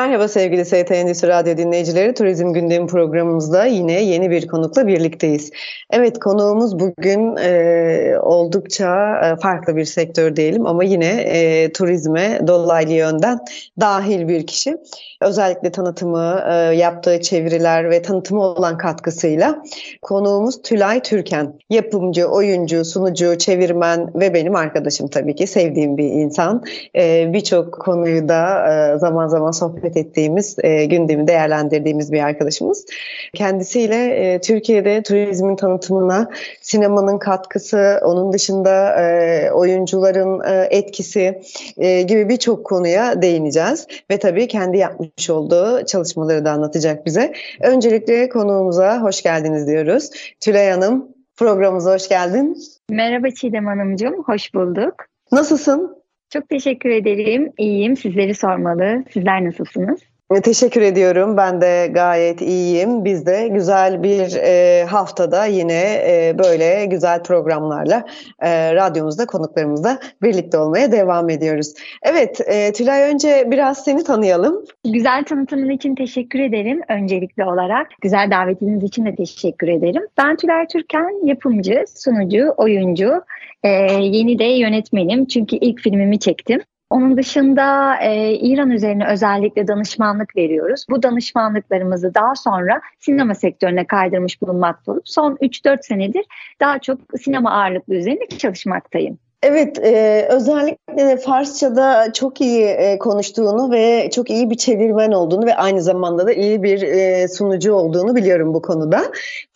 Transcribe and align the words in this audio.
Merhaba 0.00 0.28
sevgili 0.28 0.64
ST 0.64 0.90
Endüstri 0.90 1.28
Radyo 1.28 1.56
dinleyicileri. 1.56 2.14
Turizm 2.14 2.52
Gündemi 2.52 2.86
programımızda 2.86 3.64
yine 3.64 4.02
yeni 4.02 4.30
bir 4.30 4.48
konukla 4.48 4.86
birlikteyiz. 4.86 5.50
Evet 5.90 6.18
konuğumuz 6.18 6.78
bugün 6.78 7.36
e, 7.36 8.18
oldukça 8.22 9.20
e, 9.24 9.36
farklı 9.36 9.76
bir 9.76 9.84
sektör 9.84 10.36
diyelim 10.36 10.66
ama 10.66 10.84
yine 10.84 11.06
e, 11.06 11.72
turizme 11.72 12.40
dolaylı 12.46 12.92
yönden 12.92 13.38
dahil 13.80 14.28
bir 14.28 14.46
kişi. 14.46 14.76
Özellikle 15.20 15.70
tanıtımı, 15.70 16.40
e, 16.50 16.54
yaptığı 16.54 17.20
çeviriler 17.20 17.90
ve 17.90 18.02
tanıtımı 18.02 18.42
olan 18.42 18.78
katkısıyla 18.78 19.62
konuğumuz 20.02 20.62
Tülay 20.62 21.00
Türken. 21.00 21.54
Yapımcı, 21.70 22.26
oyuncu, 22.26 22.84
sunucu, 22.84 23.38
çevirmen 23.38 24.10
ve 24.14 24.34
benim 24.34 24.56
arkadaşım 24.56 25.08
tabii 25.08 25.34
ki 25.34 25.46
sevdiğim 25.46 25.96
bir 25.96 26.04
insan. 26.04 26.64
E, 26.96 27.32
Birçok 27.32 27.72
konuyu 27.72 28.28
da 28.28 28.68
e, 28.68 28.98
zaman 28.98 29.28
zaman 29.28 29.50
sohbet 29.50 29.89
sohbet 29.90 29.96
ettiğimiz, 29.96 30.56
e, 30.62 30.84
gündemi 30.84 31.26
değerlendirdiğimiz 31.26 32.12
bir 32.12 32.22
arkadaşımız. 32.22 32.86
Kendisiyle 33.34 34.06
e, 34.06 34.40
Türkiye'de 34.40 35.02
turizmin 35.02 35.56
tanıtımına 35.56 36.30
sinemanın 36.60 37.18
katkısı, 37.18 38.00
onun 38.02 38.32
dışında 38.32 39.00
e, 39.00 39.50
oyuncuların 39.50 40.40
e, 40.44 40.68
etkisi 40.70 41.42
e, 41.78 42.02
gibi 42.02 42.28
birçok 42.28 42.66
konuya 42.66 43.22
değineceğiz. 43.22 43.86
Ve 44.10 44.18
tabii 44.18 44.48
kendi 44.48 44.78
yapmış 44.78 45.30
olduğu 45.30 45.84
çalışmaları 45.86 46.44
da 46.44 46.50
anlatacak 46.50 47.06
bize. 47.06 47.32
Öncelikle 47.60 48.28
konuğumuza 48.28 49.02
hoş 49.02 49.22
geldiniz 49.22 49.66
diyoruz. 49.66 50.10
Tülay 50.40 50.70
Hanım 50.70 51.08
programımıza 51.36 51.94
hoş 51.94 52.08
geldin. 52.08 52.56
Merhaba 52.90 53.30
Çiğdem 53.30 53.66
Hanımcığım, 53.66 54.22
hoş 54.26 54.54
bulduk. 54.54 54.94
Nasılsın? 55.32 55.99
Çok 56.30 56.48
teşekkür 56.48 56.90
ederim. 56.90 57.52
İyiyim. 57.58 57.96
Sizleri 57.96 58.34
sormalı. 58.34 59.04
Sizler 59.12 59.44
nasılsınız? 59.44 60.09
Teşekkür 60.30 60.80
ediyorum. 60.80 61.36
Ben 61.36 61.60
de 61.60 61.90
gayet 61.94 62.40
iyiyim. 62.40 63.04
Biz 63.04 63.26
de 63.26 63.48
güzel 63.48 64.02
bir 64.02 64.36
e, 64.36 64.84
haftada 64.84 65.44
yine 65.44 65.82
e, 65.82 66.34
böyle 66.38 66.86
güzel 66.86 67.22
programlarla 67.22 68.04
e, 68.42 68.74
radyomuzda, 68.74 69.26
konuklarımızda 69.26 69.98
birlikte 70.22 70.58
olmaya 70.58 70.92
devam 70.92 71.30
ediyoruz. 71.30 71.74
Evet, 72.02 72.40
e, 72.46 72.72
Tülay 72.72 73.12
önce 73.12 73.46
biraz 73.50 73.84
seni 73.84 74.04
tanıyalım. 74.04 74.64
Güzel 74.84 75.24
tanıtımın 75.24 75.70
için 75.70 75.94
teşekkür 75.94 76.38
ederim 76.38 76.80
öncelikli 76.88 77.44
olarak. 77.44 77.86
Güzel 78.00 78.30
davetiniz 78.30 78.84
için 78.84 79.06
de 79.06 79.14
teşekkür 79.14 79.68
ederim. 79.68 80.02
Ben 80.18 80.36
Tülay 80.36 80.66
Türkan, 80.66 81.26
yapımcı, 81.26 81.84
sunucu, 81.96 82.54
oyuncu, 82.56 83.22
e, 83.62 83.68
yeni 83.92 84.38
de 84.38 84.44
yönetmenim. 84.44 85.24
Çünkü 85.24 85.56
ilk 85.56 85.80
filmimi 85.80 86.18
çektim. 86.18 86.60
Onun 86.90 87.16
dışında 87.16 87.96
e, 87.96 88.32
İran 88.32 88.70
üzerine 88.70 89.06
özellikle 89.06 89.68
danışmanlık 89.68 90.36
veriyoruz. 90.36 90.84
Bu 90.90 91.02
danışmanlıklarımızı 91.02 92.14
daha 92.14 92.34
sonra 92.34 92.80
sinema 92.98 93.34
sektörüne 93.34 93.86
kaydırmış 93.86 94.42
bulunmakta 94.42 94.92
olup 94.92 95.08
son 95.08 95.36
3-4 95.36 95.82
senedir 95.82 96.24
daha 96.60 96.78
çok 96.78 96.98
sinema 97.20 97.50
ağırlıklı 97.50 97.94
üzerine 97.94 98.28
çalışmaktayım. 98.28 99.18
Evet, 99.42 99.78
e, 99.78 100.26
özellikle 100.30 101.16
Farsça'da 101.16 102.12
çok 102.12 102.40
iyi 102.40 102.64
e, 102.64 102.98
konuştuğunu 102.98 103.70
ve 103.70 104.10
çok 104.10 104.30
iyi 104.30 104.50
bir 104.50 104.54
çevirmen 104.56 105.12
olduğunu 105.12 105.46
ve 105.46 105.54
aynı 105.56 105.82
zamanda 105.82 106.26
da 106.26 106.32
iyi 106.32 106.62
bir 106.62 106.82
e, 106.82 107.28
sunucu 107.28 107.72
olduğunu 107.72 108.16
biliyorum 108.16 108.54
bu 108.54 108.62
konuda. 108.62 109.02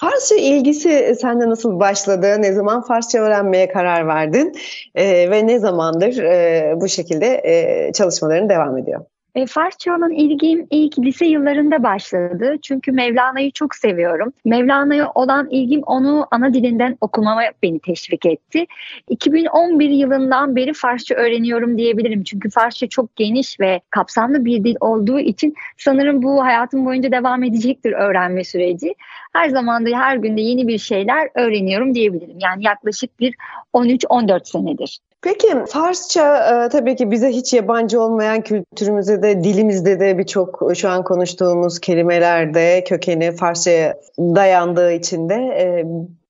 Farsça 0.00 0.34
ilgisi 0.34 1.16
sende 1.20 1.48
nasıl 1.48 1.80
başladı? 1.80 2.42
Ne 2.42 2.52
zaman 2.52 2.82
Farsça 2.82 3.18
öğrenmeye 3.18 3.68
karar 3.68 4.06
verdin? 4.06 4.52
E, 4.94 5.30
ve 5.30 5.46
ne 5.46 5.58
zamandır 5.58 6.16
e, 6.22 6.74
bu 6.80 6.88
şekilde 6.88 7.26
e, 7.44 7.92
çalışmaların 7.92 8.48
devam 8.48 8.78
ediyor? 8.78 9.04
E, 9.34 9.46
Farsça 9.46 9.96
olan 9.96 10.12
ilgim 10.12 10.66
ilk 10.70 10.98
lise 10.98 11.26
yıllarında 11.26 11.82
başladı. 11.82 12.56
Çünkü 12.62 12.92
Mevlana'yı 12.92 13.50
çok 13.50 13.74
seviyorum. 13.74 14.32
Mevlana'ya 14.44 15.10
olan 15.14 15.50
ilgim 15.50 15.82
onu 15.82 16.26
ana 16.30 16.54
dilinden 16.54 16.98
okumama 17.00 17.42
beni 17.62 17.78
teşvik 17.78 18.26
etti. 18.26 18.66
2011 19.08 19.90
yılından 19.90 20.56
beri 20.56 20.72
Farsça 20.72 21.14
öğreniyorum 21.14 21.78
diyebilirim. 21.78 22.24
Çünkü 22.24 22.50
Farsça 22.50 22.86
çok 22.88 23.16
geniş 23.16 23.60
ve 23.60 23.80
kapsamlı 23.90 24.44
bir 24.44 24.64
dil 24.64 24.76
olduğu 24.80 25.20
için 25.20 25.54
sanırım 25.78 26.22
bu 26.22 26.44
hayatım 26.44 26.86
boyunca 26.86 27.12
devam 27.12 27.42
edecektir 27.42 27.92
öğrenme 27.92 28.44
süreci. 28.44 28.94
Her 29.32 29.48
zaman 29.48 29.86
da 29.86 29.98
her 29.98 30.16
günde 30.16 30.40
yeni 30.40 30.68
bir 30.68 30.78
şeyler 30.78 31.28
öğreniyorum 31.34 31.94
diyebilirim. 31.94 32.36
Yani 32.38 32.64
yaklaşık 32.64 33.20
bir 33.20 33.34
13-14 33.74 34.44
senedir. 34.44 34.98
Peki 35.24 35.48
Farsça 35.68 36.64
e, 36.64 36.68
tabii 36.68 36.96
ki 36.96 37.10
bize 37.10 37.28
hiç 37.28 37.52
yabancı 37.52 38.00
olmayan 38.00 38.40
kültürümüzde 38.40 39.22
de 39.22 39.44
dilimizde 39.44 40.00
de 40.00 40.18
birçok 40.18 40.62
şu 40.74 40.88
an 40.88 41.04
konuştuğumuz 41.04 41.78
kelimelerde 41.78 42.84
kökeni 42.84 43.32
Farsça'ya 43.32 44.00
dayandığı 44.18 44.92
için 44.92 45.28
de 45.28 45.34
e, 45.34 45.84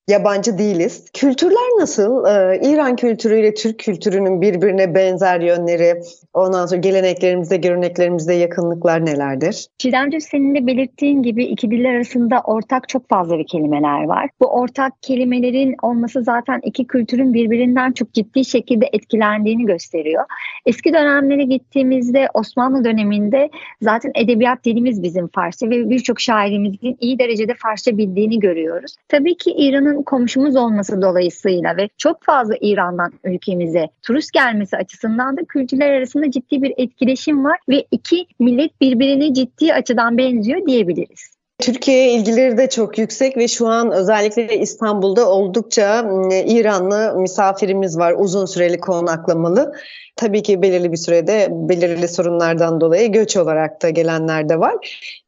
yabancı 0.09 0.59
değiliz. 0.59 1.05
Kültürler 1.13 1.81
nasıl? 1.81 2.27
Ee, 2.27 2.61
İran 2.63 2.97
kültürüyle 2.97 3.55
Türk 3.55 3.79
kültürünün 3.79 4.41
birbirine 4.41 4.95
benzer 4.95 5.41
yönleri, 5.41 6.03
ondan 6.35 6.67
sonra 6.67 6.81
geleneklerimizde, 6.81 7.57
göreneklerimizde 7.57 8.35
yakınlıklar 8.35 9.07
nelerdir? 9.07 9.67
Çiğdemciğim 9.79 10.21
senin 10.21 10.55
de 10.55 10.67
belirttiğin 10.67 11.23
gibi 11.23 11.45
iki 11.45 11.71
diller 11.71 11.95
arasında 11.95 12.41
ortak 12.45 12.89
çok 12.89 13.09
fazla 13.09 13.39
bir 13.39 13.47
kelimeler 13.47 14.05
var. 14.05 14.31
Bu 14.41 14.47
ortak 14.47 14.93
kelimelerin 15.03 15.75
olması 15.83 16.23
zaten 16.23 16.61
iki 16.63 16.87
kültürün 16.87 17.35
birbirinden 17.35 17.93
çok 17.93 18.13
ciddi 18.13 18.45
şekilde 18.45 18.89
etkilendiğini 18.93 19.67
gösteriyor. 19.67 20.25
Eski 20.67 20.93
dönemlere 20.93 21.45
gittiğimizde 21.45 22.29
Osmanlı 22.35 22.85
döneminde 22.85 23.51
zaten 23.83 24.13
edebiyat 24.15 24.65
dilimiz 24.65 25.03
bizim 25.03 25.29
Farsça 25.29 25.71
ve 25.71 25.91
birçok 25.91 26.21
şairimizin 26.21 26.97
iyi 27.01 27.19
derecede 27.19 27.55
Farsça 27.63 27.99
bildiğini 27.99 28.39
görüyoruz. 28.39 28.97
Tabii 29.09 29.37
ki 29.37 29.55
İran'ın 29.57 30.03
komşumuz 30.03 30.57
olması 30.57 31.03
dolayısıyla 31.03 31.77
ve 31.77 31.89
çok 31.99 32.23
fazla 32.23 32.55
İran'dan 32.61 33.13
ülkemize 33.25 33.89
turist 34.03 34.33
gelmesi 34.33 34.77
açısından 34.77 35.37
da 35.37 35.45
kültürler 35.45 35.91
arasında 35.91 36.24
ciddi 36.31 36.63
bir 36.63 36.73
etkileşim 36.77 37.45
var 37.45 37.59
ve 37.69 37.85
iki 37.91 38.27
millet 38.39 38.81
birbirine 38.81 39.35
ciddi 39.35 39.75
açıdan 39.75 40.19
benziyor 40.19 40.67
diyebiliriz. 40.67 41.34
Türkiye'ye 41.59 42.13
ilgileri 42.13 42.57
de 42.57 42.69
çok 42.69 42.99
yüksek 42.99 43.37
ve 43.37 43.49
şu 43.49 43.69
an 43.69 43.93
özellikle 43.93 44.59
İstanbul'da 44.59 45.31
oldukça 45.31 46.01
İranlı 46.47 47.15
misafirimiz 47.19 47.99
var 47.99 48.15
uzun 48.19 48.47
süreli 48.47 48.81
konaklamalı. 48.81 49.73
Tabii 50.17 50.43
ki 50.43 50.63
belirli 50.63 50.93
bir 50.93 50.97
sürede 50.97 51.49
belirli 51.51 52.09
sorunlardan 52.09 52.81
dolayı 52.81 53.13
göç 53.13 53.37
olarak 53.37 53.83
da 53.83 53.91
gelenler 53.91 54.49
de 54.49 54.61
var. 54.61 54.75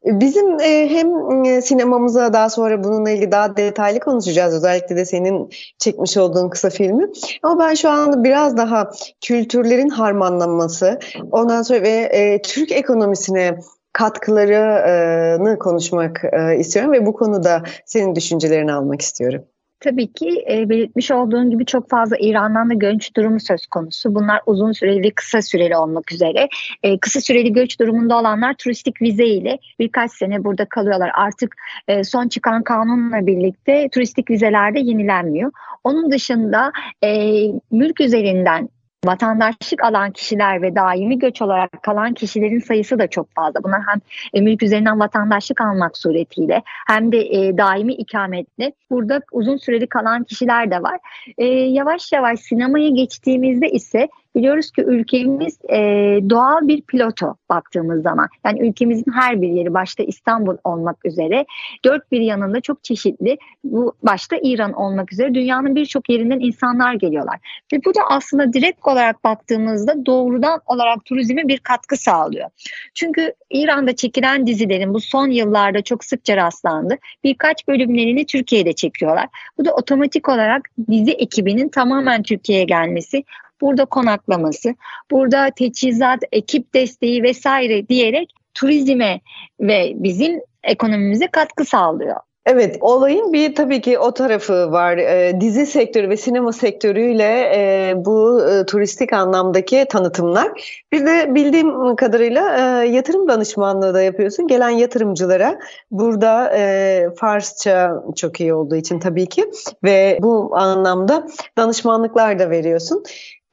Bizim 0.05 0.59
e, 0.59 0.89
hem 0.89 1.07
sinemamıza 1.61 2.33
daha 2.33 2.49
sonra 2.49 2.83
bununla 2.83 3.09
ilgili 3.09 3.31
daha 3.31 3.57
detaylı 3.57 3.99
konuşacağız. 3.99 4.53
Özellikle 4.53 4.95
de 4.95 5.05
senin 5.05 5.49
çekmiş 5.77 6.17
olduğun 6.17 6.49
kısa 6.49 6.69
filmi. 6.69 7.09
Ama 7.43 7.59
ben 7.59 7.73
şu 7.73 7.89
an 7.89 8.23
biraz 8.23 8.57
daha 8.57 8.89
kültürlerin 9.21 9.89
harmanlanması, 9.89 10.99
ondan 11.31 11.61
sonra 11.61 11.81
ve 11.81 11.89
e, 11.89 12.41
Türk 12.41 12.71
ekonomisine 12.71 13.57
katkılarını 13.97 15.59
konuşmak 15.59 16.23
e, 16.23 16.59
istiyorum 16.59 16.91
ve 16.91 17.05
bu 17.05 17.13
konuda 17.13 17.63
senin 17.85 18.15
düşüncelerini 18.15 18.73
almak 18.73 19.01
istiyorum. 19.01 19.43
Tabii 19.79 20.13
ki 20.13 20.45
e, 20.51 20.69
belirtmiş 20.69 21.11
olduğun 21.11 21.49
gibi 21.51 21.65
çok 21.65 21.89
fazla 21.89 22.17
İran'dan 22.19 22.69
da 22.69 22.73
göç 22.73 23.15
durumu 23.15 23.39
söz 23.39 23.67
konusu. 23.67 24.15
Bunlar 24.15 24.41
uzun 24.45 24.71
süreli 24.71 25.03
ve 25.03 25.11
kısa 25.11 25.41
süreli 25.41 25.77
olmak 25.77 26.11
üzere. 26.11 26.47
E, 26.83 26.99
kısa 26.99 27.21
süreli 27.21 27.53
göç 27.53 27.79
durumunda 27.79 28.19
olanlar 28.19 28.53
turistik 28.53 29.01
vize 29.01 29.25
ile 29.25 29.59
birkaç 29.79 30.11
sene 30.11 30.43
burada 30.43 30.65
kalıyorlar. 30.65 31.11
Artık 31.13 31.55
e, 31.87 32.03
son 32.03 32.27
çıkan 32.27 32.63
kanunla 32.63 33.27
birlikte 33.27 33.89
turistik 33.89 34.29
vizeler 34.29 34.75
de 34.75 34.79
yenilenmiyor. 34.79 35.51
Onun 35.83 36.11
dışında 36.11 36.71
e, 37.03 37.41
mülk 37.71 38.01
üzerinden 38.01 38.69
vatandaşlık 39.07 39.83
alan 39.83 40.11
kişiler 40.11 40.61
ve 40.61 40.75
daimi 40.75 41.19
göç 41.19 41.41
olarak 41.41 41.83
kalan 41.83 42.13
kişilerin 42.13 42.59
sayısı 42.59 42.99
da 42.99 43.07
çok 43.07 43.35
fazla. 43.35 43.63
Bunlar 43.63 43.81
hem 43.87 44.01
e, 44.33 44.41
mülk 44.41 44.63
üzerinden 44.63 44.99
vatandaşlık 44.99 45.61
almak 45.61 45.97
suretiyle 45.97 46.63
hem 46.87 47.11
de 47.11 47.19
e, 47.19 47.57
daimi 47.57 47.93
ikametli 47.93 48.73
burada 48.89 49.21
uzun 49.31 49.57
süreli 49.57 49.87
kalan 49.87 50.23
kişiler 50.23 50.71
de 50.71 50.83
var. 50.83 50.99
E, 51.37 51.45
yavaş 51.45 52.11
yavaş 52.11 52.39
sinemaya 52.39 52.89
geçtiğimizde 52.89 53.69
ise 53.69 54.07
Biliyoruz 54.37 54.71
ki 54.71 54.81
ülkemiz 54.81 55.57
e, 55.69 55.77
doğal 56.29 56.67
bir 56.67 56.81
piloto 56.81 57.35
baktığımız 57.49 58.03
zaman. 58.03 58.27
Yani 58.45 58.69
ülkemizin 58.69 59.11
her 59.11 59.41
bir 59.41 59.49
yeri 59.49 59.73
başta 59.73 60.03
İstanbul 60.03 60.57
olmak 60.63 61.05
üzere 61.05 61.45
dört 61.85 62.11
bir 62.11 62.21
yanında 62.21 62.61
çok 62.61 62.83
çeşitli 62.83 63.37
bu 63.63 63.93
başta 64.03 64.37
İran 64.43 64.73
olmak 64.73 65.13
üzere 65.13 65.33
dünyanın 65.33 65.75
birçok 65.75 66.09
yerinden 66.09 66.39
insanlar 66.39 66.93
geliyorlar. 66.93 67.39
Ve 67.73 67.85
bu 67.85 67.95
da 67.95 67.99
aslında 68.09 68.53
direkt 68.53 68.87
olarak 68.87 69.23
baktığımızda 69.23 70.05
doğrudan 70.05 70.61
olarak 70.65 71.05
turizme 71.05 71.47
bir 71.47 71.57
katkı 71.57 71.97
sağlıyor. 71.97 72.49
Çünkü 72.93 73.33
İran'da 73.49 73.95
çekilen 73.95 74.47
dizilerin 74.47 74.93
bu 74.93 74.99
son 74.99 75.27
yıllarda 75.27 75.81
çok 75.81 76.03
sıkça 76.03 76.37
rastlandı. 76.37 76.97
Birkaç 77.23 77.67
bölümlerini 77.67 78.25
Türkiye'de 78.25 78.73
çekiyorlar. 78.73 79.27
Bu 79.57 79.65
da 79.65 79.73
otomatik 79.73 80.29
olarak 80.29 80.69
dizi 80.91 81.11
ekibinin 81.11 81.69
tamamen 81.69 82.23
Türkiye'ye 82.23 82.65
gelmesi, 82.65 83.23
burada 83.61 83.85
konaklaması, 83.85 84.75
burada 85.11 85.49
teçhizat, 85.55 86.19
ekip 86.31 86.73
desteği 86.73 87.23
vesaire 87.23 87.87
diyerek 87.87 88.33
turizme 88.53 89.21
ve 89.59 89.93
bizim 89.95 90.41
ekonomimize 90.63 91.27
katkı 91.27 91.65
sağlıyor. 91.65 92.26
Evet, 92.49 92.77
olayın 92.81 93.33
bir 93.33 93.55
tabii 93.55 93.81
ki 93.81 93.99
o 93.99 94.13
tarafı 94.13 94.71
var. 94.71 94.97
E, 94.97 95.41
dizi 95.41 95.65
sektörü 95.65 96.09
ve 96.09 96.17
sinema 96.17 96.53
sektörüyle 96.53 97.51
e, 97.55 97.93
bu 97.95 98.41
e, 98.49 98.65
turistik 98.65 99.13
anlamdaki 99.13 99.85
tanıtımlar. 99.89 100.81
Bir 100.91 101.05
de 101.05 101.35
bildiğim 101.35 101.95
kadarıyla 101.95 102.57
e, 102.57 102.87
yatırım 102.87 103.27
danışmanlığı 103.27 103.93
da 103.93 104.01
yapıyorsun. 104.01 104.47
Gelen 104.47 104.69
yatırımcılara 104.69 105.59
burada 105.91 106.57
e, 106.57 107.09
Farsça 107.19 108.03
çok 108.15 108.39
iyi 108.39 108.53
olduğu 108.53 108.75
için 108.75 108.99
tabii 108.99 109.29
ki 109.29 109.51
ve 109.83 110.19
bu 110.21 110.57
anlamda 110.57 111.27
danışmanlıklar 111.57 112.39
da 112.39 112.49
veriyorsun. 112.49 113.03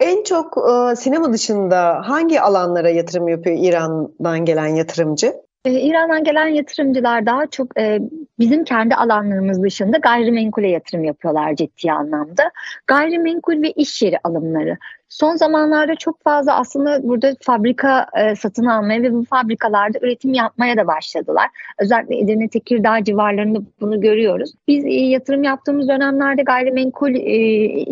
En 0.01 0.23
çok 0.23 0.59
e, 0.59 0.97
sinema 0.97 1.33
dışında 1.33 2.03
hangi 2.05 2.41
alanlara 2.41 2.91
yatırım 2.91 3.29
yapıyor 3.29 3.57
İran'dan 3.61 4.45
gelen 4.45 4.67
yatırımcı? 4.67 5.45
Ee, 5.65 5.81
İran'dan 5.81 6.25
gelen 6.25 6.47
yatırımcılar 6.47 7.27
daha 7.27 7.47
çok 7.47 7.79
e, 7.79 8.01
bizim 8.39 8.65
kendi 8.65 8.95
alanlarımız 8.95 9.63
dışında 9.63 9.97
gayrimenkule 9.97 10.69
yatırım 10.69 11.05
yapıyorlar 11.05 11.57
ciddi 11.57 11.93
anlamda. 11.93 12.51
Gayrimenkul 12.87 13.63
ve 13.63 13.71
iş 13.71 14.03
yeri 14.03 14.19
alımları. 14.25 14.79
Son 15.15 15.37
zamanlarda 15.37 15.97
çok 15.97 16.23
fazla 16.23 16.57
aslında 16.57 17.03
burada 17.03 17.35
fabrika 17.41 18.07
e, 18.17 18.37
satın 18.37 18.65
almaya 18.65 19.03
ve 19.03 19.13
bu 19.13 19.25
fabrikalarda 19.25 19.99
üretim 19.99 20.35
yapmaya 20.35 20.77
da 20.77 20.87
başladılar. 20.87 21.51
Özellikle 21.79 22.19
Edirne 22.19 22.49
Tekirdağ 22.49 23.05
civarlarında 23.05 23.59
bunu 23.81 24.01
görüyoruz. 24.01 24.53
Biz 24.69 24.85
e, 24.85 24.89
yatırım 24.89 25.43
yaptığımız 25.43 25.89
dönemlerde 25.89 26.43
gayrimenkul 26.43 27.15
e, 27.15 27.37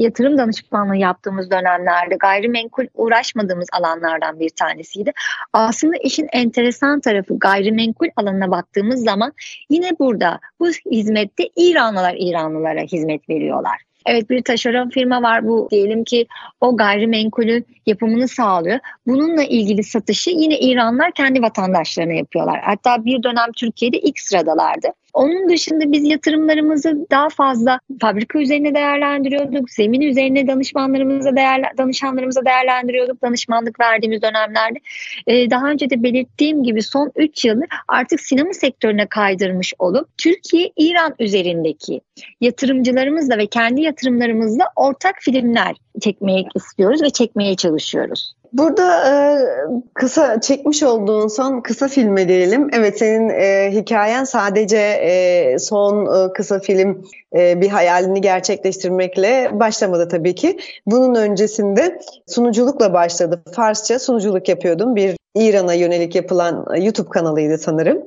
yatırım 0.03 0.39
danışmanlığı 0.39 0.97
yaptığımız 0.97 1.51
dönemlerde 1.51 2.17
gayrimenkul 2.17 2.87
uğraşmadığımız 2.95 3.69
alanlardan 3.73 4.41
bir 4.41 4.51
tanesiydi. 4.51 5.13
Aslında 5.53 5.97
işin 5.97 6.29
enteresan 6.33 7.01
tarafı 7.01 7.39
gayrimenkul 7.39 8.09
alanına 8.17 8.51
baktığımız 8.51 9.05
zaman 9.05 9.33
yine 9.71 9.91
burada 9.99 10.41
bu 10.61 10.69
hizmette 10.69 11.49
İranlılar 11.57 12.15
İranlılara 12.19 12.81
hizmet 12.81 13.29
veriyorlar. 13.29 13.92
Evet 14.07 14.31
bir 14.31 14.43
taşeron 14.43 14.89
firma 14.89 15.23
var 15.23 15.47
bu 15.47 15.69
diyelim 15.71 16.05
ki 16.05 16.27
o 16.61 16.77
gayrimenkulü 16.77 17.65
yapımını 17.87 18.29
sağlıyor. 18.29 18.79
Bununla 19.07 19.43
ilgili 19.43 19.85
satışı 19.85 20.31
yine 20.31 20.59
İranlar 20.59 21.13
kendi 21.13 21.43
vatandaşlarına 21.43 22.13
yapıyorlar. 22.13 22.61
Hatta 22.65 23.05
bir 23.05 23.23
dönem 23.23 23.53
Türkiye'de 23.57 23.99
ilk 23.99 24.21
sıradalardı. 24.21 24.89
Onun 25.13 25.49
dışında 25.49 25.93
biz 25.93 26.05
yatırımlarımızı 26.05 27.07
daha 27.11 27.29
fazla 27.29 27.81
fabrika 28.01 28.39
üzerine 28.39 28.75
değerlendiriyorduk. 28.75 29.71
Zemin 29.71 30.01
üzerine 30.01 30.47
danışmanlarımıza 30.47 31.37
değer, 31.37 31.63
danışanlarımıza 31.79 32.45
değerlendiriyorduk 32.45 33.23
danışmanlık 33.23 33.81
verdiğimiz 33.81 34.23
dönemlerde. 34.23 34.79
Ee, 35.27 35.51
daha 35.51 35.71
önce 35.71 35.91
de 35.91 36.03
belirttiğim 36.03 36.65
gibi 36.65 36.83
son 36.83 37.13
3 37.17 37.45
yıldır 37.45 37.69
artık 37.89 38.21
sinema 38.21 38.53
sektörüne 38.53 39.07
kaydırmış 39.07 39.75
olup 39.79 40.19
Türkiye-İran 40.19 41.15
üzerindeki 41.19 42.01
yatırımcılarımızla 42.41 43.39
ve 43.39 43.47
kendi 43.47 43.83
yatırımlarımızla 43.83 44.65
ortak 44.77 45.15
filmler 45.21 45.77
çekmeye 46.01 46.45
istiyoruz 46.55 47.03
ve 47.03 47.11
çekmeye 47.11 47.57
çalışıyoruz. 47.57 48.35
Burada 48.53 49.09
e, 49.09 49.13
kısa 49.95 50.41
çekmiş 50.41 50.83
olduğun 50.83 51.29
son 51.29 51.61
kısa 51.61 51.89
filme 51.89 52.29
diyelim. 52.29 52.69
Evet 52.73 52.99
senin 52.99 53.29
e, 53.29 53.71
hikayen 53.73 54.25
sadece 54.25 54.79
e, 54.79 55.59
son 55.59 56.07
e, 56.07 56.33
kısa 56.33 56.61
film 56.61 57.05
e, 57.37 57.61
bir 57.61 57.69
hayalini 57.69 58.21
gerçekleştirmekle 58.21 59.51
başlamadı 59.53 60.09
tabii 60.09 60.35
ki. 60.35 60.59
Bunun 60.87 61.15
öncesinde 61.15 62.01
sunuculukla 62.27 62.95
başladı. 62.95 63.43
Farsça 63.53 63.99
sunuculuk 63.99 64.49
yapıyordum. 64.49 64.97
Bir 64.97 65.17
İran'a 65.35 65.75
yönelik 65.75 66.15
yapılan 66.15 66.67
YouTube 66.77 67.09
kanalıydı 67.09 67.59
sanırım. 67.59 68.03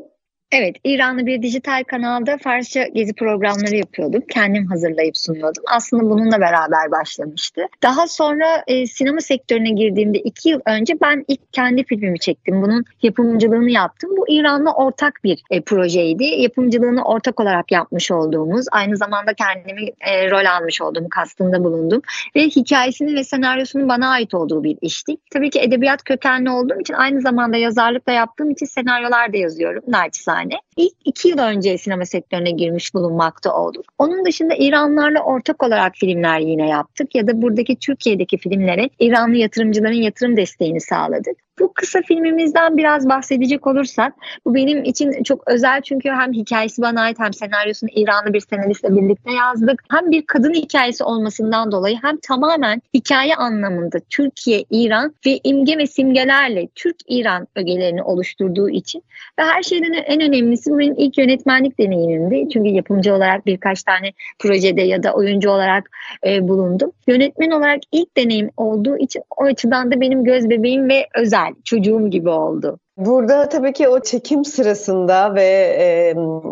Evet, 0.51 0.75
İranlı 0.83 1.25
bir 1.25 1.41
dijital 1.41 1.83
kanalda 1.83 2.37
Farsça 2.37 2.87
gezi 2.87 3.13
programları 3.13 3.75
yapıyordum. 3.75 4.21
Kendim 4.29 4.65
hazırlayıp 4.65 5.17
sunuyordum. 5.17 5.63
Aslında 5.75 6.03
bununla 6.03 6.39
beraber 6.39 6.91
başlamıştı. 6.91 7.61
Daha 7.83 8.07
sonra 8.07 8.63
e, 8.67 8.87
sinema 8.87 9.21
sektörüne 9.21 9.69
girdiğimde 9.69 10.19
iki 10.19 10.49
yıl 10.49 10.59
önce 10.65 10.93
ben 11.01 11.25
ilk 11.27 11.53
kendi 11.53 11.83
filmimi 11.83 12.19
çektim. 12.19 12.61
Bunun 12.61 12.85
yapımcılığını 13.01 13.69
yaptım. 13.71 14.09
Bu 14.17 14.25
İran'la 14.29 14.73
ortak 14.73 15.19
bir 15.23 15.43
e, 15.51 15.61
projeydi. 15.61 16.23
Yapımcılığını 16.23 17.03
ortak 17.03 17.39
olarak 17.39 17.71
yapmış 17.71 18.11
olduğumuz, 18.11 18.65
aynı 18.71 18.97
zamanda 18.97 19.33
kendimi 19.33 19.89
e, 20.01 20.31
rol 20.31 20.45
almış 20.45 20.81
olduğum, 20.81 21.09
kastında 21.09 21.63
bulundum. 21.63 22.01
Ve 22.35 22.41
hikayesinin 22.43 23.15
ve 23.15 23.23
senaryosunun 23.23 23.89
bana 23.89 24.09
ait 24.09 24.33
olduğu 24.33 24.63
bir 24.63 24.77
işti. 24.81 25.17
Tabii 25.33 25.49
ki 25.49 25.59
edebiyat 25.59 26.03
kökenli 26.03 26.49
olduğum 26.49 26.79
için 26.81 26.93
aynı 26.93 27.21
zamanda 27.21 27.57
yazarlık 27.57 28.07
da 28.07 28.11
yaptığım 28.11 28.51
için 28.51 28.65
senaryolar 28.65 29.33
da 29.33 29.37
yazıyorum. 29.37 29.83
Naçizane 29.87 30.34
tane. 30.35 30.53
İlk 30.77 30.93
iki 31.05 31.27
yıl 31.27 31.37
önce 31.37 31.77
sinema 31.77 32.05
sektörüne 32.05 32.51
girmiş 32.51 32.93
bulunmakta 32.93 33.53
olduk. 33.53 33.85
Onun 33.97 34.25
dışında 34.25 34.55
İranlarla 34.55 35.23
ortak 35.23 35.63
olarak 35.63 35.95
filmler 35.95 36.39
yine 36.39 36.69
yaptık 36.69 37.15
ya 37.15 37.27
da 37.27 37.41
buradaki 37.41 37.75
Türkiye'deki 37.75 38.37
filmlere 38.37 38.89
İranlı 38.99 39.35
yatırımcıların 39.35 39.93
yatırım 39.93 40.37
desteğini 40.37 40.81
sağladık. 40.81 41.37
Bu 41.59 41.73
kısa 41.73 42.01
filmimizden 42.01 42.77
biraz 42.77 43.09
bahsedecek 43.09 43.67
olursak 43.67 44.13
bu 44.45 44.55
benim 44.55 44.83
için 44.83 45.23
çok 45.23 45.43
özel 45.47 45.81
çünkü 45.81 46.09
hem 46.09 46.33
hikayesi 46.33 46.81
bana 46.81 47.01
ait 47.01 47.19
hem 47.19 47.33
senaryosunu 47.33 47.89
İranlı 47.95 48.33
bir 48.33 48.39
senaristle 48.39 48.95
birlikte 48.95 49.31
yazdık. 49.31 49.83
Hem 49.91 50.11
bir 50.11 50.25
kadın 50.25 50.53
hikayesi 50.53 51.03
olmasından 51.03 51.71
dolayı 51.71 51.97
hem 52.01 52.17
tamamen 52.17 52.81
hikaye 52.93 53.35
anlamında 53.35 53.99
Türkiye, 54.09 54.65
İran 54.69 55.15
ve 55.25 55.39
imge 55.43 55.77
ve 55.77 55.87
simgelerle 55.87 56.67
Türk-İran 56.75 57.47
ögelerini 57.55 58.03
oluşturduğu 58.03 58.69
için 58.69 59.03
ve 59.39 59.43
her 59.43 59.63
şeyden 59.63 59.93
en 59.93 60.21
önemlisi 60.21 60.71
bu 60.71 60.79
benim 60.79 60.95
ilk 60.97 61.17
yönetmenlik 61.17 61.79
deneyimimdi. 61.79 62.49
Çünkü 62.53 62.69
yapımcı 62.69 63.15
olarak 63.15 63.45
birkaç 63.45 63.83
tane 63.83 64.11
projede 64.39 64.81
ya 64.81 65.03
da 65.03 65.13
oyuncu 65.13 65.49
olarak 65.49 65.89
e, 66.25 66.47
bulundum. 66.47 66.91
Yönetmen 67.07 67.51
olarak 67.51 67.79
ilk 67.91 68.17
deneyim 68.17 68.49
olduğu 68.57 68.97
için 68.97 69.21
o 69.37 69.43
açıdan 69.43 69.91
da 69.91 70.01
benim 70.01 70.23
göz 70.23 70.49
bebeğim 70.49 70.89
ve 70.89 71.07
özel 71.15 71.44
güzel, 71.47 71.61
çocuğum 71.63 72.09
gibi 72.09 72.29
oldu. 72.29 72.79
Burada 72.97 73.49
tabii 73.49 73.73
ki 73.73 73.87
o 73.87 73.99
çekim 73.99 74.45
sırasında 74.45 75.35
ve 75.35 75.43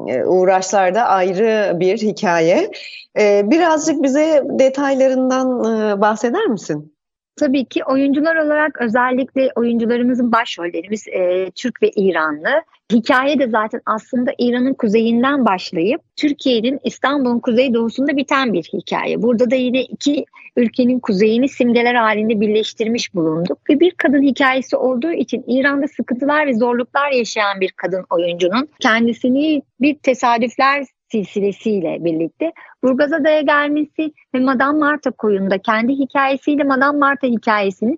e, 0.07 0.23
uğraşlarda 0.25 1.03
ayrı 1.03 1.79
bir 1.79 1.97
hikaye. 1.97 2.71
E, 3.19 3.51
birazcık 3.51 4.03
bize 4.03 4.43
detaylarından 4.45 5.63
e, 5.63 6.01
bahseder 6.01 6.45
misin? 6.45 6.92
Tabii 7.35 7.65
ki 7.65 7.83
oyuncular 7.83 8.35
olarak 8.35 8.81
özellikle 8.81 9.51
oyuncularımızın 9.55 10.31
başrollerimiz 10.31 11.07
e, 11.07 11.51
Türk 11.55 11.81
ve 11.81 11.91
İranlı. 11.95 12.49
Hikaye 12.91 13.39
de 13.39 13.47
zaten 13.47 13.81
aslında 13.85 14.31
İran'ın 14.37 14.73
kuzeyinden 14.73 15.45
başlayıp 15.45 16.01
Türkiye'nin 16.15 16.79
İstanbul'un 16.83 17.39
kuzeydoğusunda 17.39 18.17
biten 18.17 18.53
bir 18.53 18.63
hikaye. 18.73 19.21
Burada 19.21 19.51
da 19.51 19.55
yine 19.55 19.81
iki 19.81 20.25
ülkenin 20.57 20.99
kuzeyini 20.99 21.49
simgeler 21.49 21.95
halinde 21.95 22.41
birleştirmiş 22.41 23.15
bulunduk. 23.15 23.59
Ve 23.69 23.79
bir 23.79 23.91
kadın 23.91 24.21
hikayesi 24.21 24.77
olduğu 24.77 25.11
için 25.11 25.43
İran'da 25.47 25.87
sıkıntılar 25.87 26.47
ve 26.47 26.53
zorluklar 26.53 27.11
yaşayan 27.11 27.61
bir 27.61 27.71
kadın 27.71 28.05
oyuncunun 28.09 28.69
kendisini 28.79 29.61
bir 29.81 29.95
tesadüfler 29.95 30.85
silsilesiyle 31.13 32.03
birlikte 32.05 32.51
Burgazada'ya 32.83 33.41
gelmesi 33.41 34.13
ve 34.35 34.39
Madame 34.39 34.79
Marta 34.79 35.11
koyunda 35.11 35.57
kendi 35.57 35.93
hikayesiyle 35.93 36.63
Madame 36.63 36.99
Marta 36.99 37.27
hikayesini 37.27 37.97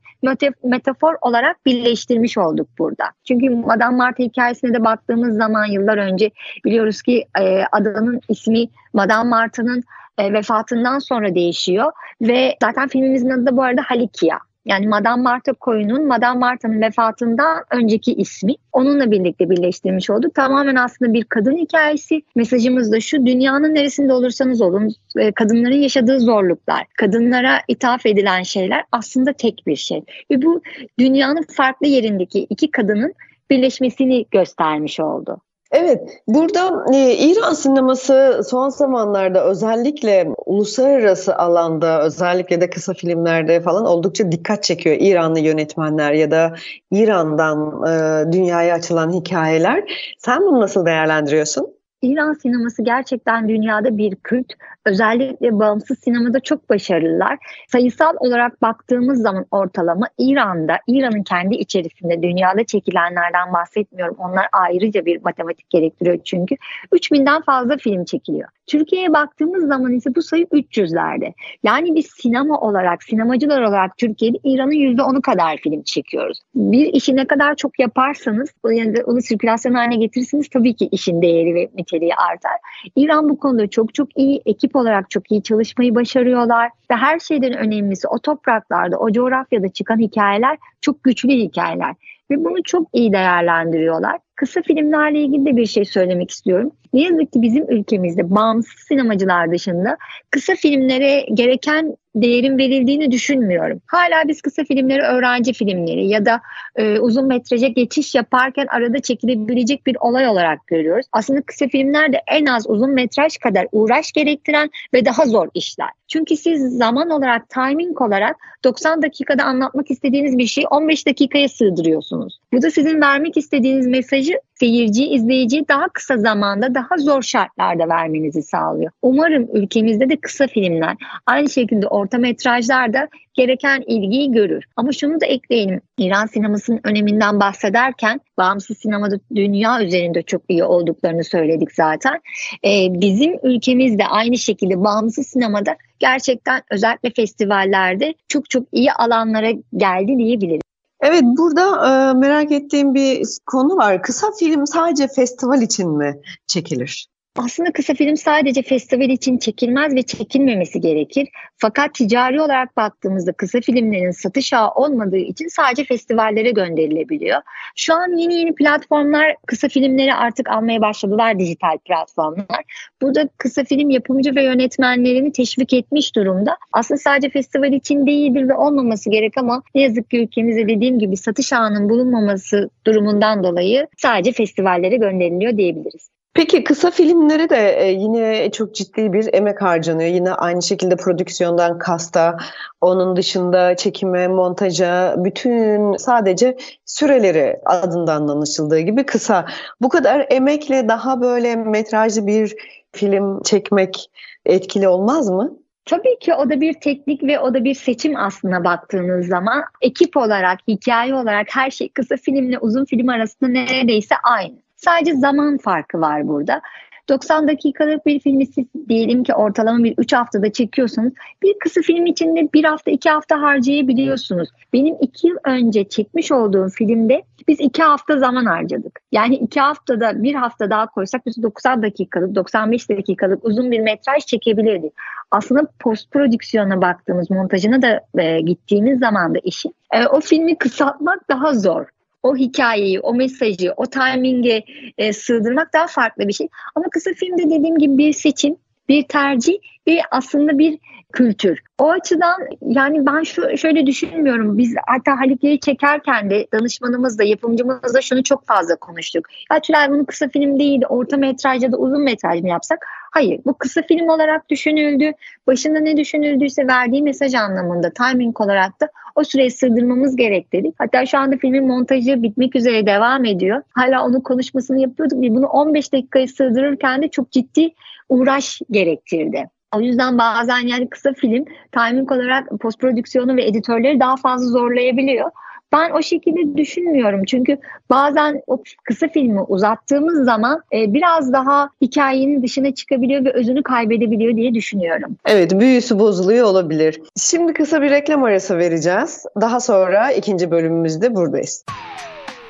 metafor 0.64 1.16
olarak 1.22 1.66
birleştirmiş 1.66 2.38
olduk 2.38 2.68
burada. 2.80 3.06
Çünkü 3.28 3.50
Madame 3.50 3.98
Marta 3.98 4.24
hikayesine 4.24 4.74
de 4.74 4.84
baktığımız 4.84 5.38
zaman 5.38 5.66
yıllar 5.66 5.98
önce 5.98 6.32
biliyoruz 6.66 7.02
ki 7.02 7.26
e, 7.40 7.64
adanın 7.72 8.22
ismi 8.30 8.68
Madame 8.94 9.30
Marta'nın 9.30 9.84
e, 10.18 10.34
vefatından 10.34 11.00
sonra 11.00 11.36
değişiyor 11.36 11.92
ve 12.22 12.56
zaten 12.62 12.88
filmimizin 12.88 13.30
adı 13.30 13.46
da 13.46 13.58
bu 13.58 13.64
arada 13.64 13.82
Halikia. 13.86 14.38
Yani 14.66 14.88
Madame 14.88 15.22
Marta 15.22 15.54
koyunun 15.54 16.08
Madame 16.08 16.40
Marta'nın 16.40 16.82
vefatından 16.82 17.64
önceki 17.72 18.14
ismi. 18.14 18.54
Onunla 18.74 19.12
birlikte 19.12 19.50
birleştirmiş 19.50 20.10
olduk. 20.10 20.34
Tamamen 20.36 20.76
aslında 20.76 21.14
bir 21.14 21.24
kadın 21.24 21.58
hikayesi. 21.58 22.22
Mesajımız 22.36 22.92
da 22.92 23.00
şu 23.00 23.26
dünyanın 23.26 23.76
neresinde 23.76 24.14
olursanız 24.14 24.62
olun 24.62 24.94
e, 25.18 25.32
kadınların 25.32 25.76
yaşadığı 25.76 26.20
zorluklar, 26.20 26.86
kadınlara 26.98 27.62
ithaf 27.68 28.06
edilen 28.06 28.44
şeyler 28.44 28.84
aslında 28.92 29.34
tek 29.34 29.64
bir 29.68 29.76
şey. 29.76 30.04
Ve 30.32 30.42
bu 30.42 30.62
dünyanın 31.00 31.46
farklı 31.58 31.88
yerindeki 31.88 32.40
iki 32.50 32.72
kadının 32.72 33.14
birleşmesini 33.50 34.26
göstermiş 34.32 35.00
oldu. 35.00 35.42
Evet, 35.78 36.22
burada 36.28 36.86
e, 36.94 37.14
İran 37.14 37.54
sineması 37.54 38.42
son 38.50 38.70
zamanlarda 38.70 39.46
özellikle 39.46 40.28
uluslararası 40.46 41.36
alanda, 41.36 42.04
özellikle 42.04 42.62
de 42.62 42.70
kısa 42.70 42.94
filmlerde 42.94 43.62
falan 43.62 43.86
oldukça 43.86 44.32
dikkat 44.32 44.64
çekiyor 44.64 44.96
İranlı 45.00 45.40
yönetmenler 45.40 46.14
ya 46.14 46.32
da 46.32 46.54
İran'dan 46.92 47.84
e, 47.88 48.32
dünyaya 48.32 48.76
açılan 48.76 49.12
hikayeler. 49.12 49.84
Sen 50.18 50.42
bunu 50.42 50.60
nasıl 50.60 50.86
değerlendiriyorsun? 50.86 51.68
İran 52.02 52.34
sineması 52.34 52.84
gerçekten 52.84 53.50
dünyada 53.50 53.98
bir 53.98 54.16
kült. 54.16 54.48
Özellikle 54.86 55.60
bağımsız 55.60 56.00
sinemada 56.00 56.40
çok 56.40 56.70
başarılılar. 56.70 57.38
Sayısal 57.68 58.14
olarak 58.20 58.62
baktığımız 58.62 59.22
zaman 59.22 59.46
ortalama 59.52 60.08
İran'da, 60.18 60.78
İran'ın 60.88 61.24
kendi 61.24 61.56
içerisinde 61.56 62.22
dünyada 62.22 62.64
çekilenlerden 62.64 63.54
bahsetmiyorum. 63.54 64.16
Onlar 64.20 64.48
ayrıca 64.52 65.06
bir 65.06 65.22
matematik 65.22 65.70
gerektiriyor 65.70 66.20
çünkü. 66.24 66.56
3000'den 66.92 67.42
fazla 67.42 67.78
film 67.78 68.06
çekiliyor. 68.06 68.50
Türkiye'ye 68.68 69.14
baktığımız 69.14 69.68
zaman 69.68 69.94
ise 69.94 70.16
bu 70.16 70.22
sayı 70.22 70.46
300'lerde. 70.46 71.34
Yani 71.64 71.96
biz 71.96 72.08
sinema 72.22 72.60
olarak, 72.60 73.04
sinemacılar 73.04 73.62
olarak 73.62 73.98
Türkiye'de 73.98 74.38
İran'ın 74.44 74.72
%10'u 74.72 75.22
kadar 75.22 75.58
film 75.58 75.84
çekiyoruz. 75.84 76.42
Bir 76.56 76.86
işi 76.94 77.16
ne 77.16 77.28
kadar 77.28 77.56
çok 77.56 77.80
yaparsanız, 77.80 78.50
yani 78.70 79.04
onu 79.04 79.22
sirkülasyon 79.22 79.74
haline 79.74 79.96
getirirsiniz 79.96 80.50
tabii 80.50 80.74
ki 80.76 80.90
işin 80.92 81.22
değeri 81.22 81.56
ve 81.56 81.70
niteliği 81.76 82.16
artar. 82.16 82.58
İran 82.96 83.30
bu 83.30 83.40
konuda 83.40 83.68
çok 83.68 83.94
çok 83.94 84.18
iyi, 84.18 84.42
ekip 84.46 84.75
olarak 84.76 85.10
çok 85.10 85.32
iyi 85.32 85.44
çalışmayı 85.44 85.96
başarıyorlar. 85.96 86.70
Ve 86.92 86.96
her 86.96 87.20
şeyden 87.20 87.54
önemlisi 87.54 88.08
o 88.08 88.20
topraklarda, 88.20 88.98
o 88.98 89.12
coğrafyada 89.12 89.70
çıkan 89.70 90.00
hikayeler 90.00 90.58
çok 90.82 91.04
güçlü 91.04 91.30
hikayeler. 91.30 91.96
Ve 92.32 92.46
bunu 92.46 92.64
çok 92.64 92.88
iyi 92.94 93.14
değerlendiriyorlar. 93.14 94.18
Kısa 94.36 94.62
filmlerle 94.62 95.20
ilgili 95.20 95.46
de 95.46 95.56
bir 95.56 95.66
şey 95.66 95.86
söylemek 95.86 96.32
istiyorum. 96.32 96.72
Ne 96.94 97.02
yazık 97.02 97.34
ki 97.34 97.42
bizim 97.42 97.72
ülkemizde 97.72 98.36
bağımsız 98.36 98.80
sinemacılar 98.88 99.52
dışında 99.52 99.98
kısa 100.32 100.56
filmlere 100.56 101.26
gereken 101.34 101.96
değerin 102.16 102.58
verildiğini 102.58 103.12
düşünmüyorum. 103.12 103.82
Hala 103.88 104.28
biz 104.28 104.42
kısa 104.42 104.64
filmleri 104.64 105.02
öğrenci 105.02 105.54
filmleri 105.54 106.08
ya 106.08 106.26
da 106.26 106.42
e, 106.76 107.00
uzun 107.00 107.28
metraja 107.28 107.68
geçiş 107.68 108.16
yaparken 108.16 108.68
arada 108.68 109.00
çekilebilecek 109.00 109.86
bir 109.86 109.98
olay 110.00 110.28
olarak 110.28 110.68
görüyoruz. 110.68 111.06
Aslında 111.12 111.42
kısa 111.42 111.68
filmler 111.68 112.14
de 112.14 112.22
en 112.28 112.46
az 112.46 112.70
uzun 112.70 112.90
metraj 112.90 113.38
kadar 113.38 113.68
uğraş 113.72 114.12
gerektiren 114.12 114.70
ve 114.94 115.06
daha 115.06 115.26
zor 115.26 115.48
işler. 115.54 115.90
Çünkü 116.08 116.38
siz 116.38 116.78
zaman 116.78 117.10
olarak, 117.10 117.50
timing 117.50 118.02
olarak 118.02 118.36
90 118.64 119.02
dakikada 119.02 119.44
anlatmak 119.44 119.92
istediğiniz 119.92 120.38
bir 120.38 120.48
şeyi 120.48 120.68
15 120.68 121.08
dakikaya 121.08 121.50
sığdırıyorsunuz. 121.50 122.40
Bu 122.54 122.62
da 122.62 122.72
sizin 122.72 123.02
vermek 123.02 123.38
istediğiniz 123.38 123.88
mesajı 123.88 124.34
seyirci, 124.60 125.08
izleyici 125.08 125.68
daha 125.68 125.88
kısa 125.90 126.18
zamanda, 126.18 126.76
daha 126.76 126.98
zor 126.98 127.22
şartlarda 127.22 127.90
vermenizi 127.90 128.42
sağlıyor. 128.42 128.92
Umarım 129.02 129.48
ülkemizde 129.54 130.10
de 130.10 130.16
kısa 130.16 130.48
filmler, 130.48 130.96
aynı 131.26 131.50
şekilde 131.50 131.88
orta 131.88 132.18
metrajlar 132.18 132.94
da 132.94 133.08
gereken 133.34 133.84
ilgiyi 133.88 134.32
görür. 134.32 134.64
Ama 134.76 134.92
şunu 134.92 135.22
da 135.22 135.26
ekleyelim. 135.26 135.82
İran 135.98 136.26
sinemasının 136.26 136.80
öneminden 136.84 137.40
bahsederken 137.40 138.22
bağımsız 138.38 138.78
sinemada 138.78 139.16
dünya 139.36 139.84
üzerinde 139.84 140.22
çok 140.22 140.42
iyi 140.50 140.64
olduklarını 140.64 141.24
söyledik 141.24 141.72
zaten. 141.72 142.22
Ee, 142.66 142.88
bizim 142.90 143.40
ülkemizde 143.44 144.06
aynı 144.06 144.38
şekilde 144.38 144.84
bağımsız 144.84 145.28
sinemada 145.28 145.76
gerçekten 146.00 146.62
özellikle 146.72 147.10
festivallerde 147.10 148.14
çok 148.28 148.50
çok 148.50 148.64
iyi 148.72 148.92
alanlara 148.92 149.52
geldi 149.78 150.18
diyebiliriz. 150.18 150.65
Evet 151.08 151.24
burada 151.24 151.62
e, 151.90 152.14
merak 152.14 152.52
ettiğim 152.52 152.94
bir 152.94 153.28
konu 153.46 153.78
var. 153.78 154.02
Kısa 154.02 154.28
film 154.40 154.68
sadece 154.68 155.08
festival 155.08 155.62
için 155.62 155.90
mi 155.90 156.22
çekilir? 156.48 157.08
Aslında 157.38 157.72
kısa 157.72 157.94
film 157.94 158.18
sadece 158.18 158.62
festival 158.62 159.10
için 159.10 159.38
çekilmez 159.38 159.96
ve 159.96 160.02
çekilmemesi 160.02 160.82
gerekir. 160.82 161.28
Fakat 161.58 161.94
ticari 161.94 162.42
olarak 162.42 162.78
baktığımızda 162.78 163.32
kısa 163.32 163.60
filmlerin 163.62 164.12
satış 164.12 164.54
ağı 164.54 164.72
olmadığı 164.72 165.18
için 165.18 165.48
sadece 165.48 165.84
festivallere 165.84 166.52
gönderilebiliyor. 166.52 167.42
Şu 167.76 167.94
an 167.94 168.18
yeni 168.18 168.34
yeni 168.36 168.56
platformlar 168.56 169.36
kısa 169.48 169.68
filmleri 169.68 170.14
artık 170.14 170.50
almaya 170.50 170.82
başladılar 170.82 171.40
dijital 171.40 171.78
platformlar. 171.78 172.64
Bu 173.02 173.16
da 173.16 173.30
kısa 173.38 173.64
film 173.64 173.90
yapımcı 173.90 174.36
ve 174.36 174.44
yönetmenlerini 174.44 175.32
teşvik 175.32 175.74
etmiş 175.74 176.16
durumda. 176.16 176.58
Aslında 176.72 176.98
sadece 176.98 177.30
festival 177.30 177.74
için 177.74 178.08
değildir 178.08 178.50
ve 178.50 178.54
olmaması 178.54 179.10
gerek 179.10 179.38
ama 179.38 179.62
ne 179.76 179.82
yazık 179.82 180.10
ki 180.10 180.24
ülkemizde 180.24 180.70
dediğim 180.70 181.00
gibi 181.00 181.18
satış 181.18 181.54
ağının 181.54 181.90
bulunmaması 181.90 182.70
durumundan 182.88 183.44
dolayı 183.44 183.88
sadece 183.98 184.32
festivallere 184.32 184.98
gönderiliyor 184.98 185.58
diyebiliriz. 185.58 186.15
Peki 186.36 186.64
kısa 186.64 186.92
filmleri 186.92 187.50
de 187.50 187.76
e, 187.80 187.92
yine 187.92 188.52
çok 188.52 188.76
ciddi 188.76 189.14
bir 189.14 189.34
emek 189.34 189.62
harcanıyor. 189.62 190.10
Yine 190.10 190.32
aynı 190.32 190.62
şekilde 190.62 190.96
prodüksiyondan 190.96 191.78
kasta, 191.78 192.38
onun 192.82 193.16
dışında 193.16 193.76
çekime, 193.76 194.28
montaja, 194.28 195.16
bütün 195.18 195.98
sadece 195.98 196.58
süreleri 196.86 197.58
adından 197.66 198.28
anlaşıldığı 198.28 198.80
gibi 198.80 199.04
kısa. 199.04 199.46
Bu 199.82 199.90
kadar 199.90 200.26
emekle 200.30 200.88
daha 200.88 201.22
böyle 201.22 201.56
metrajlı 201.56 202.28
bir 202.28 202.56
film 202.92 203.44
çekmek 203.44 204.10
etkili 204.46 204.88
olmaz 204.88 205.30
mı? 205.30 205.58
Tabii 205.86 206.20
ki 206.20 206.34
o 206.34 206.50
da 206.50 206.62
bir 206.62 206.74
teknik 206.74 207.24
ve 207.24 207.40
o 207.40 207.54
da 207.54 207.64
bir 207.64 207.74
seçim 207.74 208.16
aslında 208.16 208.64
baktığınız 208.64 209.28
zaman. 209.28 209.64
Ekip 209.82 210.18
olarak, 210.18 210.60
hikaye 210.68 211.16
olarak 211.16 211.48
her 211.52 211.72
şey 211.72 211.90
kısa 211.90 212.16
filmle 212.16 212.60
uzun 212.60 212.86
film 212.86 213.10
arasında 213.10 213.50
neredeyse 213.50 214.16
aynı. 214.24 214.65
Sadece 214.76 215.14
zaman 215.14 215.58
farkı 215.58 216.02
var 216.02 216.28
burada. 216.28 216.62
90 217.10 217.48
dakikalık 217.48 218.06
bir 218.06 218.20
filmi 218.20 218.46
siz 218.46 218.66
diyelim 218.90 219.24
ki 219.24 219.34
ortalama 219.34 219.84
bir 219.84 219.94
3 219.98 220.14
haftada 220.14 220.52
çekiyorsanız 220.52 221.14
bir 221.44 221.60
kısa 221.60 221.82
film 221.82 222.06
içinde 222.06 222.50
bir 222.54 222.64
hafta 222.64 222.92
2 222.92 223.10
hafta 223.10 223.42
harcayabiliyorsunuz. 223.42 224.50
Benim 224.74 224.96
2 225.02 225.28
yıl 225.28 225.38
önce 225.46 225.84
çekmiş 225.90 226.32
olduğum 226.32 226.70
filmde 226.70 227.24
biz 227.48 227.60
2 227.60 227.84
hafta 227.84 228.18
zaman 228.18 228.46
harcadık. 228.46 229.00
Yani 229.12 229.36
2 229.36 229.60
haftada 229.60 230.24
bir 230.24 230.36
hafta 230.36 230.70
daha 230.70 230.88
koysak 230.88 231.26
biz 231.26 231.44
90 231.44 231.84
dakikalık 231.84 232.36
95 232.36 232.90
dakikalık 232.90 233.46
uzun 233.46 233.72
bir 233.72 233.80
metraj 233.80 234.26
çekebilirdik. 234.26 234.94
Aslında 235.32 235.68
post 235.80 236.12
prodüksiyona 236.12 236.82
baktığımız 236.82 237.32
montajına 237.32 237.82
da 237.82 238.02
e, 238.22 238.42
gittiğimiz 238.42 239.00
zaman 239.00 239.36
da 239.36 239.40
işin 239.44 239.76
e, 239.94 240.08
o 240.08 240.20
filmi 240.20 240.58
kısaltmak 240.58 241.30
daha 241.30 241.54
zor 241.54 241.86
o 242.26 242.36
hikayeyi, 242.36 243.00
o 243.00 243.14
mesajı, 243.14 243.74
o 243.78 243.86
timinge 243.86 244.64
e, 244.98 245.14
sığdırmak 245.14 245.74
daha 245.74 245.88
farklı 245.88 246.28
bir 246.28 246.34
şey. 246.34 246.48
Ama 246.76 246.86
kısa 246.90 247.12
filmde 247.14 247.44
dediğim 247.44 247.78
gibi 247.78 247.98
bir 247.98 248.14
seçim, 248.14 248.56
bir 248.90 249.04
tercih 249.08 249.54
ve 249.88 250.02
aslında 250.12 250.58
bir 250.58 250.80
kültür. 251.14 251.60
O 251.80 251.92
açıdan 251.92 252.48
yani 252.62 253.06
ben 253.06 253.24
şu 253.24 253.58
şöyle 253.58 253.86
düşünmüyorum. 253.86 254.58
Biz 254.58 254.76
hatta 254.88 255.20
Halikleri 255.20 255.60
çekerken 255.60 256.30
de 256.30 256.48
danışmanımızla, 256.54 257.24
yapımcımızla 257.24 258.02
şunu 258.02 258.24
çok 258.24 258.46
fazla 258.46 258.76
konuştuk. 258.76 259.28
Ya 259.52 259.60
Tülay 259.60 259.90
bunu 259.92 260.06
kısa 260.06 260.28
film 260.28 260.60
değil, 260.60 260.82
orta 260.90 261.18
metraj 261.18 261.64
ya 261.64 261.72
da 261.72 261.78
uzun 261.78 262.04
metraj 262.04 262.42
mı 262.42 262.50
yapsak? 262.50 262.86
Hayır, 263.12 263.40
bu 263.46 263.58
kısa 263.58 263.82
film 263.82 264.10
olarak 264.10 264.50
düşünüldü. 264.50 265.12
Başında 265.48 265.80
ne 265.80 265.98
düşünüldüyse 265.98 266.68
verdiği 266.68 267.04
mesaj 267.04 267.34
anlamında, 267.34 267.90
timing 267.90 268.42
olarak 268.42 268.82
da 268.82 268.90
o 269.16 269.24
süreyi 269.24 269.52
sığdırmamız 269.52 270.16
gerek 270.16 270.54
dedik. 270.54 270.76
Hatta 270.78 271.06
şu 271.06 271.18
anda 271.18 271.38
filmin 271.38 271.68
montajı 271.68 272.24
bitmek 272.24 272.56
üzere 272.56 272.86
devam 272.86 273.26
ediyor. 273.26 273.62
Hala 273.72 274.06
onun 274.06 274.22
konuşmasını 274.22 274.80
yapıyorduk 274.80 275.18
bunu 275.18 275.46
15 275.46 275.94
dakikaya 275.94 276.28
sığdırırken 276.28 277.02
de 277.02 277.08
çok 277.08 277.32
ciddi 277.32 277.74
uğraş 278.10 278.62
gerektirdi. 278.72 279.50
O 279.76 279.82
yüzden 279.82 280.18
bazen 280.18 280.68
yani 280.68 280.90
kısa 280.90 281.14
film 281.14 281.46
timing 281.72 282.12
olarak 282.12 282.48
post 282.62 282.80
prodüksiyonu 282.80 283.36
ve 283.36 283.46
editörleri 283.46 284.00
daha 284.00 284.16
fazla 284.16 284.48
zorlayabiliyor. 284.48 285.32
Ben 285.76 285.92
o 285.92 286.02
şekilde 286.02 286.58
düşünmüyorum. 286.58 287.24
Çünkü 287.26 287.58
bazen 287.90 288.42
o 288.48 288.64
kısa 288.84 289.08
filmi 289.08 289.42
uzattığımız 289.42 290.26
zaman 290.26 290.62
e, 290.74 290.94
biraz 290.94 291.34
daha 291.34 291.70
hikayenin 291.82 292.44
dışına 292.44 292.76
çıkabiliyor 292.76 293.26
ve 293.26 293.34
özünü 293.34 293.64
kaybedebiliyor 293.64 294.36
diye 294.36 294.54
düşünüyorum. 294.54 295.16
Evet, 295.26 295.60
büyüsü 295.60 296.00
bozuluyor 296.00 296.46
olabilir. 296.46 297.02
Şimdi 297.22 297.54
kısa 297.54 297.82
bir 297.82 297.90
reklam 297.90 298.24
arası 298.24 298.58
vereceğiz. 298.58 299.26
Daha 299.42 299.60
sonra 299.60 300.12
ikinci 300.12 300.52
bölümümüzde 300.52 301.16
buradayız. 301.16 301.66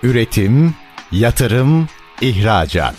Üretim, 0.04 0.74
yatırım, 1.12 1.88
ihracat. 2.22 2.96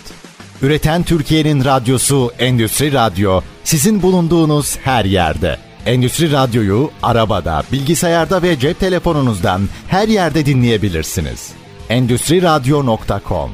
Üreten 0.61 1.03
Türkiye'nin 1.03 1.65
radyosu 1.65 2.31
Endüstri 2.39 2.93
Radyo 2.93 3.41
sizin 3.63 4.01
bulunduğunuz 4.01 4.77
her 4.77 5.05
yerde. 5.05 5.66
Endüstri 5.85 6.31
Radyo'yu 6.31 6.89
arabada, 7.03 7.63
bilgisayarda 7.71 8.41
ve 8.41 8.59
cep 8.59 8.79
telefonunuzdan 8.79 9.61
her 9.87 10.07
yerde 10.07 10.45
dinleyebilirsiniz. 10.45 11.51
Endüstri 11.89 12.41
Radyo.com 12.41 13.51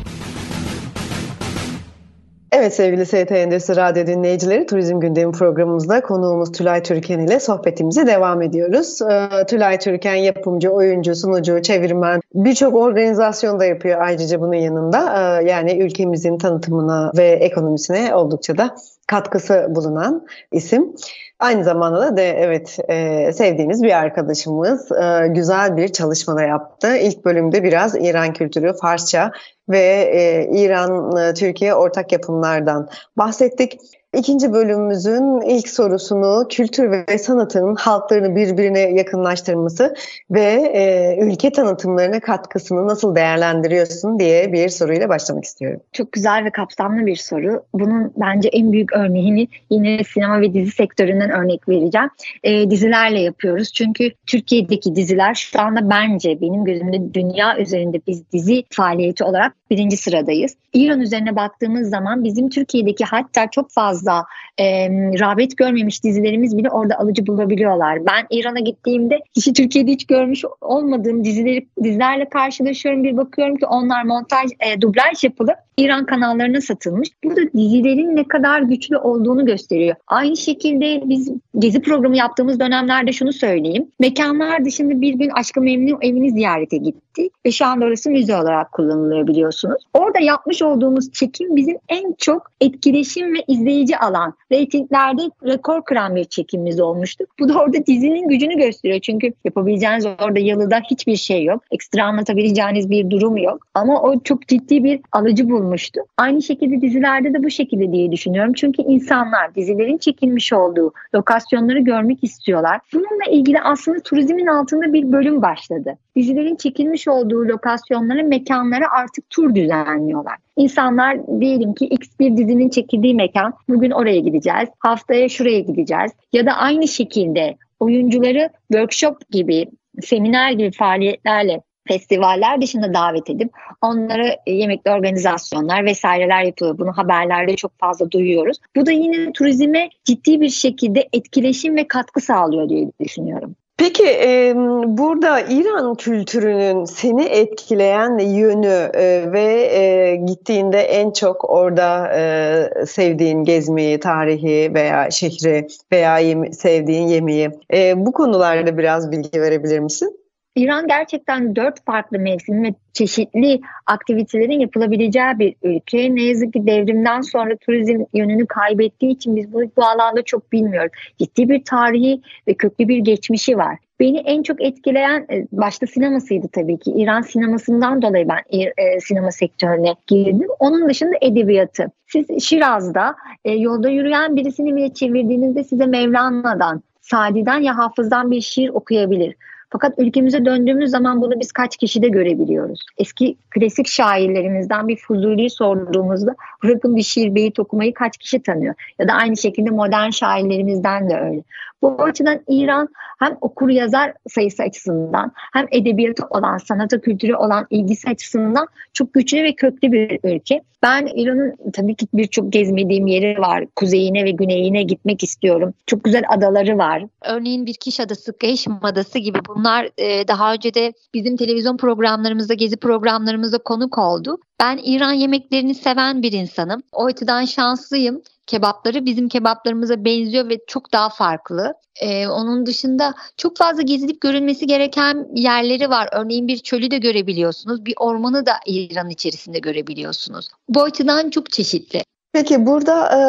Evet 2.55 2.73
sevgili 2.75 3.05
ST 3.05 3.31
Endüstri 3.31 3.75
Radyo 3.75 4.07
dinleyicileri 4.07 4.65
Turizm 4.65 4.99
Gündemi 4.99 5.31
programımızda 5.31 6.01
konuğumuz 6.01 6.51
Tülay 6.51 6.83
Türken 6.83 7.19
ile 7.19 7.39
sohbetimize 7.39 8.07
devam 8.07 8.41
ediyoruz. 8.41 8.99
Ee, 9.01 9.45
Tülay 9.45 9.79
Türken 9.79 10.15
yapımcı, 10.15 10.69
oyuncu, 10.69 11.15
sunucu, 11.15 11.61
çevirmen 11.61 12.21
birçok 12.33 12.75
organizasyonda 12.75 13.65
yapıyor 13.65 14.01
ayrıca 14.01 14.41
bunun 14.41 14.53
yanında. 14.53 14.99
Ee, 15.17 15.49
yani 15.49 15.79
ülkemizin 15.79 16.37
tanıtımına 16.37 17.11
ve 17.17 17.27
ekonomisine 17.27 18.15
oldukça 18.15 18.57
da 18.57 18.75
katkısı 19.07 19.67
bulunan 19.69 20.25
isim. 20.51 20.95
Aynı 21.43 21.63
zamanda 21.63 22.01
da 22.01 22.17
de 22.17 22.29
evet 22.29 22.79
e, 22.87 23.33
sevdiğiniz 23.33 23.83
bir 23.83 23.97
arkadaşımız 23.99 24.91
e, 24.91 25.27
güzel 25.27 25.77
bir 25.77 25.87
çalışma 25.87 26.35
da 26.35 26.41
yaptı. 26.41 26.97
İlk 26.97 27.25
bölümde 27.25 27.63
biraz 27.63 27.95
İran 27.95 28.33
kültürü, 28.33 28.73
Farsça 28.81 29.31
ve 29.69 30.11
e, 30.13 30.49
İran-Türkiye 30.59 31.71
e, 31.71 31.73
ortak 31.73 32.11
yapımlardan 32.11 32.89
bahsettik. 33.17 33.79
İkinci 34.13 34.53
bölümümüzün 34.53 35.41
ilk 35.41 35.69
sorusunu 35.69 36.47
kültür 36.49 36.91
ve 36.91 37.17
sanatın 37.17 37.75
halklarını 37.75 38.35
birbirine 38.35 38.79
yakınlaştırması 38.79 39.95
ve 40.31 40.71
e, 40.73 41.17
ülke 41.21 41.51
tanıtımlarına 41.51 42.19
katkısını 42.19 42.87
nasıl 42.87 43.15
değerlendiriyorsun 43.15 44.19
diye 44.19 44.53
bir 44.53 44.69
soruyla 44.69 45.09
başlamak 45.09 45.43
istiyorum. 45.43 45.79
Çok 45.93 46.11
güzel 46.11 46.45
ve 46.45 46.51
kapsamlı 46.51 47.05
bir 47.05 47.15
soru. 47.15 47.63
Bunun 47.73 48.13
bence 48.17 48.49
en 48.49 48.71
büyük 48.71 48.93
örneğini 48.93 49.47
yine 49.69 50.03
sinema 50.03 50.41
ve 50.41 50.53
dizi 50.53 50.71
sektöründen 50.71 51.31
örnek 51.31 51.69
vereceğim. 51.69 52.09
E, 52.43 52.69
dizilerle 52.69 53.19
yapıyoruz. 53.19 53.73
Çünkü 53.73 54.11
Türkiye'deki 54.25 54.95
diziler 54.95 55.33
şu 55.33 55.61
anda 55.61 55.89
bence 55.89 56.41
benim 56.41 56.65
gözümde 56.65 57.13
dünya 57.13 57.57
üzerinde 57.57 58.01
biz 58.07 58.31
dizi 58.33 58.63
faaliyeti 58.69 59.23
olarak 59.23 59.53
birinci 59.69 59.97
sıradayız. 59.97 60.55
İran 60.73 61.01
üzerine 61.01 61.35
baktığımız 61.35 61.89
zaman 61.89 62.23
bizim 62.23 62.49
Türkiye'deki 62.49 63.05
hatta 63.05 63.49
çok 63.51 63.71
fazla 63.71 64.25
e, 64.57 64.89
rağbet 65.19 65.57
görmemiş 65.57 66.03
dizilerimiz 66.03 66.57
bile 66.57 66.69
orada 66.69 66.99
alıcı 66.99 67.27
bulabiliyorlar. 67.27 68.05
Ben 68.05 68.25
İran'a 68.29 68.59
gittiğimde 68.59 69.19
hiç 69.35 69.53
Türkiye'de 69.57 69.91
hiç 69.91 70.07
görmüş 70.07 70.43
olmadığım 70.61 71.23
dizileri 71.23 71.67
dizilerle 71.83 72.29
karşılaşıyorum. 72.29 73.03
Bir 73.03 73.17
bakıyorum 73.17 73.55
ki 73.55 73.65
onlar 73.65 74.03
montaj, 74.03 74.51
e, 74.59 74.81
dublaj 74.81 75.23
yapılıp 75.23 75.55
İran 75.77 76.05
kanallarına 76.05 76.61
satılmış. 76.61 77.09
Burada 77.23 77.41
dizilerin 77.41 78.15
ne 78.15 78.27
kadar 78.27 78.61
güçlü 78.61 78.97
olduğunu 78.97 79.45
gösteriyor. 79.45 79.95
Aynı 80.07 80.37
şekilde 80.37 81.01
biz 81.05 81.31
gezi 81.59 81.81
programı 81.81 82.17
yaptığımız 82.17 82.59
dönemlerde 82.59 83.13
şunu 83.13 83.33
söyleyeyim. 83.33 83.87
Mekanlar 83.99 84.65
dışında 84.65 85.01
bir 85.01 85.13
gün 85.13 85.29
Aşkı 85.29 85.61
Memnu 85.61 85.97
evini 86.01 86.31
ziyarete 86.31 86.77
gitti 86.77 87.29
ve 87.45 87.51
şu 87.51 87.65
anda 87.65 87.85
orası 87.85 88.09
müze 88.09 88.35
olarak 88.35 88.71
kullanılıyor 88.71 89.27
biliyorsunuz. 89.27 89.83
Orada 89.93 90.19
yapmış 90.19 90.61
olduğumuz 90.63 91.11
çekim 91.11 91.55
bizim 91.55 91.77
en 91.89 92.13
çok 92.17 92.51
etkileşim 92.61 93.33
ve 93.33 93.43
izleyici 93.47 93.97
alan. 93.97 94.33
Ratinglerde 94.51 95.21
rekor 95.45 95.85
kıran 95.85 96.15
bir 96.15 96.23
çekimimiz 96.23 96.79
olmuştu. 96.79 97.25
Bu 97.39 97.49
da 97.49 97.59
orada 97.59 97.85
dizinin 97.85 98.27
gücünü 98.27 98.57
gösteriyor. 98.57 98.99
Çünkü 98.99 99.33
yapabileceğiniz 99.45 100.05
orada 100.05 100.39
yalıda 100.39 100.81
hiçbir 100.91 101.15
şey 101.15 101.43
yok. 101.43 101.63
Ekstra 101.71 102.05
anlatabileceğiniz 102.05 102.89
bir 102.89 103.09
durum 103.09 103.37
yok. 103.37 103.67
Ama 103.73 104.01
o 104.01 104.19
çok 104.19 104.47
ciddi 104.47 104.83
bir 104.83 104.99
alıcı 105.11 105.49
bulmuş 105.49 105.73
olmuştu. 105.73 106.01
Aynı 106.17 106.41
şekilde 106.41 106.81
dizilerde 106.81 107.33
de 107.33 107.43
bu 107.43 107.49
şekilde 107.49 107.91
diye 107.91 108.11
düşünüyorum. 108.11 108.53
Çünkü 108.53 108.81
insanlar 108.81 109.55
dizilerin 109.55 109.97
çekilmiş 109.97 110.53
olduğu 110.53 110.93
lokasyonları 111.15 111.79
görmek 111.79 112.23
istiyorlar. 112.23 112.79
Bununla 112.93 113.31
ilgili 113.31 113.61
aslında 113.61 113.99
turizmin 113.99 114.47
altında 114.47 114.93
bir 114.93 115.11
bölüm 115.11 115.41
başladı. 115.41 115.97
Dizilerin 116.15 116.55
çekilmiş 116.55 117.07
olduğu 117.07 117.47
lokasyonlara, 117.47 118.23
mekanlara 118.23 118.85
artık 118.91 119.29
tur 119.29 119.55
düzenliyorlar. 119.55 120.37
İnsanlar 120.57 121.17
diyelim 121.39 121.73
ki 121.73 121.85
X 121.85 122.07
bir 122.19 122.37
dizinin 122.37 122.69
çekildiği 122.69 123.15
mekan, 123.15 123.53
bugün 123.69 123.91
oraya 123.91 124.19
gideceğiz, 124.19 124.69
haftaya 124.79 125.29
şuraya 125.29 125.59
gideceğiz 125.59 126.11
ya 126.33 126.45
da 126.45 126.53
aynı 126.53 126.87
şekilde 126.87 127.57
oyuncuları 127.79 128.49
workshop 128.71 129.29
gibi, 129.29 129.65
seminer 130.01 130.51
gibi 130.51 130.71
faaliyetlerle 130.71 131.61
festivaller 131.87 132.61
dışında 132.61 132.93
davet 132.93 133.29
edip 133.29 133.51
onlara 133.81 134.27
e, 134.45 134.51
yemekli 134.51 134.91
organizasyonlar 134.91 135.85
vesaireler 135.85 136.43
yapılıyor. 136.43 136.77
Bunu 136.77 136.91
haberlerde 136.97 137.55
çok 137.55 137.79
fazla 137.79 138.11
duyuyoruz. 138.11 138.57
Bu 138.75 138.85
da 138.85 138.91
yine 138.91 139.31
turizme 139.33 139.89
ciddi 140.03 140.41
bir 140.41 140.49
şekilde 140.49 141.09
etkileşim 141.13 141.75
ve 141.75 141.87
katkı 141.87 142.21
sağlıyor 142.21 142.69
diye 142.69 142.91
düşünüyorum. 142.99 143.55
Peki 143.77 144.03
e, 144.07 144.53
burada 144.85 145.39
İran 145.39 145.95
kültürünün 145.95 146.85
seni 146.85 147.23
etkileyen 147.25 148.17
yönü 148.17 148.91
e, 148.93 149.31
ve 149.31 149.43
e, 149.75 150.15
gittiğinde 150.15 150.79
en 150.81 151.11
çok 151.11 151.49
orada 151.49 152.11
e, 152.15 152.85
sevdiğin 152.85 153.43
gezmeyi, 153.43 153.99
tarihi 153.99 154.71
veya 154.73 155.11
şehri 155.11 155.67
veya 155.91 156.19
yeme- 156.19 156.53
sevdiğin 156.53 157.07
yemeği 157.07 157.49
e, 157.73 158.05
bu 158.05 158.11
konularda 158.11 158.77
biraz 158.77 159.11
bilgi 159.11 159.41
verebilir 159.41 159.79
misin? 159.79 160.22
İran 160.55 160.87
gerçekten 160.87 161.55
dört 161.55 161.85
farklı 161.85 162.19
mevsim 162.19 162.63
ve 162.63 162.73
çeşitli 162.93 163.61
aktivitelerin 163.85 164.59
yapılabileceği 164.59 165.39
bir 165.39 165.55
ülke. 165.63 166.15
Ne 166.15 166.23
yazık 166.23 166.53
ki 166.53 166.67
devrimden 166.67 167.21
sonra 167.21 167.55
turizm 167.55 168.03
yönünü 168.13 168.47
kaybettiği 168.47 169.11
için 169.11 169.35
biz 169.35 169.53
bu, 169.53 169.61
bu 169.77 169.85
alanda 169.85 170.21
çok 170.21 170.51
bilmiyoruz. 170.51 170.91
Ciddi 171.19 171.49
bir 171.49 171.63
tarihi 171.63 172.21
ve 172.47 172.53
köklü 172.53 172.87
bir 172.87 172.97
geçmişi 172.97 173.57
var. 173.57 173.77
Beni 173.99 174.17
en 174.17 174.43
çok 174.43 174.61
etkileyen 174.61 175.25
e, 175.31 175.47
başta 175.51 175.87
sinemasıydı 175.87 176.47
tabii 176.47 176.77
ki. 176.77 176.91
İran 176.95 177.21
sinemasından 177.21 178.01
dolayı 178.01 178.27
ben 178.29 178.59
e, 178.59 178.99
sinema 178.99 179.31
sektörüne 179.31 179.95
girdim. 180.07 180.47
Onun 180.59 180.89
dışında 180.89 181.15
edebiyatı. 181.21 181.91
Siz 182.07 182.43
Şiraz'da 182.43 183.15
e, 183.45 183.51
yolda 183.51 183.89
yürüyen 183.89 184.35
birisini 184.35 184.75
bile 184.75 184.93
çevirdiğinizde 184.93 185.63
size 185.63 185.85
Mevlana'dan, 185.85 186.83
Sadi'den 187.01 187.59
ya 187.59 187.77
Hafız'dan 187.77 188.31
bir 188.31 188.41
şiir 188.41 188.69
okuyabilir. 188.69 189.35
Fakat 189.73 189.99
ülkemize 189.99 190.45
döndüğümüz 190.45 190.91
zaman 190.91 191.21
bunu 191.21 191.39
biz 191.39 191.51
kaç 191.51 191.77
kişide 191.77 192.09
görebiliyoruz? 192.09 192.79
Eski 192.97 193.35
klasik 193.49 193.87
şairlerimizden 193.87 194.87
bir 194.87 194.97
Fuzuli'yi 194.97 195.49
sorduğumuzda 195.49 196.35
bırakın 196.63 196.95
bir 196.95 197.03
şiir 197.03 197.35
beyit 197.35 197.59
okumayı 197.59 197.93
kaç 197.93 198.17
kişi 198.17 198.41
tanıyor? 198.41 198.73
Ya 198.99 199.07
da 199.07 199.13
aynı 199.13 199.37
şekilde 199.37 199.69
modern 199.69 200.09
şairlerimizden 200.09 201.09
de 201.09 201.19
öyle. 201.19 201.43
Bu 201.81 202.03
açıdan 202.03 202.39
İran 202.47 202.89
hem 203.19 203.37
okur 203.41 203.69
yazar 203.69 204.13
sayısı 204.29 204.63
açısından 204.63 205.31
hem 205.53 205.67
edebiyatı 205.71 206.23
olan, 206.29 206.57
sanata 206.57 207.01
kültürü 207.01 207.35
olan 207.35 207.67
ilgisi 207.69 208.09
açısından 208.09 208.67
çok 208.93 209.13
güçlü 209.13 209.43
ve 209.43 209.55
köklü 209.55 209.91
bir 209.91 210.19
ülke. 210.23 210.61
Ben 210.83 211.09
İran'ın 211.15 211.55
tabii 211.73 211.95
ki 211.95 212.07
birçok 212.13 212.53
gezmediğim 212.53 213.07
yeri 213.07 213.39
var. 213.39 213.65
Kuzeyine 213.75 214.25
ve 214.25 214.31
güneyine 214.31 214.83
gitmek 214.83 215.23
istiyorum. 215.23 215.73
Çok 215.85 216.03
güzel 216.03 216.23
adaları 216.29 216.77
var. 216.77 217.03
Örneğin 217.25 217.65
Birkiş 217.65 217.99
Adası, 217.99 218.33
Geşm 218.39 218.71
Adası 218.81 219.19
gibi 219.19 219.39
bunlar 219.63 219.89
e, 219.97 220.27
daha 220.27 220.53
önce 220.53 220.73
de 220.73 220.93
bizim 221.13 221.37
televizyon 221.37 221.77
programlarımızda, 221.77 222.53
gezi 222.53 222.77
programlarımızda 222.77 223.57
konuk 223.57 223.97
oldu. 223.97 224.37
Ben 224.59 224.79
İran 224.83 225.13
yemeklerini 225.13 225.75
seven 225.75 226.21
bir 226.21 226.31
insanım. 226.31 226.83
O 226.91 227.05
açıdan 227.05 227.45
şanslıyım 227.45 228.21
kebapları 228.47 229.05
bizim 229.05 229.29
kebaplarımıza 229.29 230.05
benziyor 230.05 230.49
ve 230.49 230.59
çok 230.67 230.93
daha 230.93 231.09
farklı. 231.09 231.73
Ee, 232.01 232.27
onun 232.27 232.65
dışında 232.65 233.13
çok 233.37 233.57
fazla 233.57 233.81
gezilip 233.81 234.21
görülmesi 234.21 234.67
gereken 234.67 235.27
yerleri 235.35 235.89
var. 235.89 236.09
Örneğin 236.11 236.47
bir 236.47 236.57
çölü 236.57 236.91
de 236.91 236.97
görebiliyorsunuz. 236.97 237.85
Bir 237.85 237.93
ormanı 237.97 238.45
da 238.45 238.53
İran 238.65 239.09
içerisinde 239.09 239.59
görebiliyorsunuz. 239.59 240.49
Bu 240.69 240.83
açıdan 240.83 241.29
çok 241.29 241.51
çeşitli. 241.51 242.03
Peki 242.33 242.65
burada 242.65 243.09
e, 243.09 243.19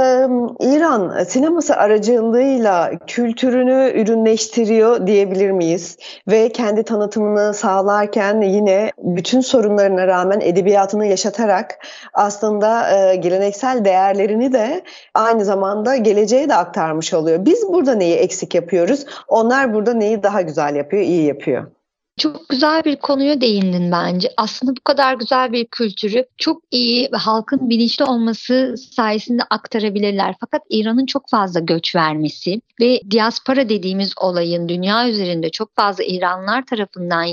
İran 0.66 1.24
sineması 1.24 1.76
aracılığıyla 1.76 2.90
kültürünü 3.06 3.92
ürünleştiriyor 3.94 5.06
diyebilir 5.06 5.50
miyiz? 5.50 5.96
Ve 6.28 6.48
kendi 6.48 6.82
tanıtımını 6.82 7.54
sağlarken 7.54 8.40
yine 8.40 8.92
bütün 8.98 9.40
sorunlarına 9.40 10.06
rağmen 10.06 10.40
edebiyatını 10.40 11.06
yaşatarak 11.06 11.86
aslında 12.14 12.90
e, 12.90 13.16
geleneksel 13.16 13.84
değerlerini 13.84 14.52
de 14.52 14.82
aynı 15.14 15.44
zamanda 15.44 15.96
geleceğe 15.96 16.48
de 16.48 16.54
aktarmış 16.54 17.14
oluyor. 17.14 17.44
Biz 17.44 17.68
burada 17.68 17.94
neyi 17.94 18.14
eksik 18.14 18.54
yapıyoruz? 18.54 19.06
Onlar 19.28 19.74
burada 19.74 19.94
neyi 19.94 20.22
daha 20.22 20.40
güzel 20.40 20.76
yapıyor, 20.76 21.02
iyi 21.02 21.26
yapıyor? 21.26 21.73
Çok 22.18 22.48
güzel 22.48 22.85
bir 22.85 22.96
konuya 22.96 23.40
değindin 23.40 23.92
bence. 23.92 24.33
Aslında 24.37 24.77
bu 24.77 24.81
kadar 24.81 25.14
güzel 25.14 25.53
bir 25.53 25.66
kültürü 25.66 26.24
çok 26.37 26.62
iyi 26.70 27.09
ve 27.12 27.16
halkın 27.16 27.70
bilinçli 27.70 28.05
olması 28.05 28.74
sayesinde 28.96 29.42
aktarabilirler. 29.50 30.35
Fakat 30.40 30.62
İran'ın 30.70 31.07
çok 31.07 31.29
fazla 31.29 31.61
göç 31.61 31.96
vermesi 31.96 32.61
ve 32.81 33.00
diaspora 33.11 33.68
dediğimiz 33.68 34.12
olayın 34.16 34.68
dünya 34.68 35.09
üzerinde 35.09 35.50
çok 35.50 35.77
fazla 35.77 36.05
İranlılar 36.05 36.66
tarafından 36.66 37.27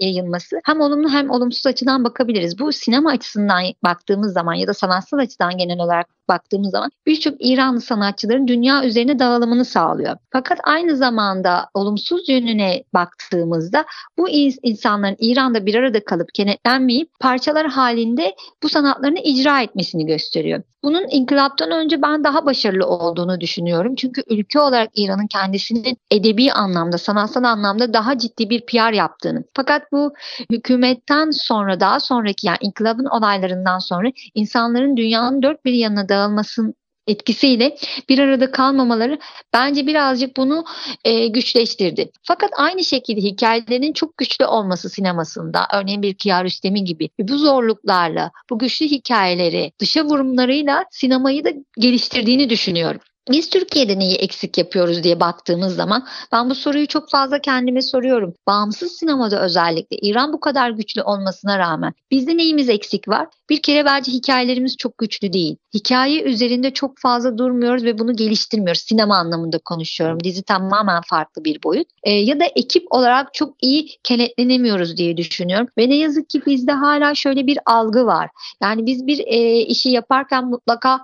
yayılması 0.00 0.60
hem 0.64 0.80
olumlu 0.80 1.10
hem 1.10 1.30
olumsuz 1.30 1.66
açıdan 1.66 2.04
bakabiliriz. 2.04 2.58
Bu 2.58 2.72
sinema 2.72 3.10
açısından 3.10 3.64
baktığımız 3.84 4.32
zaman 4.32 4.54
ya 4.54 4.66
da 4.66 4.74
sanatsal 4.74 5.18
açıdan 5.18 5.58
genel 5.58 5.80
olarak 5.80 6.15
baktığımız 6.28 6.70
zaman 6.70 6.90
birçok 7.06 7.34
İranlı 7.40 7.80
sanatçıların 7.80 8.48
dünya 8.48 8.84
üzerine 8.84 9.18
dağılımını 9.18 9.64
sağlıyor. 9.64 10.16
Fakat 10.32 10.58
aynı 10.64 10.96
zamanda 10.96 11.68
olumsuz 11.74 12.28
yönüne 12.28 12.84
baktığımızda 12.94 13.84
bu 14.18 14.28
insanların 14.62 15.16
İran'da 15.18 15.66
bir 15.66 15.74
arada 15.74 16.04
kalıp 16.04 16.34
kenetlenmeyip 16.34 17.10
parçalar 17.20 17.66
halinde 17.66 18.34
bu 18.62 18.68
sanatlarını 18.68 19.18
icra 19.18 19.62
etmesini 19.62 20.06
gösteriyor. 20.06 20.62
Bunun 20.86 21.06
inkılaptan 21.10 21.70
önce 21.70 22.02
ben 22.02 22.24
daha 22.24 22.46
başarılı 22.46 22.86
olduğunu 22.86 23.40
düşünüyorum. 23.40 23.94
Çünkü 23.94 24.22
ülke 24.30 24.60
olarak 24.60 24.90
İran'ın 24.94 25.26
kendisinin 25.26 25.98
edebi 26.10 26.52
anlamda, 26.52 26.98
sanatsal 26.98 27.44
anlamda 27.44 27.92
daha 27.92 28.18
ciddi 28.18 28.50
bir 28.50 28.66
PR 28.66 28.92
yaptığını. 28.92 29.44
Fakat 29.54 29.92
bu 29.92 30.14
hükümetten 30.52 31.30
sonra 31.30 31.80
daha 31.80 32.00
sonraki 32.00 32.46
yani 32.46 32.58
inkılabın 32.60 33.04
olaylarından 33.04 33.78
sonra 33.78 34.08
insanların 34.34 34.96
dünyanın 34.96 35.42
dört 35.42 35.64
bir 35.64 35.72
yanına 35.72 36.08
dağılmasının 36.16 36.74
etkisiyle 37.06 37.76
bir 38.08 38.18
arada 38.18 38.50
kalmamaları 38.50 39.18
bence 39.52 39.86
birazcık 39.86 40.36
bunu 40.36 40.64
e, 41.04 41.26
güçleştirdi. 41.26 42.10
Fakat 42.22 42.50
aynı 42.56 42.84
şekilde 42.84 43.20
hikayelerin 43.20 43.92
çok 43.92 44.16
güçlü 44.16 44.44
olması 44.44 44.90
sinemasında 44.90 45.66
örneğin 45.74 46.02
bir 46.02 46.14
Kiarostami 46.14 46.84
gibi 46.84 47.08
bu 47.20 47.38
zorluklarla 47.38 48.30
bu 48.50 48.58
güçlü 48.58 48.86
hikayeleri 48.86 49.72
dışa 49.78 50.04
vurumlarıyla 50.04 50.84
sinemayı 50.90 51.44
da 51.44 51.50
geliştirdiğini 51.78 52.50
düşünüyorum. 52.50 53.00
Biz 53.30 53.50
Türkiye'de 53.50 53.98
neyi 53.98 54.14
eksik 54.14 54.58
yapıyoruz 54.58 55.02
diye 55.02 55.20
baktığımız 55.20 55.76
zaman 55.76 56.06
ben 56.32 56.50
bu 56.50 56.54
soruyu 56.54 56.86
çok 56.86 57.10
fazla 57.10 57.38
kendime 57.38 57.82
soruyorum. 57.82 58.34
Bağımsız 58.46 58.92
sinemada 58.92 59.42
özellikle 59.42 59.96
İran 59.96 60.32
bu 60.32 60.40
kadar 60.40 60.70
güçlü 60.70 61.02
olmasına 61.02 61.58
rağmen 61.58 61.92
bizde 62.10 62.36
neyimiz 62.36 62.68
eksik 62.68 63.08
var? 63.08 63.28
Bir 63.50 63.62
kere 63.62 63.84
bence 63.84 64.12
hikayelerimiz 64.12 64.76
çok 64.76 64.98
güçlü 64.98 65.32
değil. 65.32 65.56
Hikaye 65.74 66.22
üzerinde 66.22 66.70
çok 66.70 66.98
fazla 66.98 67.38
durmuyoruz 67.38 67.84
ve 67.84 67.98
bunu 67.98 68.16
geliştirmiyoruz. 68.16 68.82
Sinema 68.82 69.16
anlamında 69.16 69.58
konuşuyorum. 69.58 70.20
Dizi 70.24 70.42
tamamen 70.42 71.02
farklı 71.06 71.44
bir 71.44 71.62
boyut. 71.62 71.88
E, 72.02 72.10
ya 72.10 72.40
da 72.40 72.44
ekip 72.44 72.86
olarak 72.90 73.34
çok 73.34 73.54
iyi 73.62 73.88
kenetlenemiyoruz 74.02 74.96
diye 74.96 75.16
düşünüyorum. 75.16 75.68
Ve 75.78 75.88
ne 75.88 75.96
yazık 75.96 76.30
ki 76.30 76.42
bizde 76.46 76.72
hala 76.72 77.14
şöyle 77.14 77.46
bir 77.46 77.58
algı 77.66 78.06
var. 78.06 78.30
Yani 78.62 78.86
biz 78.86 79.06
bir 79.06 79.18
e, 79.18 79.60
işi 79.60 79.90
yaparken 79.90 80.44
mutlaka 80.44 81.00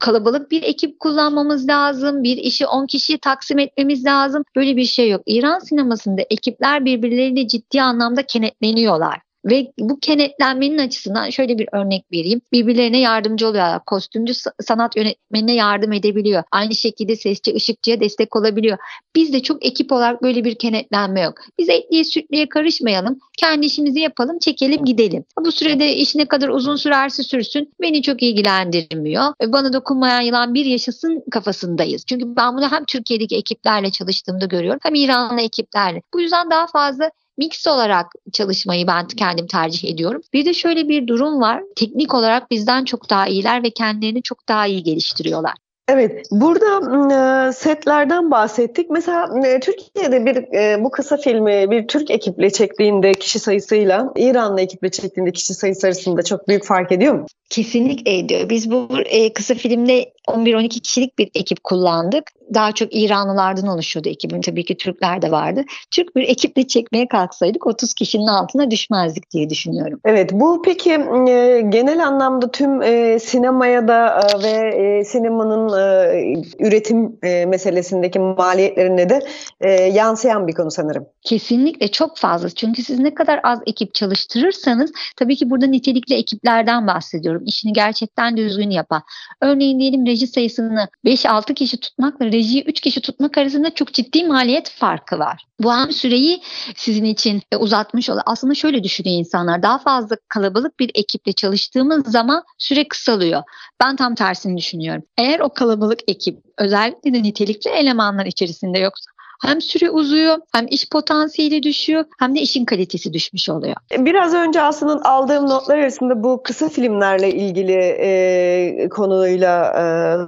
kalabalık 0.00 0.50
bir 0.50 0.62
ekip 0.62 1.00
kullanmamız 1.00 1.65
lazım. 1.68 2.22
Bir 2.22 2.36
işi 2.36 2.66
10 2.66 2.86
kişiye 2.86 3.18
taksim 3.18 3.58
etmemiz 3.58 4.04
lazım. 4.04 4.44
Böyle 4.56 4.76
bir 4.76 4.84
şey 4.84 5.10
yok. 5.10 5.22
İran 5.26 5.58
sinemasında 5.58 6.22
ekipler 6.30 6.84
birbirleriyle 6.84 7.48
ciddi 7.48 7.82
anlamda 7.82 8.22
kenetleniyorlar. 8.22 9.25
Ve 9.46 9.72
bu 9.78 9.98
kenetlenmenin 10.00 10.78
açısından 10.78 11.30
şöyle 11.30 11.58
bir 11.58 11.68
örnek 11.72 12.04
vereyim. 12.12 12.40
Birbirlerine 12.52 13.00
yardımcı 13.00 13.48
oluyorlar. 13.48 13.84
Kostümcü 13.84 14.32
sanat 14.60 14.96
yönetmenine 14.96 15.54
yardım 15.54 15.92
edebiliyor. 15.92 16.42
Aynı 16.52 16.74
şekilde 16.74 17.16
sesçi, 17.16 17.54
ışıkçıya 17.54 18.00
destek 18.00 18.36
olabiliyor. 18.36 18.78
Bizde 19.16 19.42
çok 19.42 19.64
ekip 19.66 19.92
olarak 19.92 20.22
böyle 20.22 20.44
bir 20.44 20.54
kenetlenme 20.54 21.20
yok. 21.20 21.34
Biz 21.58 21.68
etliye 21.68 22.04
sütlüye 22.04 22.48
karışmayalım. 22.48 23.18
Kendi 23.38 23.66
işimizi 23.66 24.00
yapalım, 24.00 24.38
çekelim, 24.38 24.84
gidelim. 24.84 25.24
Bu 25.44 25.52
sürede 25.52 25.96
iş 25.96 26.14
ne 26.14 26.24
kadar 26.24 26.48
uzun 26.48 26.76
sürerse 26.76 27.22
sürsün 27.22 27.74
beni 27.80 28.02
çok 28.02 28.22
ilgilendirmiyor. 28.22 29.34
Bana 29.46 29.72
dokunmayan 29.72 30.20
yılan 30.20 30.54
bir 30.54 30.64
yaşasın 30.64 31.22
kafasındayız. 31.30 32.04
Çünkü 32.06 32.36
ben 32.36 32.56
bunu 32.56 32.72
hem 32.72 32.84
Türkiye'deki 32.84 33.36
ekiplerle 33.36 33.90
çalıştığımda 33.90 34.46
görüyorum 34.46 34.80
hem 34.82 34.94
İranlı 34.94 35.40
ekiplerle. 35.40 36.02
Bu 36.14 36.20
yüzden 36.20 36.50
daha 36.50 36.66
fazla 36.66 37.10
mix 37.38 37.66
olarak 37.66 38.12
çalışmayı 38.32 38.86
ben 38.86 39.08
kendim 39.08 39.46
tercih 39.46 39.90
ediyorum. 39.90 40.22
Bir 40.32 40.44
de 40.44 40.54
şöyle 40.54 40.88
bir 40.88 41.06
durum 41.06 41.40
var. 41.40 41.62
Teknik 41.76 42.14
olarak 42.14 42.50
bizden 42.50 42.84
çok 42.84 43.10
daha 43.10 43.26
iyiler 43.26 43.62
ve 43.62 43.70
kendilerini 43.70 44.22
çok 44.22 44.48
daha 44.48 44.66
iyi 44.66 44.82
geliştiriyorlar. 44.82 45.54
Evet, 45.88 46.26
burada 46.30 47.52
setlerden 47.52 48.30
bahsettik. 48.30 48.90
Mesela 48.90 49.28
Türkiye'de 49.60 50.26
bir 50.26 50.36
bu 50.84 50.90
kısa 50.90 51.16
filmi 51.16 51.70
bir 51.70 51.88
Türk 51.88 52.10
ekiple 52.10 52.50
çektiğinde 52.50 53.12
kişi 53.12 53.38
sayısıyla 53.38 54.12
İranlı 54.16 54.60
ekiple 54.60 54.90
çektiğinde 54.90 55.32
kişi 55.32 55.54
sayısı 55.54 55.86
arasında 55.86 56.22
çok 56.22 56.48
büyük 56.48 56.64
fark 56.64 56.92
ediyor 56.92 57.14
mu? 57.14 57.26
Kesinlikle 57.50 58.18
ediyor. 58.18 58.48
Biz 58.50 58.70
bu 58.70 58.88
e, 59.04 59.32
kısa 59.32 59.54
filmde 59.54 60.12
11-12 60.28 60.68
kişilik 60.68 61.18
bir 61.18 61.30
ekip 61.34 61.64
kullandık. 61.64 62.24
Daha 62.54 62.72
çok 62.72 62.88
İranlılardan 62.94 63.66
oluşuyordu 63.66 64.08
ekibin. 64.08 64.40
Tabii 64.40 64.64
ki 64.64 64.76
Türkler 64.76 65.22
de 65.22 65.30
vardı. 65.30 65.64
Türk 65.90 66.16
bir 66.16 66.28
ekiple 66.28 66.66
çekmeye 66.66 67.08
kalksaydık 67.08 67.66
30 67.66 67.94
kişinin 67.94 68.26
altına 68.26 68.70
düşmezdik 68.70 69.30
diye 69.30 69.50
düşünüyorum. 69.50 70.00
Evet 70.04 70.32
bu 70.32 70.62
peki 70.62 70.90
e, 71.28 71.60
genel 71.68 72.06
anlamda 72.06 72.50
tüm 72.50 72.82
e, 72.82 73.18
sinemaya 73.18 73.88
da 73.88 74.20
e, 74.20 74.42
ve 74.42 74.76
e, 74.76 75.04
sinemanın 75.04 75.68
e, 75.78 76.42
üretim 76.58 77.18
e, 77.22 77.46
meselesindeki 77.46 78.18
maliyetlerine 78.18 79.08
de 79.08 79.20
e, 79.60 79.70
yansıyan 79.70 80.48
bir 80.48 80.52
konu 80.52 80.70
sanırım. 80.70 81.06
Kesinlikle 81.22 81.88
çok 81.88 82.18
fazla. 82.18 82.50
Çünkü 82.50 82.82
siz 82.82 82.98
ne 82.98 83.14
kadar 83.14 83.40
az 83.42 83.58
ekip 83.66 83.94
çalıştırırsanız 83.94 84.92
tabii 85.16 85.36
ki 85.36 85.50
burada 85.50 85.66
nitelikli 85.66 86.14
ekiplerden 86.14 86.86
bahsediyorum. 86.86 87.42
İşini 87.46 87.72
gerçekten 87.72 88.36
düzgün 88.36 88.70
yapan. 88.70 89.02
Örneğin 89.42 89.80
diyelim 89.80 90.06
reji 90.06 90.26
sayısını 90.26 90.88
5-6 91.04 91.54
kişi 91.54 91.80
tutmakla 91.80 92.26
rejiyi 92.26 92.64
3 92.64 92.80
kişi 92.80 93.00
tutmak 93.00 93.38
arasında 93.38 93.74
çok 93.74 93.92
ciddi 93.92 94.24
maliyet 94.24 94.70
farkı 94.70 95.18
var. 95.18 95.46
Bu 95.60 95.74
hem 95.74 95.92
süreyi 95.92 96.42
sizin 96.76 97.04
için 97.04 97.42
uzatmış 97.58 98.10
olur. 98.10 98.20
Aslında 98.26 98.54
şöyle 98.54 98.84
düşünüyor 98.84 99.18
insanlar. 99.18 99.62
Daha 99.62 99.78
fazla 99.78 100.16
kalabalık 100.28 100.80
bir 100.80 100.90
ekiple 100.94 101.32
çalıştığımız 101.32 102.06
zaman 102.12 102.42
süre 102.58 102.88
kısalıyor. 102.88 103.42
Ben 103.80 103.96
tam 103.96 104.14
tersini 104.14 104.56
düşünüyorum. 104.56 105.02
Eğer 105.18 105.40
o 105.40 105.48
kalabalık 105.48 105.65
ekip 106.08 106.38
özellikle 106.58 107.14
de 107.14 107.22
nitelikli 107.22 107.70
elemanlar 107.70 108.26
içerisinde 108.26 108.78
yoksa 108.78 109.10
hem 109.42 109.60
süre 109.60 109.90
uzuyor 109.90 110.36
hem 110.52 110.66
iş 110.70 110.88
potansiyeli 110.90 111.62
düşüyor 111.62 112.04
hem 112.18 112.34
de 112.34 112.40
işin 112.40 112.64
kalitesi 112.64 113.12
düşmüş 113.12 113.48
oluyor. 113.48 113.76
Biraz 113.98 114.34
önce 114.34 114.62
aslında 114.62 115.10
aldığım 115.10 115.48
notlar 115.48 115.78
arasında 115.78 116.22
bu 116.22 116.42
kısa 116.42 116.68
filmlerle 116.68 117.30
ilgili 117.30 117.96
e, 118.00 118.88
konuyla 118.88 119.72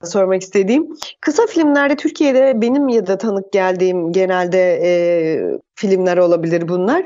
e, 0.02 0.06
sormak 0.06 0.42
istediğim. 0.42 0.88
Kısa 1.20 1.46
filmlerde 1.46 1.96
Türkiye'de 1.96 2.52
benim 2.62 2.88
ya 2.88 3.06
da 3.06 3.18
tanık 3.18 3.52
geldiğim 3.52 4.12
genelde 4.12 4.80
e, 4.82 4.90
filmler 5.74 6.16
olabilir 6.16 6.68
bunlar 6.68 7.04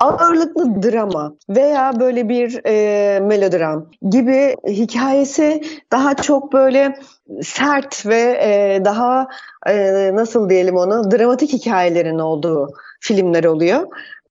ağırlıklı 0.00 0.82
drama 0.82 1.34
veya 1.48 2.00
böyle 2.00 2.28
bir 2.28 2.60
e, 2.66 3.20
melodram 3.20 3.86
gibi 4.10 4.56
hikayesi 4.68 5.62
daha 5.92 6.14
çok 6.14 6.52
böyle 6.52 6.98
sert 7.42 8.06
ve 8.06 8.38
e, 8.42 8.84
daha 8.84 9.28
e, 9.66 10.10
nasıl 10.14 10.50
diyelim 10.50 10.76
onu 10.76 11.10
dramatik 11.10 11.52
hikayelerin 11.52 12.18
olduğu 12.18 12.68
filmler 13.00 13.44
oluyor. 13.44 13.86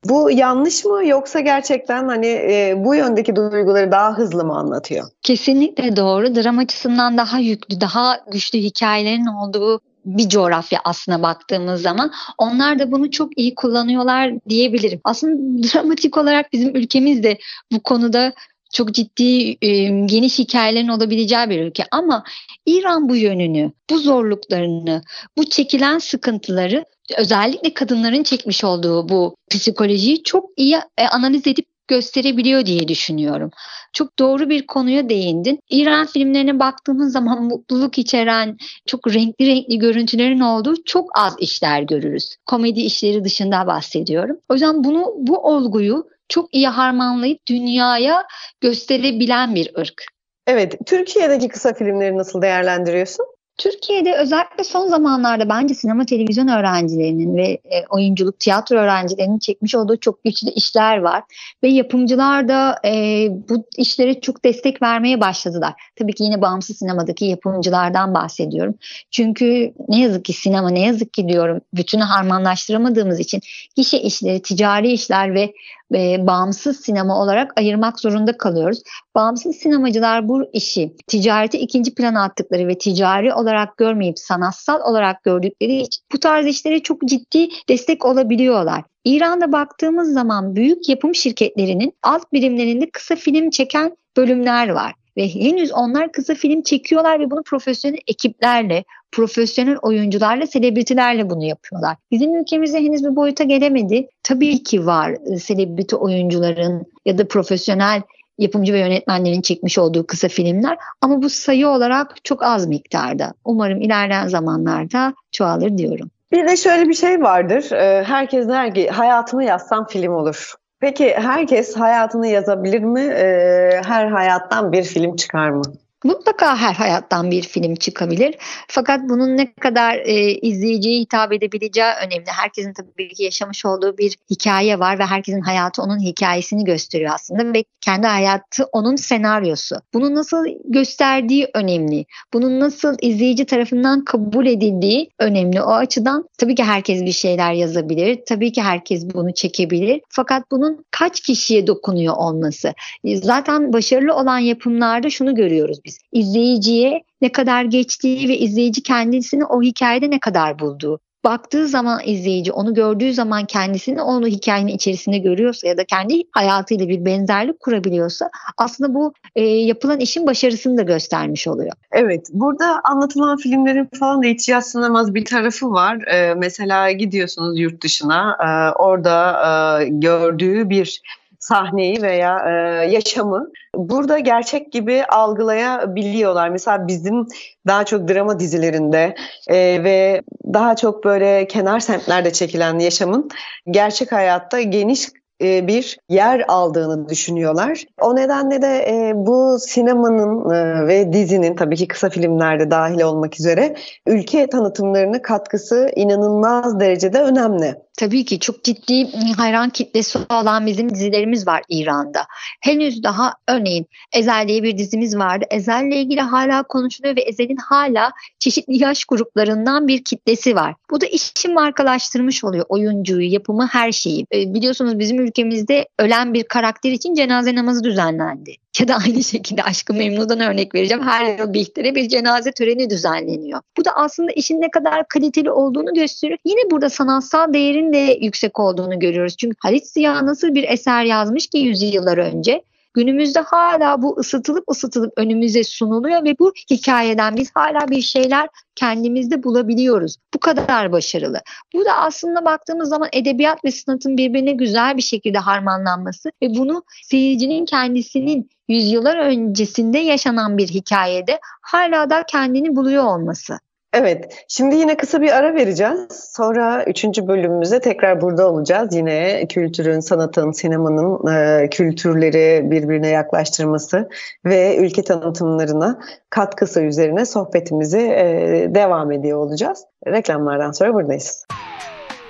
Bu 0.09 0.31
yanlış 0.31 0.85
mı 0.85 1.05
yoksa 1.05 1.39
gerçekten 1.39 2.07
hani 2.07 2.27
e, 2.27 2.75
bu 2.77 2.95
yöndeki 2.95 3.35
duyguları 3.35 3.91
daha 3.91 4.17
hızlı 4.17 4.45
mı 4.45 4.57
anlatıyor? 4.57 5.07
Kesinlikle 5.21 5.95
doğru. 5.95 6.35
Dram 6.35 6.59
açısından 6.59 7.17
daha 7.17 7.39
yüklü, 7.39 7.81
daha 7.81 8.19
güçlü 8.31 8.59
hikayelerin 8.59 9.25
olduğu 9.25 9.81
bir 10.05 10.29
coğrafya 10.29 10.79
aslına 10.83 11.21
baktığımız 11.21 11.81
zaman 11.81 12.11
onlar 12.37 12.79
da 12.79 12.91
bunu 12.91 13.11
çok 13.11 13.37
iyi 13.37 13.55
kullanıyorlar 13.55 14.33
diyebilirim. 14.49 14.99
Aslında 15.03 15.63
dramatik 15.67 16.17
olarak 16.17 16.53
bizim 16.53 16.75
ülkemiz 16.75 17.23
de 17.23 17.37
bu 17.71 17.79
konuda 17.83 18.33
çok 18.73 18.93
ciddi 18.93 19.59
geniş 20.05 20.39
hikayelerin 20.39 20.87
olabileceği 20.87 21.49
bir 21.49 21.61
ülke 21.61 21.83
ama 21.91 22.23
İran 22.65 23.09
bu 23.09 23.15
yönünü, 23.15 23.71
bu 23.89 23.99
zorluklarını, 23.99 25.01
bu 25.37 25.49
çekilen 25.49 25.99
sıkıntıları 25.99 26.85
özellikle 27.17 27.73
kadınların 27.73 28.23
çekmiş 28.23 28.63
olduğu 28.63 29.09
bu 29.09 29.35
psikolojiyi 29.49 30.23
çok 30.23 30.49
iyi 30.57 30.75
e, 30.97 31.07
analiz 31.07 31.47
edip 31.47 31.65
gösterebiliyor 31.89 32.65
diye 32.65 32.87
düşünüyorum. 32.87 33.51
Çok 33.93 34.19
doğru 34.19 34.49
bir 34.49 34.67
konuya 34.67 35.09
değindin. 35.09 35.59
İran 35.69 36.05
filmlerine 36.05 36.59
baktığımız 36.59 37.11
zaman 37.11 37.43
mutluluk 37.43 37.97
içeren, 37.97 38.57
çok 38.85 39.07
renkli 39.07 39.47
renkli 39.47 39.79
görüntülerin 39.79 40.39
olduğu 40.39 40.83
çok 40.85 41.19
az 41.19 41.35
işler 41.39 41.81
görürüz. 41.81 42.35
Komedi 42.45 42.79
işleri 42.79 43.23
dışında 43.23 43.67
bahsediyorum. 43.67 44.37
O 44.49 44.53
yüzden 44.53 44.83
bunu 44.83 45.13
bu 45.17 45.37
olguyu 45.37 46.07
çok 46.29 46.55
iyi 46.55 46.67
harmanlayıp 46.67 47.47
dünyaya 47.47 48.23
gösterebilen 48.61 49.55
bir 49.55 49.71
ırk. 49.79 50.03
Evet, 50.47 50.75
Türkiye'deki 50.85 51.47
kısa 51.47 51.73
filmleri 51.73 52.17
nasıl 52.17 52.41
değerlendiriyorsun? 52.41 53.25
Türkiye'de 53.59 54.15
özellikle 54.15 54.63
son 54.63 54.87
zamanlarda 54.87 55.49
bence 55.49 55.73
sinema 55.73 56.05
televizyon 56.05 56.47
öğrencilerinin 56.47 57.37
ve 57.37 57.43
e, 57.43 57.85
oyunculuk 57.89 58.39
tiyatro 58.39 58.75
öğrencilerinin 58.75 59.39
çekmiş 59.39 59.75
olduğu 59.75 59.99
çok 59.99 60.23
güçlü 60.23 60.49
işler 60.49 60.97
var. 60.97 61.23
Ve 61.63 61.67
yapımcılar 61.67 62.47
da 62.47 62.75
e, 62.85 63.27
bu 63.49 63.65
işlere 63.77 64.21
çok 64.21 64.45
destek 64.45 64.81
vermeye 64.81 65.21
başladılar. 65.21 65.73
Tabii 65.95 66.13
ki 66.13 66.23
yine 66.23 66.41
bağımsız 66.41 66.77
sinemadaki 66.77 67.25
yapımcılardan 67.25 68.13
bahsediyorum. 68.13 68.75
Çünkü 69.11 69.73
ne 69.87 69.99
yazık 69.99 70.25
ki 70.25 70.33
sinema 70.33 70.69
ne 70.69 70.81
yazık 70.81 71.13
ki 71.13 71.27
diyorum 71.27 71.61
bütünü 71.73 72.03
harmanlaştıramadığımız 72.03 73.19
için 73.19 73.41
gişe 73.75 73.97
işleri, 73.97 74.41
ticari 74.41 74.91
işler 74.91 75.33
ve 75.33 75.53
e, 75.93 76.27
bağımsız 76.27 76.79
sinema 76.79 77.21
olarak 77.21 77.53
ayırmak 77.57 77.99
zorunda 77.99 78.37
kalıyoruz. 78.37 78.81
Bağımsız 79.15 79.55
sinemacılar 79.55 80.27
bu 80.27 80.45
işi 80.53 80.93
ticareti 81.07 81.57
ikinci 81.57 81.95
plana 81.95 82.23
attıkları 82.23 82.67
ve 82.67 82.77
ticari 82.77 83.33
olarak 83.33 83.77
görmeyip 83.77 84.19
sanatsal 84.19 84.81
olarak 84.81 85.23
gördükleri 85.23 85.75
için 85.75 86.03
bu 86.13 86.19
tarz 86.19 86.45
işlere 86.45 86.79
çok 86.79 87.01
ciddi 87.01 87.47
destek 87.69 88.05
olabiliyorlar. 88.05 88.83
İran'da 89.05 89.51
baktığımız 89.51 90.13
zaman 90.13 90.55
büyük 90.55 90.89
yapım 90.89 91.15
şirketlerinin 91.15 91.93
alt 92.03 92.33
birimlerinde 92.33 92.89
kısa 92.89 93.15
film 93.15 93.49
çeken 93.49 93.97
bölümler 94.17 94.69
var 94.69 94.93
ve 95.17 95.35
henüz 95.35 95.71
onlar 95.71 96.11
kısa 96.11 96.35
film 96.35 96.61
çekiyorlar 96.61 97.19
ve 97.19 97.31
bunu 97.31 97.43
profesyonel 97.43 97.99
ekiplerle, 98.07 98.83
profesyonel 99.11 99.77
oyuncularla, 99.81 100.47
selebritilerle 100.47 101.29
bunu 101.29 101.43
yapıyorlar. 101.43 101.97
Bizim 102.11 102.35
ülkemizde 102.35 102.77
henüz 102.83 103.03
bir 103.03 103.15
boyuta 103.15 103.43
gelemedi. 103.43 104.07
Tabii 104.23 104.63
ki 104.63 104.85
var 104.85 105.15
e, 105.33 105.37
selebriti 105.37 105.95
oyuncuların 105.95 106.85
ya 107.05 107.17
da 107.17 107.27
profesyonel 107.27 108.01
yapımcı 108.37 108.73
ve 108.73 108.79
yönetmenlerin 108.79 109.41
çekmiş 109.41 109.77
olduğu 109.77 110.07
kısa 110.07 110.27
filmler 110.27 110.77
ama 111.01 111.21
bu 111.21 111.29
sayı 111.29 111.67
olarak 111.67 112.25
çok 112.25 112.43
az 112.43 112.67
miktarda. 112.67 113.33
Umarım 113.45 113.81
ilerleyen 113.81 114.27
zamanlarda 114.27 115.13
çoğalır 115.31 115.77
diyorum. 115.77 116.11
Bir 116.31 116.47
de 116.47 116.57
şöyle 116.57 116.89
bir 116.89 116.93
şey 116.93 117.21
vardır. 117.21 117.71
E, 117.71 118.03
herkes 118.03 118.47
der 118.47 118.73
ki 118.73 118.89
hayatımı 118.89 119.43
yazsam 119.43 119.87
film 119.87 120.13
olur. 120.13 120.53
Peki 120.79 121.13
herkes 121.13 121.75
hayatını 121.75 122.27
yazabilir 122.27 122.83
mi? 122.83 123.01
Ee, 123.01 123.81
her 123.85 124.07
hayattan 124.07 124.71
bir 124.71 124.83
film 124.83 125.15
çıkar 125.15 125.49
mı? 125.49 125.61
Mutlaka 126.03 126.57
her 126.57 126.73
hayattan 126.73 127.31
bir 127.31 127.41
film 127.41 127.75
çıkabilir. 127.75 128.35
Fakat 128.67 129.09
bunun 129.09 129.37
ne 129.37 129.53
kadar 129.53 129.95
e, 129.95 130.31
izleyiciye 130.31 130.99
hitap 130.99 131.33
edebileceği 131.33 131.87
önemli. 132.07 132.25
Herkesin 132.27 132.73
tabii 132.73 133.09
ki 133.13 133.23
yaşamış 133.23 133.65
olduğu 133.65 133.97
bir 133.97 134.15
hikaye 134.29 134.79
var 134.79 134.99
ve 134.99 135.05
herkesin 135.05 135.41
hayatı 135.41 135.81
onun 135.81 135.99
hikayesini 135.99 136.63
gösteriyor 136.63 137.11
aslında 137.13 137.53
ve 137.53 137.63
kendi 137.81 138.07
hayatı 138.07 138.65
onun 138.71 138.95
senaryosu. 138.95 139.75
Bunu 139.93 140.15
nasıl 140.15 140.45
gösterdiği 140.65 141.47
önemli. 141.53 142.05
Bunun 142.33 142.59
nasıl 142.59 142.95
izleyici 143.01 143.45
tarafından 143.45 144.05
kabul 144.05 144.45
edildiği 144.45 145.09
önemli. 145.19 145.61
O 145.61 145.71
açıdan 145.71 146.29
tabii 146.37 146.55
ki 146.55 146.63
herkes 146.63 147.01
bir 147.01 147.11
şeyler 147.11 147.53
yazabilir. 147.53 148.19
Tabii 148.27 148.51
ki 148.51 148.61
herkes 148.61 149.13
bunu 149.13 149.33
çekebilir. 149.33 150.01
Fakat 150.09 150.51
bunun 150.51 150.85
kaç 150.91 151.19
kişiye 151.21 151.67
dokunuyor 151.67 152.15
olması. 152.17 152.73
Zaten 153.05 153.73
başarılı 153.73 154.13
olan 154.15 154.39
yapımlarda 154.39 155.09
şunu 155.09 155.35
görüyoruz 155.35 155.79
biz. 155.89 155.99
İzleyiciye 156.11 157.03
ne 157.21 157.31
kadar 157.31 157.63
geçtiği 157.63 158.29
ve 158.29 158.37
izleyici 158.37 158.83
kendisini 158.83 159.45
o 159.45 159.61
hikayede 159.61 160.09
ne 160.09 160.19
kadar 160.19 160.59
bulduğu. 160.59 160.99
Baktığı 161.23 161.67
zaman 161.67 162.01
izleyici 162.05 162.51
onu 162.51 162.73
gördüğü 162.73 163.13
zaman 163.13 163.45
kendisini 163.45 164.01
onu 164.01 164.27
hikayenin 164.27 164.71
içerisinde 164.71 165.17
görüyorsa 165.17 165.67
ya 165.67 165.77
da 165.77 165.85
kendi 165.85 166.23
hayatıyla 166.31 166.89
bir 166.89 167.05
benzerlik 167.05 167.59
kurabiliyorsa 167.59 168.29
aslında 168.57 168.93
bu 168.93 169.13
e, 169.35 169.43
yapılan 169.43 169.99
işin 169.99 170.27
başarısını 170.27 170.77
da 170.77 170.81
göstermiş 170.81 171.47
oluyor. 171.47 171.71
Evet 171.91 172.27
burada 172.31 172.81
anlatılan 172.83 173.37
filmlerin 173.37 173.89
falan 173.99 174.23
da 174.23 174.27
hiç 174.27 174.49
yatsınamaz 174.49 175.15
bir 175.15 175.25
tarafı 175.25 175.71
var. 175.71 175.97
Ee, 176.07 176.33
mesela 176.33 176.91
gidiyorsunuz 176.91 177.59
yurt 177.59 177.83
dışına 177.83 178.37
e, 178.39 178.79
orada 178.79 179.41
e, 179.81 179.85
gördüğü 179.89 180.69
bir 180.69 181.01
sahneyi 181.39 182.01
veya 182.01 182.37
e, 182.47 182.51
yaşamı 182.91 183.47
burada 183.75 184.19
gerçek 184.19 184.71
gibi 184.71 185.03
algılayabiliyorlar. 185.05 186.49
Mesela 186.49 186.87
bizim 186.87 187.27
daha 187.67 187.83
çok 187.85 188.07
drama 188.07 188.39
dizilerinde 188.39 189.15
e, 189.47 189.83
ve 189.83 190.21
daha 190.53 190.75
çok 190.75 191.03
böyle 191.03 191.47
kenar 191.47 191.79
semtlerde 191.79 192.33
çekilen 192.33 192.79
yaşamın 192.79 193.29
gerçek 193.71 194.11
hayatta 194.11 194.61
geniş 194.61 195.09
bir 195.41 195.97
yer 196.09 196.43
aldığını 196.47 197.09
düşünüyorlar. 197.09 197.83
O 198.01 198.15
nedenle 198.15 198.61
de 198.61 198.85
e, 198.89 199.13
bu 199.15 199.57
sinemanın 199.59 200.49
e, 200.49 200.87
ve 200.87 201.13
dizinin 201.13 201.55
tabii 201.55 201.75
ki 201.75 201.87
kısa 201.87 202.09
filmlerde 202.09 202.71
dahil 202.71 203.01
olmak 203.01 203.39
üzere 203.39 203.75
ülke 204.07 204.47
tanıtımlarına 204.47 205.21
katkısı 205.21 205.91
inanılmaz 205.95 206.79
derecede 206.79 207.21
önemli. 207.21 207.75
Tabii 207.99 208.25
ki 208.25 208.39
çok 208.39 208.63
ciddi 208.63 209.07
hayran 209.37 209.69
kitlesi 209.69 210.19
olan 210.31 210.65
bizim 210.65 210.89
dizilerimiz 210.89 211.47
var 211.47 211.61
İran'da. 211.69 212.21
Henüz 212.61 213.03
daha 213.03 213.33
örneğin 213.47 213.85
Ezel 214.13 214.47
diye 214.47 214.63
bir 214.63 214.77
dizimiz 214.77 215.17
vardı. 215.17 215.45
Ezel'le 215.51 215.91
ilgili 215.91 216.21
hala 216.21 216.63
konuşuluyor 216.63 217.15
ve 217.15 217.21
Ezel'in 217.21 217.57
hala 217.57 218.11
çeşitli 218.39 218.83
yaş 218.83 219.05
gruplarından 219.05 219.87
bir 219.87 220.03
kitlesi 220.03 220.55
var. 220.55 220.75
Bu 220.91 221.01
da 221.01 221.05
işin 221.05 221.53
markalaştırmış 221.53 222.43
oluyor 222.43 222.65
oyuncuyu, 222.69 223.33
yapımı, 223.33 223.67
her 223.67 223.91
şeyi. 223.91 224.25
biliyorsunuz 224.31 224.99
bizim 224.99 225.28
ülkemizde 225.29 225.87
ölen 225.99 226.33
bir 226.33 226.43
karakter 226.43 226.91
için 226.91 227.15
cenaze 227.15 227.55
namazı 227.55 227.83
düzenlendi. 227.83 228.55
Ya 228.79 228.87
da 228.87 228.95
aynı 229.05 229.23
şekilde 229.23 229.63
Aşkı 229.63 229.93
Memnu'dan 229.93 230.39
örnek 230.39 230.75
vereceğim. 230.75 231.03
Her 231.03 231.37
yıl 231.37 231.53
Bihter'e 231.53 231.95
bir 231.95 232.09
cenaze 232.09 232.51
töreni 232.51 232.89
düzenleniyor. 232.89 233.61
Bu 233.77 233.85
da 233.85 233.91
aslında 233.95 234.31
işin 234.31 234.61
ne 234.61 234.71
kadar 234.71 235.07
kaliteli 235.07 235.51
olduğunu 235.51 235.93
gösteriyor. 235.93 236.39
Yine 236.45 236.71
burada 236.71 236.89
sanatsal 236.89 237.53
değerin 237.53 237.93
de 237.93 238.17
yüksek 238.21 238.59
olduğunu 238.59 238.99
görüyoruz. 238.99 239.37
Çünkü 239.37 239.55
Halit 239.59 239.87
Ziya 239.87 240.25
nasıl 240.25 240.55
bir 240.55 240.63
eser 240.63 241.03
yazmış 241.03 241.47
ki 241.47 241.57
yüzyıllar 241.57 242.17
önce 242.17 242.61
Günümüzde 242.93 243.39
hala 243.39 244.01
bu 244.01 244.17
ısıtılıp 244.19 244.63
ısıtılıp 244.71 245.13
önümüze 245.17 245.63
sunuluyor 245.63 246.23
ve 246.23 246.39
bu 246.39 246.53
hikayeden 246.71 247.35
biz 247.35 247.51
hala 247.55 247.87
bir 247.89 248.01
şeyler 248.01 248.49
kendimizde 248.75 249.43
bulabiliyoruz. 249.43 250.15
Bu 250.33 250.39
kadar 250.39 250.91
başarılı. 250.91 251.41
Bu 251.73 251.85
da 251.85 251.97
aslında 251.97 252.45
baktığımız 252.45 252.89
zaman 252.89 253.09
edebiyat 253.13 253.65
ve 253.65 253.71
sanatın 253.71 254.17
birbirine 254.17 254.51
güzel 254.51 254.97
bir 254.97 255.01
şekilde 255.01 255.37
harmanlanması 255.37 256.31
ve 256.41 256.49
bunu 256.49 256.83
seyircinin 257.03 257.65
kendisinin 257.65 258.49
yüzyıllar 258.67 259.17
öncesinde 259.17 259.97
yaşanan 259.97 260.57
bir 260.57 260.67
hikayede 260.67 261.39
hala 261.61 262.09
da 262.09 262.23
kendini 262.23 262.75
buluyor 262.75 263.03
olması. 263.03 263.59
Evet, 263.93 264.45
şimdi 264.47 264.75
yine 264.75 264.97
kısa 264.97 265.21
bir 265.21 265.31
ara 265.37 265.55
vereceğiz. 265.55 266.31
Sonra 266.35 266.83
üçüncü 266.87 267.27
bölümümüzde 267.27 267.79
tekrar 267.79 268.21
burada 268.21 268.51
olacağız. 268.51 268.95
Yine 268.95 269.47
kültürün, 269.47 269.99
sanatın, 269.99 270.51
sinemanın 270.51 271.27
e, 271.33 271.69
kültürleri 271.69 272.71
birbirine 272.71 273.07
yaklaştırması 273.07 274.09
ve 274.45 274.77
ülke 274.77 275.03
tanıtımlarına 275.03 275.99
katkısı 276.29 276.81
üzerine 276.81 277.25
sohbetimizi 277.25 277.99
e, 277.99 278.67
devam 278.75 279.11
ediyor 279.11 279.37
olacağız. 279.37 279.83
Reklamlardan 280.07 280.71
sonra 280.71 280.93
buradayız. 280.93 281.45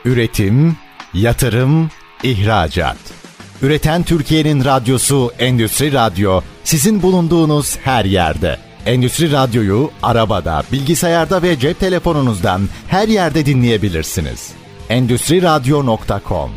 Üretim, 0.05 0.75
yatırım, 1.13 1.89
ihracat. 2.23 2.97
Üreten 3.61 4.03
Türkiye'nin 4.03 4.65
radyosu 4.65 5.31
Endüstri 5.39 5.93
Radyo 5.93 6.41
sizin 6.63 7.01
bulunduğunuz 7.01 7.77
her 7.77 8.05
yerde. 8.05 8.68
Endüstri 8.89 9.31
Radyo'yu 9.31 9.89
arabada, 10.03 10.61
bilgisayarda 10.71 11.41
ve 11.41 11.59
cep 11.59 11.79
telefonunuzdan 11.79 12.61
her 12.87 13.07
yerde 13.07 13.45
dinleyebilirsiniz. 13.45 14.53
Endüstri 14.89 15.41
Radyo.com 15.41 16.49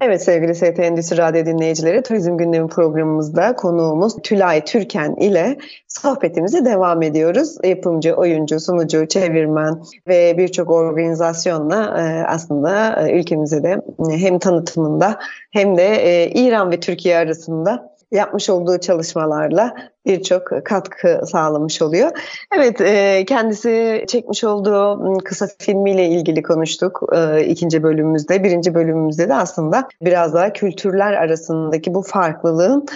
Evet 0.00 0.22
sevgili 0.22 0.54
ST 0.54 0.78
Endüstri 0.78 1.18
Radyo 1.18 1.46
dinleyicileri 1.46 2.02
Turizm 2.02 2.36
Gündemi 2.36 2.68
programımızda 2.68 3.56
konuğumuz 3.56 4.16
Tülay 4.22 4.64
Türken 4.64 5.14
ile 5.14 5.58
sohbetimize 5.88 6.64
devam 6.64 7.02
ediyoruz. 7.02 7.56
Yapımcı, 7.64 8.14
oyuncu, 8.14 8.60
sunucu, 8.60 9.08
çevirmen 9.08 9.82
ve 10.08 10.38
birçok 10.38 10.70
organizasyonla 10.70 12.00
e, 12.00 12.26
aslında 12.26 13.02
e, 13.02 13.20
ülkemize 13.20 13.62
de 13.62 13.82
hem 14.10 14.38
tanıtımında 14.38 15.18
hem 15.50 15.76
de 15.76 15.86
e, 15.86 16.30
İran 16.30 16.70
ve 16.70 16.80
Türkiye 16.80 17.16
arasında 17.16 17.95
yapmış 18.12 18.50
olduğu 18.50 18.78
çalışmalarla 18.78 19.74
birçok 20.06 20.64
katkı 20.64 21.20
sağlamış 21.26 21.82
oluyor. 21.82 22.10
Evet, 22.56 22.80
e, 22.80 23.24
kendisi 23.28 24.04
çekmiş 24.08 24.44
olduğu 24.44 25.18
kısa 25.24 25.48
filmiyle 25.58 26.06
ilgili 26.06 26.42
konuştuk 26.42 27.02
e, 27.12 27.44
ikinci 27.44 27.82
bölümümüzde. 27.82 28.44
Birinci 28.44 28.74
bölümümüzde 28.74 29.28
de 29.28 29.34
aslında 29.34 29.88
biraz 30.02 30.34
daha 30.34 30.52
kültürler 30.52 31.12
arasındaki 31.12 31.94
bu 31.94 32.02
farklılığın 32.02 32.86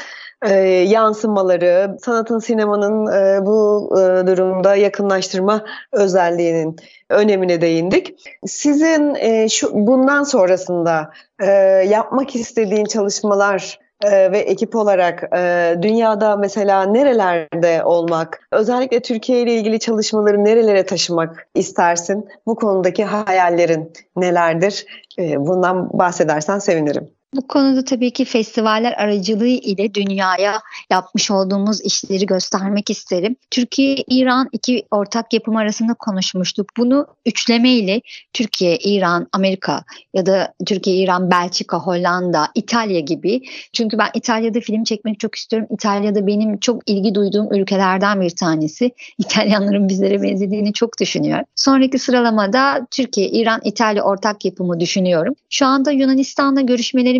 e, 0.46 0.54
yansımaları, 0.64 1.96
sanatın, 2.04 2.38
sinemanın 2.38 3.06
e, 3.06 3.46
bu 3.46 3.90
e, 3.92 4.26
durumda 4.26 4.76
yakınlaştırma 4.76 5.64
özelliğinin 5.92 6.76
önemine 7.10 7.60
değindik. 7.60 8.14
Sizin 8.46 9.14
e, 9.14 9.48
şu 9.48 9.70
bundan 9.72 10.22
sonrasında 10.22 11.10
e, 11.42 11.50
yapmak 11.88 12.36
istediğin 12.36 12.84
çalışmalar 12.84 13.78
e, 14.04 14.32
ve 14.32 14.38
ekip 14.38 14.76
olarak 14.76 15.36
e, 15.36 15.74
dünyada 15.82 16.36
mesela 16.36 16.82
nerelerde 16.82 17.84
olmak, 17.84 18.48
özellikle 18.52 19.00
Türkiye 19.00 19.42
ile 19.42 19.54
ilgili 19.54 19.80
çalışmaları 19.80 20.44
nerelere 20.44 20.86
taşımak 20.86 21.46
istersin? 21.54 22.28
Bu 22.46 22.54
konudaki 22.54 23.04
hayallerin 23.04 23.92
nelerdir? 24.16 24.86
E, 25.18 25.46
bundan 25.46 25.98
bahsedersen 25.98 26.58
sevinirim. 26.58 27.19
Bu 27.34 27.46
konuda 27.46 27.84
tabii 27.84 28.10
ki 28.10 28.24
festivaller 28.24 28.92
aracılığı 28.92 29.46
ile 29.46 29.94
dünyaya 29.94 30.60
yapmış 30.90 31.30
olduğumuz 31.30 31.80
işleri 31.80 32.26
göstermek 32.26 32.90
isterim. 32.90 33.36
Türkiye-İran 33.50 34.48
iki 34.52 34.86
ortak 34.90 35.32
yapım 35.32 35.56
arasında 35.56 35.94
konuşmuştuk. 35.94 36.66
Bunu 36.76 37.06
üçleme 37.26 37.70
ile 37.70 38.00
Türkiye, 38.32 38.76
İran, 38.76 39.28
Amerika 39.32 39.84
ya 40.14 40.26
da 40.26 40.54
Türkiye, 40.66 40.96
İran, 40.96 41.30
Belçika, 41.30 41.78
Hollanda, 41.78 42.48
İtalya 42.54 43.00
gibi. 43.00 43.40
Çünkü 43.72 43.98
ben 43.98 44.08
İtalya'da 44.14 44.60
film 44.60 44.84
çekmek 44.84 45.20
çok 45.20 45.34
istiyorum. 45.34 45.68
İtalya'da 45.70 46.26
benim 46.26 46.58
çok 46.58 46.90
ilgi 46.90 47.14
duyduğum 47.14 47.52
ülkelerden 47.54 48.20
bir 48.20 48.30
tanesi. 48.30 48.90
İtalyanların 49.18 49.88
bizlere 49.88 50.22
benzediğini 50.22 50.72
çok 50.72 51.00
düşünüyorum. 51.00 51.44
Sonraki 51.56 51.98
sıralamada 51.98 52.86
Türkiye, 52.90 53.28
İran, 53.28 53.60
İtalya 53.64 54.02
ortak 54.02 54.44
yapımı 54.44 54.80
düşünüyorum. 54.80 55.34
Şu 55.50 55.66
anda 55.66 55.90
Yunanistan'da 55.90 56.60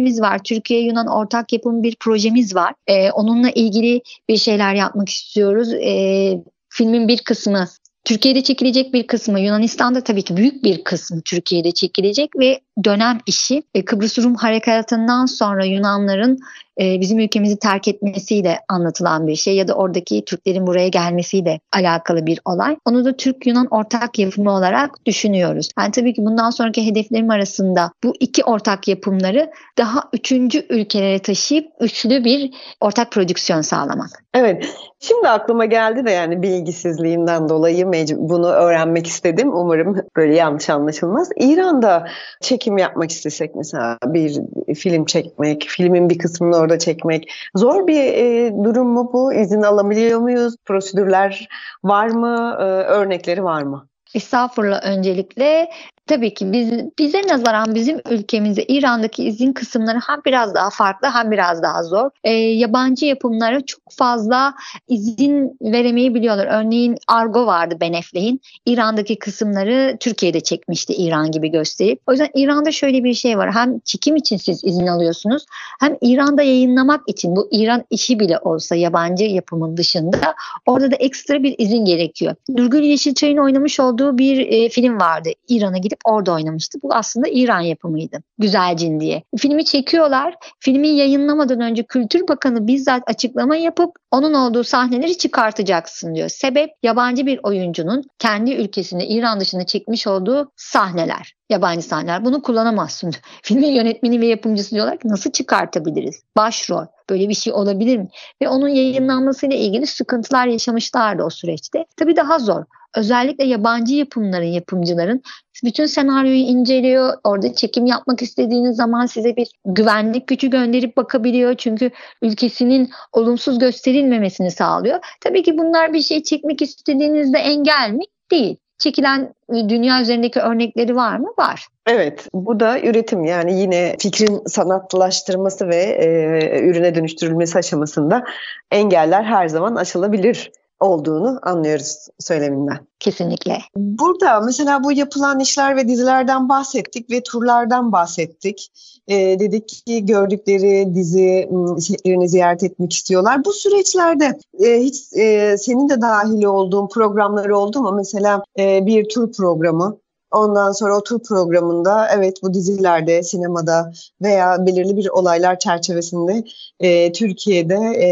görüşmelerimiz 0.01 0.21
var. 0.21 0.41
Türkiye-Yunan 0.45 1.07
ortak 1.07 1.53
yapım 1.53 1.83
bir 1.83 1.97
projemiz 2.01 2.55
var. 2.55 2.75
Ee, 2.87 3.11
onunla 3.11 3.51
ilgili 3.51 4.03
bir 4.29 4.37
şeyler 4.37 4.75
yapmak 4.75 5.09
istiyoruz. 5.09 5.73
Ee, 5.73 6.39
filmin 6.69 7.09
bir 7.09 7.19
kısmı 7.19 7.69
Türkiye'de 8.05 8.43
çekilecek 8.43 8.93
bir 8.95 9.07
kısmı, 9.07 9.41
Yunanistan'da 9.41 10.01
tabii 10.01 10.23
ki 10.23 10.37
büyük 10.37 10.65
bir 10.65 10.85
kısmı 10.85 11.21
Türkiye'de 11.23 11.71
çekilecek 11.73 12.31
ve 12.39 12.61
dönem 12.85 13.19
işi 13.27 13.63
e, 13.75 13.85
Kıbrıs 13.85 14.19
Rum 14.19 14.35
harekatından 14.35 15.27
sonra 15.27 15.65
Yunanların 15.65 16.39
e, 16.81 17.01
bizim 17.01 17.19
ülkemizi 17.19 17.59
terk 17.59 17.89
etmesiyle 17.89 18.59
anlatılan 18.69 19.27
bir 19.27 19.37
şey 19.37 19.57
ya 19.57 19.69
da 19.69 19.75
oradaki 19.75 20.25
Türklerin 20.25 20.67
buraya 20.67 20.89
gelmesiyle 20.89 21.61
alakalı 21.73 22.27
bir 22.27 22.41
olay. 22.45 22.77
Onu 22.85 23.05
da 23.05 23.17
Türk-Yunan 23.17 23.67
ortak 23.71 24.19
yapımı 24.19 24.51
olarak 24.51 25.07
düşünüyoruz. 25.07 25.69
Yani 25.79 25.93
tabii 25.93 26.15
ki 26.15 26.23
bundan 26.25 26.51
sonraki 26.51 26.87
hedeflerim 26.87 27.31
arasında 27.31 27.93
bu 28.05 28.15
iki 28.21 28.45
ortak 28.45 28.89
yapımları 28.89 29.51
daha 29.79 30.03
üçüncü 30.13 30.67
ülkelere 30.71 31.19
taşıyıp 31.19 31.67
üçlü 31.81 32.25
bir 32.25 32.51
ortak 32.81 33.13
prodüksiyon 33.13 33.61
sağlamak. 33.61 34.11
Evet. 34.35 34.65
Şimdi 35.01 35.29
aklıma 35.29 35.65
geldi 35.65 36.07
de 36.07 36.11
yani 36.11 36.43
bilgisizliğimden 36.43 37.49
dolayı 37.49 37.87
bunu 38.17 38.49
öğrenmek 38.49 39.07
istedim. 39.07 39.53
Umarım 39.55 39.97
böyle 40.17 40.37
yanlış 40.37 40.71
anlaşılmaz. 40.71 41.29
İran'da 41.37 42.07
çekim 42.41 42.79
yapmak 42.79 43.11
istesek 43.11 43.55
mesela 43.55 43.99
bir 44.07 44.41
film 44.75 45.05
çekmek, 45.05 45.67
filmin 45.69 46.11
bir 46.11 46.19
kısmını 46.19 46.57
orada 46.61 46.79
çekmek 46.79 47.33
zor 47.55 47.87
bir 47.87 48.05
e, 48.05 48.55
durum 48.65 48.89
mu 48.89 49.11
bu? 49.13 49.33
İzin 49.33 49.63
alabiliyor 49.63 50.21
muyuz? 50.21 50.55
Prosedürler 50.65 51.49
var 51.85 52.07
mı? 52.09 52.57
E, 52.61 52.63
örnekleri 52.65 53.45
var 53.45 53.63
mı? 53.63 53.87
Estağfurullah 54.15 54.85
öncelikle 54.85 55.71
Tabii 56.07 56.35
ki 56.35 56.53
biz, 56.53 56.71
bize 56.99 57.23
nazaran 57.29 57.75
bizim 57.75 58.01
ülkemizde 58.11 58.65
İran'daki 58.65 59.25
izin 59.25 59.53
kısımları 59.53 59.99
hem 60.07 60.21
biraz 60.27 60.55
daha 60.55 60.71
farklı 60.71 61.09
hem 61.09 61.31
biraz 61.31 61.63
daha 61.63 61.83
zor. 61.83 62.11
E, 62.25 62.31
yabancı 62.33 63.07
yapımlara 63.07 63.61
çok 63.61 63.81
fazla 63.91 64.55
izin 64.89 65.57
veremeyi 65.63 66.15
biliyorlar. 66.15 66.47
Örneğin 66.51 66.97
Argo 67.09 67.47
vardı 67.47 67.77
Ben 67.81 67.93
Affleck'in. 67.93 68.41
İran'daki 68.67 69.19
kısımları 69.19 69.97
Türkiye'de 70.01 70.41
çekmişti 70.41 70.95
İran 70.95 71.31
gibi 71.31 71.51
gösterip. 71.51 72.01
O 72.07 72.13
yüzden 72.13 72.29
İran'da 72.35 72.73
şöyle 72.73 73.05
bir 73.05 73.15
şey 73.15 73.39
var. 73.39 73.53
Hem 73.53 73.79
çekim 73.79 74.17
için 74.17 74.37
siz 74.37 74.65
izin 74.65 74.87
alıyorsunuz 74.87 75.47
hem 75.81 75.97
İran'da 76.01 76.43
yayınlamak 76.43 77.01
için 77.07 77.37
bu 77.37 77.49
İran 77.53 77.85
işi 77.91 78.21
bile 78.21 78.39
olsa 78.39 78.77
yabancı 78.77 79.25
yapımın 79.25 79.77
dışında 79.77 80.35
orada 80.67 80.91
da 80.91 80.97
ekstra 80.97 81.43
bir 81.43 81.55
izin 81.59 81.85
gerekiyor. 81.85 82.35
Nurgül 82.49 82.83
Yeşilçay'ın 82.83 83.37
oynamış 83.39 83.81
olduğu 83.81 84.19
bir 84.19 84.39
e, 84.39 84.69
film 84.69 85.01
vardı. 85.01 85.29
İran'a 85.49 85.79
gidip 85.79 85.90
orada 86.05 86.33
oynamıştı. 86.33 86.79
Bu 86.83 86.95
aslında 86.95 87.29
İran 87.29 87.61
yapımıydı. 87.61 88.19
Güzelcin 88.39 89.01
diye. 89.01 89.23
Filmi 89.39 89.65
çekiyorlar. 89.65 90.35
Filmi 90.59 90.89
yayınlamadan 90.89 91.61
önce 91.61 91.83
Kültür 91.83 92.29
Bakanı 92.29 92.67
bizzat 92.67 93.03
açıklama 93.07 93.57
yapıp 93.57 93.91
onun 94.11 94.35
olduğu 94.35 94.65
sahneleri 94.65 95.19
çıkartacaksın 95.19 96.15
diyor. 96.15 96.29
Sebep 96.29 96.71
yabancı 96.83 97.27
bir 97.27 97.41
oyuncunun 97.43 98.05
kendi 98.19 98.53
ülkesinde 98.53 99.07
İran 99.07 99.41
dışında 99.41 99.67
çekmiş 99.67 100.07
olduğu 100.07 100.53
sahneler. 100.57 101.35
Yabancı 101.51 101.83
sahneler. 101.83 102.25
Bunu 102.25 102.43
kullanamazsın. 102.43 103.13
Filmin 103.43 103.73
yönetmeni 103.73 104.21
ve 104.21 104.27
yapımcısı 104.27 104.71
diyorlar 104.71 104.99
ki 104.99 105.09
nasıl 105.09 105.31
çıkartabiliriz? 105.31 106.23
Başrol. 106.37 106.85
Böyle 107.11 107.29
bir 107.29 107.35
şey 107.35 107.53
olabilir 107.53 107.97
mi? 107.97 108.09
Ve 108.43 108.49
onun 108.49 108.69
yayınlanmasıyla 108.69 109.57
ilgili 109.57 109.87
sıkıntılar 109.87 110.47
yaşamışlardı 110.47 111.23
o 111.23 111.31
süreçte. 111.31 111.85
Tabii 111.97 112.17
daha 112.17 112.39
zor 112.39 112.65
özellikle 112.97 113.45
yabancı 113.45 113.95
yapımların 113.95 114.45
yapımcıların 114.45 115.23
bütün 115.65 115.87
senaryoyu 115.87 116.39
inceliyor. 116.39 117.13
Orada 117.25 117.55
çekim 117.55 117.87
yapmak 117.87 118.23
istediğiniz 118.23 118.77
zaman 118.77 119.07
size 119.07 119.37
bir 119.37 119.51
güvenlik 119.65 120.27
gücü 120.27 120.51
gönderip 120.51 120.97
bakabiliyor. 120.97 121.55
Çünkü 121.55 121.91
ülkesinin 122.23 122.91
olumsuz 123.13 123.59
gösterilmemesini 123.59 124.51
sağlıyor. 124.51 124.99
Tabii 125.21 125.43
ki 125.43 125.59
bunlar 125.59 125.93
bir 125.93 126.03
şey 126.03 126.23
çekmek 126.23 126.63
istediğinizde 126.63 127.39
engel 127.39 127.91
mi? 127.91 128.05
Değil. 128.31 128.57
Çekilen 128.79 129.35
dünya 129.53 130.03
üzerindeki 130.03 130.41
örnekleri 130.41 130.97
var 130.97 131.17
mı? 131.17 131.29
Var. 131.39 131.67
Evet, 131.87 132.29
bu 132.35 132.61
da 132.61 132.81
üretim 132.81 133.25
yani 133.25 133.61
yine 133.61 133.97
fikrin 133.99 134.43
sanatlaştırması 134.47 135.69
ve 135.69 135.77
e, 135.77 136.61
ürüne 136.61 136.95
dönüştürülmesi 136.95 137.59
aşamasında 137.59 138.25
engeller 138.71 139.23
her 139.23 139.49
zaman 139.49 139.75
aşılabilir 139.75 140.51
olduğunu 140.81 141.39
anlıyoruz 141.43 142.09
söyleminden. 142.19 142.79
Kesinlikle. 142.99 143.59
Burada 143.77 144.41
mesela 144.41 144.85
bu 144.85 144.93
yapılan 144.93 145.41
işler 145.41 145.77
ve 145.77 145.89
dizilerden 145.89 146.49
bahsettik 146.49 147.11
ve 147.11 147.23
turlardan 147.23 147.93
bahsettik. 147.93 148.73
Ee, 149.09 149.37
dedik 149.41 149.69
ki 149.69 150.07
gördükleri 150.07 150.95
dizi 150.95 151.49
setlerini 151.79 152.29
ziyaret 152.29 152.63
etmek 152.63 152.93
istiyorlar. 152.93 153.45
Bu 153.45 153.53
süreçlerde 153.53 154.39
e, 154.65 154.81
hiç 154.81 154.97
e, 155.17 155.57
senin 155.59 155.89
de 155.89 156.01
dahil 156.01 156.45
olduğun 156.45 156.89
programları 156.89 157.59
oldu 157.59 157.81
mu? 157.81 157.93
Mesela 157.93 158.43
e, 158.59 158.87
bir 158.87 159.09
tur 159.09 159.33
programı 159.33 159.99
Ondan 160.31 160.73
sonra 160.73 160.97
o 160.97 161.03
tur 161.03 161.23
programında 161.23 162.09
evet 162.17 162.43
bu 162.43 162.55
dizilerde, 162.55 163.23
sinemada 163.23 163.93
veya 164.23 164.67
belirli 164.67 164.97
bir 164.97 165.09
olaylar 165.09 165.59
çerçevesinde 165.59 166.45
e, 166.81 167.13
Türkiye'de 167.13 167.75
e, 167.75 168.09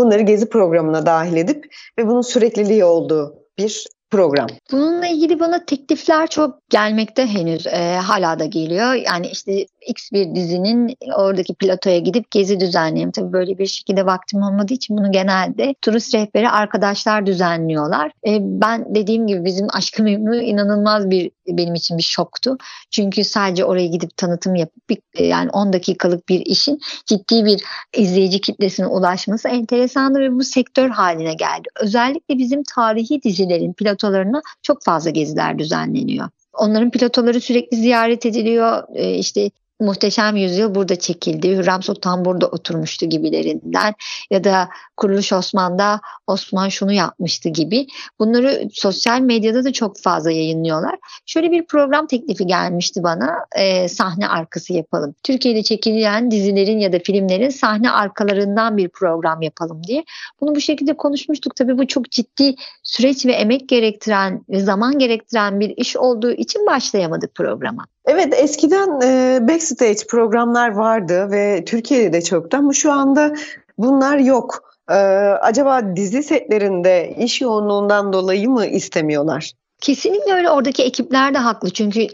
bunları 0.00 0.22
gezi 0.22 0.48
programına 0.48 1.06
dahil 1.06 1.36
edip 1.36 1.74
ve 1.98 2.06
bunun 2.06 2.20
sürekliliği 2.20 2.84
olduğu 2.84 3.34
bir 3.58 3.86
program. 4.10 4.46
Bununla 4.72 5.06
ilgili 5.06 5.40
bana 5.40 5.64
teklifler 5.64 6.26
çok 6.26 6.70
gelmekte 6.70 7.26
henüz 7.26 7.66
e, 7.66 7.96
hala 7.96 8.38
da 8.38 8.44
geliyor. 8.44 8.94
Yani 8.94 9.26
işte 9.26 9.66
X 9.86 10.12
bir 10.12 10.34
dizinin 10.34 10.96
oradaki 11.16 11.54
platoya 11.54 11.98
gidip 11.98 12.30
gezi 12.30 12.60
düzenleyeyim. 12.60 13.10
Tabii 13.10 13.32
böyle 13.32 13.58
bir 13.58 13.66
şekilde 13.66 14.06
vaktim 14.06 14.42
olmadığı 14.42 14.74
için 14.74 14.96
bunu 14.96 15.12
genelde 15.12 15.74
turist 15.82 16.14
rehberi 16.14 16.50
arkadaşlar 16.50 17.26
düzenliyorlar. 17.26 18.12
E, 18.26 18.38
ben 18.40 18.94
dediğim 18.94 19.26
gibi 19.26 19.44
bizim 19.44 19.66
Aşkı 19.72 20.02
Memnu 20.02 20.36
inanılmaz 20.36 21.10
bir 21.10 21.30
benim 21.48 21.74
için 21.74 21.98
bir 21.98 22.02
şoktu. 22.02 22.56
Çünkü 22.90 23.24
sadece 23.24 23.64
oraya 23.64 23.86
gidip 23.86 24.16
tanıtım 24.16 24.54
yapıp 24.54 24.88
bir, 24.88 24.98
e, 25.14 25.26
yani 25.26 25.50
10 25.50 25.72
dakikalık 25.72 26.28
bir 26.28 26.40
işin 26.40 26.80
ciddi 27.06 27.44
bir 27.44 27.62
izleyici 27.96 28.40
kitlesine 28.40 28.86
ulaşması 28.86 29.48
enteresandı 29.48 30.18
ve 30.18 30.32
bu 30.32 30.44
sektör 30.44 30.88
haline 30.88 31.34
geldi. 31.34 31.68
Özellikle 31.80 32.38
bizim 32.38 32.62
tarihi 32.62 33.22
dizilerin 33.22 33.72
platolarına 33.72 34.42
çok 34.62 34.84
fazla 34.84 35.10
geziler 35.10 35.58
düzenleniyor. 35.58 36.28
Onların 36.52 36.90
platoları 36.90 37.40
sürekli 37.40 37.76
ziyaret 37.76 38.26
ediliyor. 38.26 38.82
E, 38.94 39.14
işte 39.14 39.50
Muhteşem 39.80 40.36
Yüzyıl 40.36 40.74
burada 40.74 40.96
çekildi. 40.96 41.56
Hürrem 41.56 41.82
Sultan 41.82 42.24
burada 42.24 42.46
oturmuştu 42.46 43.06
gibilerinden 43.06 43.94
ya 44.30 44.44
da 44.44 44.68
Kuruluş 44.96 45.32
Osman'da 45.32 46.00
Osman 46.26 46.68
şunu 46.68 46.92
yapmıştı 46.92 47.48
gibi. 47.48 47.86
Bunları 48.18 48.68
sosyal 48.72 49.20
medyada 49.20 49.64
da 49.64 49.72
çok 49.72 49.98
fazla 49.98 50.30
yayınlıyorlar. 50.30 50.98
Şöyle 51.26 51.50
bir 51.50 51.66
program 51.66 52.06
teklifi 52.06 52.46
gelmişti 52.46 53.02
bana. 53.02 53.36
E, 53.56 53.88
sahne 53.88 54.28
arkası 54.28 54.72
yapalım. 54.72 55.14
Türkiye'de 55.22 55.62
çekilen 55.62 56.30
dizilerin 56.30 56.78
ya 56.78 56.92
da 56.92 56.98
filmlerin 56.98 57.50
sahne 57.50 57.90
arkalarından 57.90 58.76
bir 58.76 58.88
program 58.88 59.42
yapalım 59.42 59.84
diye. 59.84 60.04
Bunu 60.40 60.54
bu 60.54 60.60
şekilde 60.60 60.96
konuşmuştuk. 60.96 61.56
Tabii 61.56 61.78
bu 61.78 61.86
çok 61.86 62.10
ciddi 62.10 62.54
süreç 62.82 63.26
ve 63.26 63.32
emek 63.32 63.68
gerektiren 63.68 64.44
ve 64.48 64.60
zaman 64.60 64.98
gerektiren 64.98 65.60
bir 65.60 65.74
iş 65.76 65.96
olduğu 65.96 66.32
için 66.32 66.66
başlayamadık 66.66 67.34
programa. 67.34 67.86
Evet 68.12 68.34
eskiden 68.36 69.00
e, 69.00 69.38
backstage 69.48 70.06
programlar 70.08 70.68
vardı 70.68 71.30
ve 71.30 71.64
Türkiye'de 71.64 72.12
de 72.12 72.22
çoktu 72.22 72.56
ama 72.56 72.72
şu 72.72 72.92
anda 72.92 73.34
bunlar 73.78 74.18
yok. 74.18 74.74
E, 74.90 74.94
acaba 75.40 75.96
dizi 75.96 76.22
setlerinde 76.22 77.14
iş 77.18 77.40
yoğunluğundan 77.40 78.12
dolayı 78.12 78.50
mı 78.50 78.66
istemiyorlar? 78.66 79.52
Kesinlikle 79.80 80.32
öyle. 80.32 80.50
Oradaki 80.50 80.82
ekipler 80.82 81.34
de 81.34 81.38
haklı. 81.38 81.70
Çünkü 81.70 82.08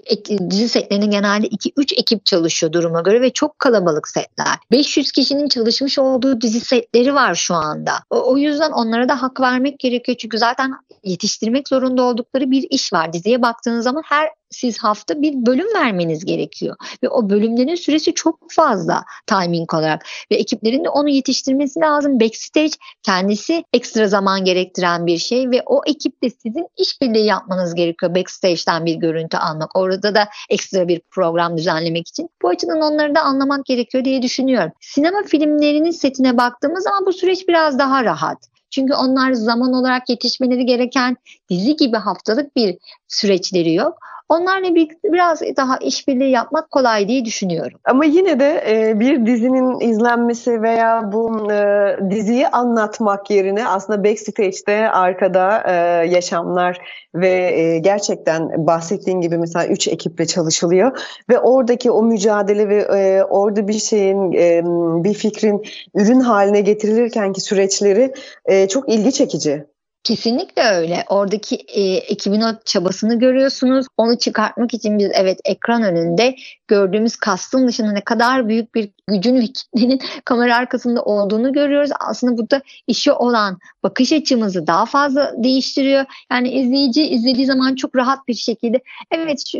dizi 0.50 0.68
setlerinin 0.68 1.10
genelde 1.10 1.46
2-3 1.46 2.00
ekip 2.00 2.26
çalışıyor 2.26 2.72
duruma 2.72 3.00
göre 3.00 3.20
ve 3.20 3.30
çok 3.30 3.58
kalabalık 3.58 4.08
setler. 4.08 4.56
500 4.70 5.12
kişinin 5.12 5.48
çalışmış 5.48 5.98
olduğu 5.98 6.40
dizi 6.40 6.60
setleri 6.60 7.14
var 7.14 7.34
şu 7.34 7.54
anda. 7.54 7.92
O, 8.10 8.38
yüzden 8.38 8.70
onlara 8.70 9.08
da 9.08 9.22
hak 9.22 9.40
vermek 9.40 9.78
gerekiyor. 9.78 10.18
Çünkü 10.18 10.38
zaten 10.38 10.72
yetiştirmek 11.04 11.68
zorunda 11.68 12.02
oldukları 12.02 12.50
bir 12.50 12.66
iş 12.70 12.92
var. 12.92 13.12
Diziye 13.12 13.42
baktığınız 13.42 13.84
zaman 13.84 14.02
her 14.06 14.28
siz 14.50 14.78
hafta 14.78 15.22
bir 15.22 15.46
bölüm 15.46 15.74
vermeniz 15.74 16.24
gerekiyor. 16.24 16.76
Ve 17.02 17.08
o 17.08 17.30
bölümlerin 17.30 17.74
süresi 17.74 18.14
çok 18.14 18.38
fazla 18.50 19.04
timing 19.26 19.74
olarak. 19.74 20.06
Ve 20.30 20.36
ekiplerin 20.36 20.84
de 20.84 20.88
onu 20.88 21.08
yetiştirmesi 21.08 21.80
lazım. 21.80 22.20
Backstage 22.20 22.72
kendisi 23.02 23.64
ekstra 23.72 24.08
zaman 24.08 24.44
gerektiren 24.44 25.06
bir 25.06 25.18
şey 25.18 25.50
ve 25.50 25.62
o 25.66 25.80
ekiple 25.86 26.30
sizin 26.30 26.68
işbirliği 26.76 27.24
yapmanız 27.24 27.74
gerekiyor. 27.74 28.14
Backstage'den 28.14 28.86
bir 28.86 28.94
görüntü 28.94 29.36
almak. 29.36 29.76
Orada 29.76 30.14
da 30.14 30.28
ekstra 30.50 30.88
bir 30.88 31.00
program 31.10 31.56
düzenlemek 31.56 32.08
için. 32.08 32.28
Bu 32.42 32.48
açıdan 32.48 32.80
onları 32.80 33.14
da 33.14 33.20
anlamak 33.22 33.66
gerekiyor 33.66 34.04
diye 34.04 34.22
düşünüyorum. 34.22 34.72
Sinema 34.80 35.22
filmlerinin 35.22 35.90
setine 35.90 36.36
baktığımız 36.36 36.84
zaman 36.84 37.06
bu 37.06 37.12
süreç 37.12 37.48
biraz 37.48 37.78
daha 37.78 38.04
rahat. 38.04 38.38
Çünkü 38.70 38.94
onlar 38.94 39.32
zaman 39.32 39.72
olarak 39.72 40.08
yetişmeleri 40.08 40.66
gereken 40.66 41.16
dizi 41.50 41.76
gibi 41.76 41.96
haftalık 41.96 42.56
bir 42.56 42.76
süreçleri 43.08 43.74
yok. 43.74 43.98
Onlarla 44.28 44.74
bir, 44.74 44.88
biraz 45.04 45.40
daha 45.56 45.76
işbirliği 45.76 46.30
yapmak 46.30 46.70
kolay 46.70 47.08
diye 47.08 47.24
düşünüyorum. 47.24 47.80
Ama 47.84 48.04
yine 48.04 48.40
de 48.40 48.64
e, 48.68 49.00
bir 49.00 49.26
dizinin 49.26 49.80
izlenmesi 49.80 50.62
veya 50.62 51.12
bu 51.12 51.52
e, 51.52 51.96
diziyi 52.10 52.48
anlatmak 52.48 53.30
yerine 53.30 53.68
aslında 53.68 54.04
backstage'de 54.04 54.90
arkada 54.90 55.62
e, 55.66 55.72
yaşamlar 56.08 56.78
ve 57.14 57.28
e, 57.28 57.78
gerçekten 57.78 58.66
bahsettiğin 58.66 59.20
gibi 59.20 59.38
mesela 59.38 59.66
üç 59.66 59.88
ekiple 59.88 60.26
çalışılıyor 60.26 60.98
ve 61.30 61.38
oradaki 61.38 61.90
o 61.90 62.02
mücadele 62.02 62.68
ve 62.68 62.76
e, 62.76 63.22
orada 63.22 63.68
bir 63.68 63.78
şeyin 63.78 64.32
e, 64.32 64.62
bir 65.04 65.14
fikrin 65.14 65.62
ürün 65.94 66.20
haline 66.20 66.60
getirilirken 66.60 67.32
ki 67.32 67.40
süreçleri 67.40 68.12
e, 68.44 68.68
çok 68.68 68.88
ilgi 68.88 69.12
çekici. 69.12 69.75
Kesinlikle 70.06 70.62
öyle. 70.62 71.04
Oradaki 71.08 71.56
e, 71.56 71.82
ekibin 71.82 72.40
o 72.40 72.52
çabasını 72.64 73.18
görüyorsunuz. 73.18 73.86
Onu 73.96 74.18
çıkartmak 74.18 74.74
için 74.74 74.98
biz 74.98 75.10
evet 75.14 75.40
ekran 75.44 75.82
önünde 75.82 76.36
gördüğümüz 76.68 77.16
kastın 77.16 77.68
dışında 77.68 77.92
ne 77.92 78.00
kadar 78.00 78.48
büyük 78.48 78.74
bir 78.74 78.90
gücün 79.08 79.36
ve 79.36 79.46
kitlenin 79.46 80.00
kamera 80.24 80.56
arkasında 80.56 81.02
olduğunu 81.02 81.52
görüyoruz. 81.52 81.90
Aslında 82.00 82.38
burada 82.38 82.62
işi 82.86 83.12
olan 83.12 83.58
bakış 83.82 84.12
açımızı 84.12 84.66
daha 84.66 84.86
fazla 84.86 85.34
değiştiriyor. 85.36 86.04
Yani 86.32 86.50
izleyici 86.50 87.06
izlediği 87.06 87.46
zaman 87.46 87.74
çok 87.74 87.96
rahat 87.96 88.28
bir 88.28 88.34
şekilde 88.34 88.80
evet 89.10 89.42
şu, 89.46 89.58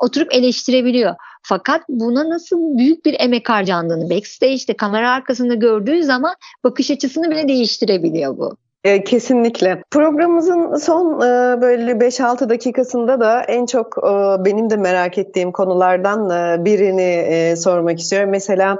oturup 0.00 0.34
eleştirebiliyor. 0.34 1.14
Fakat 1.42 1.82
buna 1.88 2.28
nasıl 2.28 2.78
büyük 2.78 3.06
bir 3.06 3.16
emek 3.20 3.48
harcandığını 3.48 4.10
backstage'de 4.10 4.76
kamera 4.76 5.10
arkasında 5.10 5.54
gördüğü 5.54 6.02
zaman 6.02 6.34
bakış 6.64 6.90
açısını 6.90 7.30
bile 7.30 7.48
değiştirebiliyor 7.48 8.38
bu. 8.38 8.56
E, 8.84 9.04
kesinlikle. 9.04 9.82
Programımızın 9.90 10.74
son 10.74 11.20
e, 11.20 11.60
böyle 11.60 11.92
5-6 11.92 12.48
dakikasında 12.48 13.20
da 13.20 13.42
en 13.42 13.66
çok 13.66 13.98
e, 13.98 14.44
benim 14.44 14.70
de 14.70 14.76
merak 14.76 15.18
ettiğim 15.18 15.52
konulardan 15.52 16.28
birini 16.64 17.56
sormak 17.56 17.98
istiyorum. 17.98 18.30
Mesela 18.30 18.78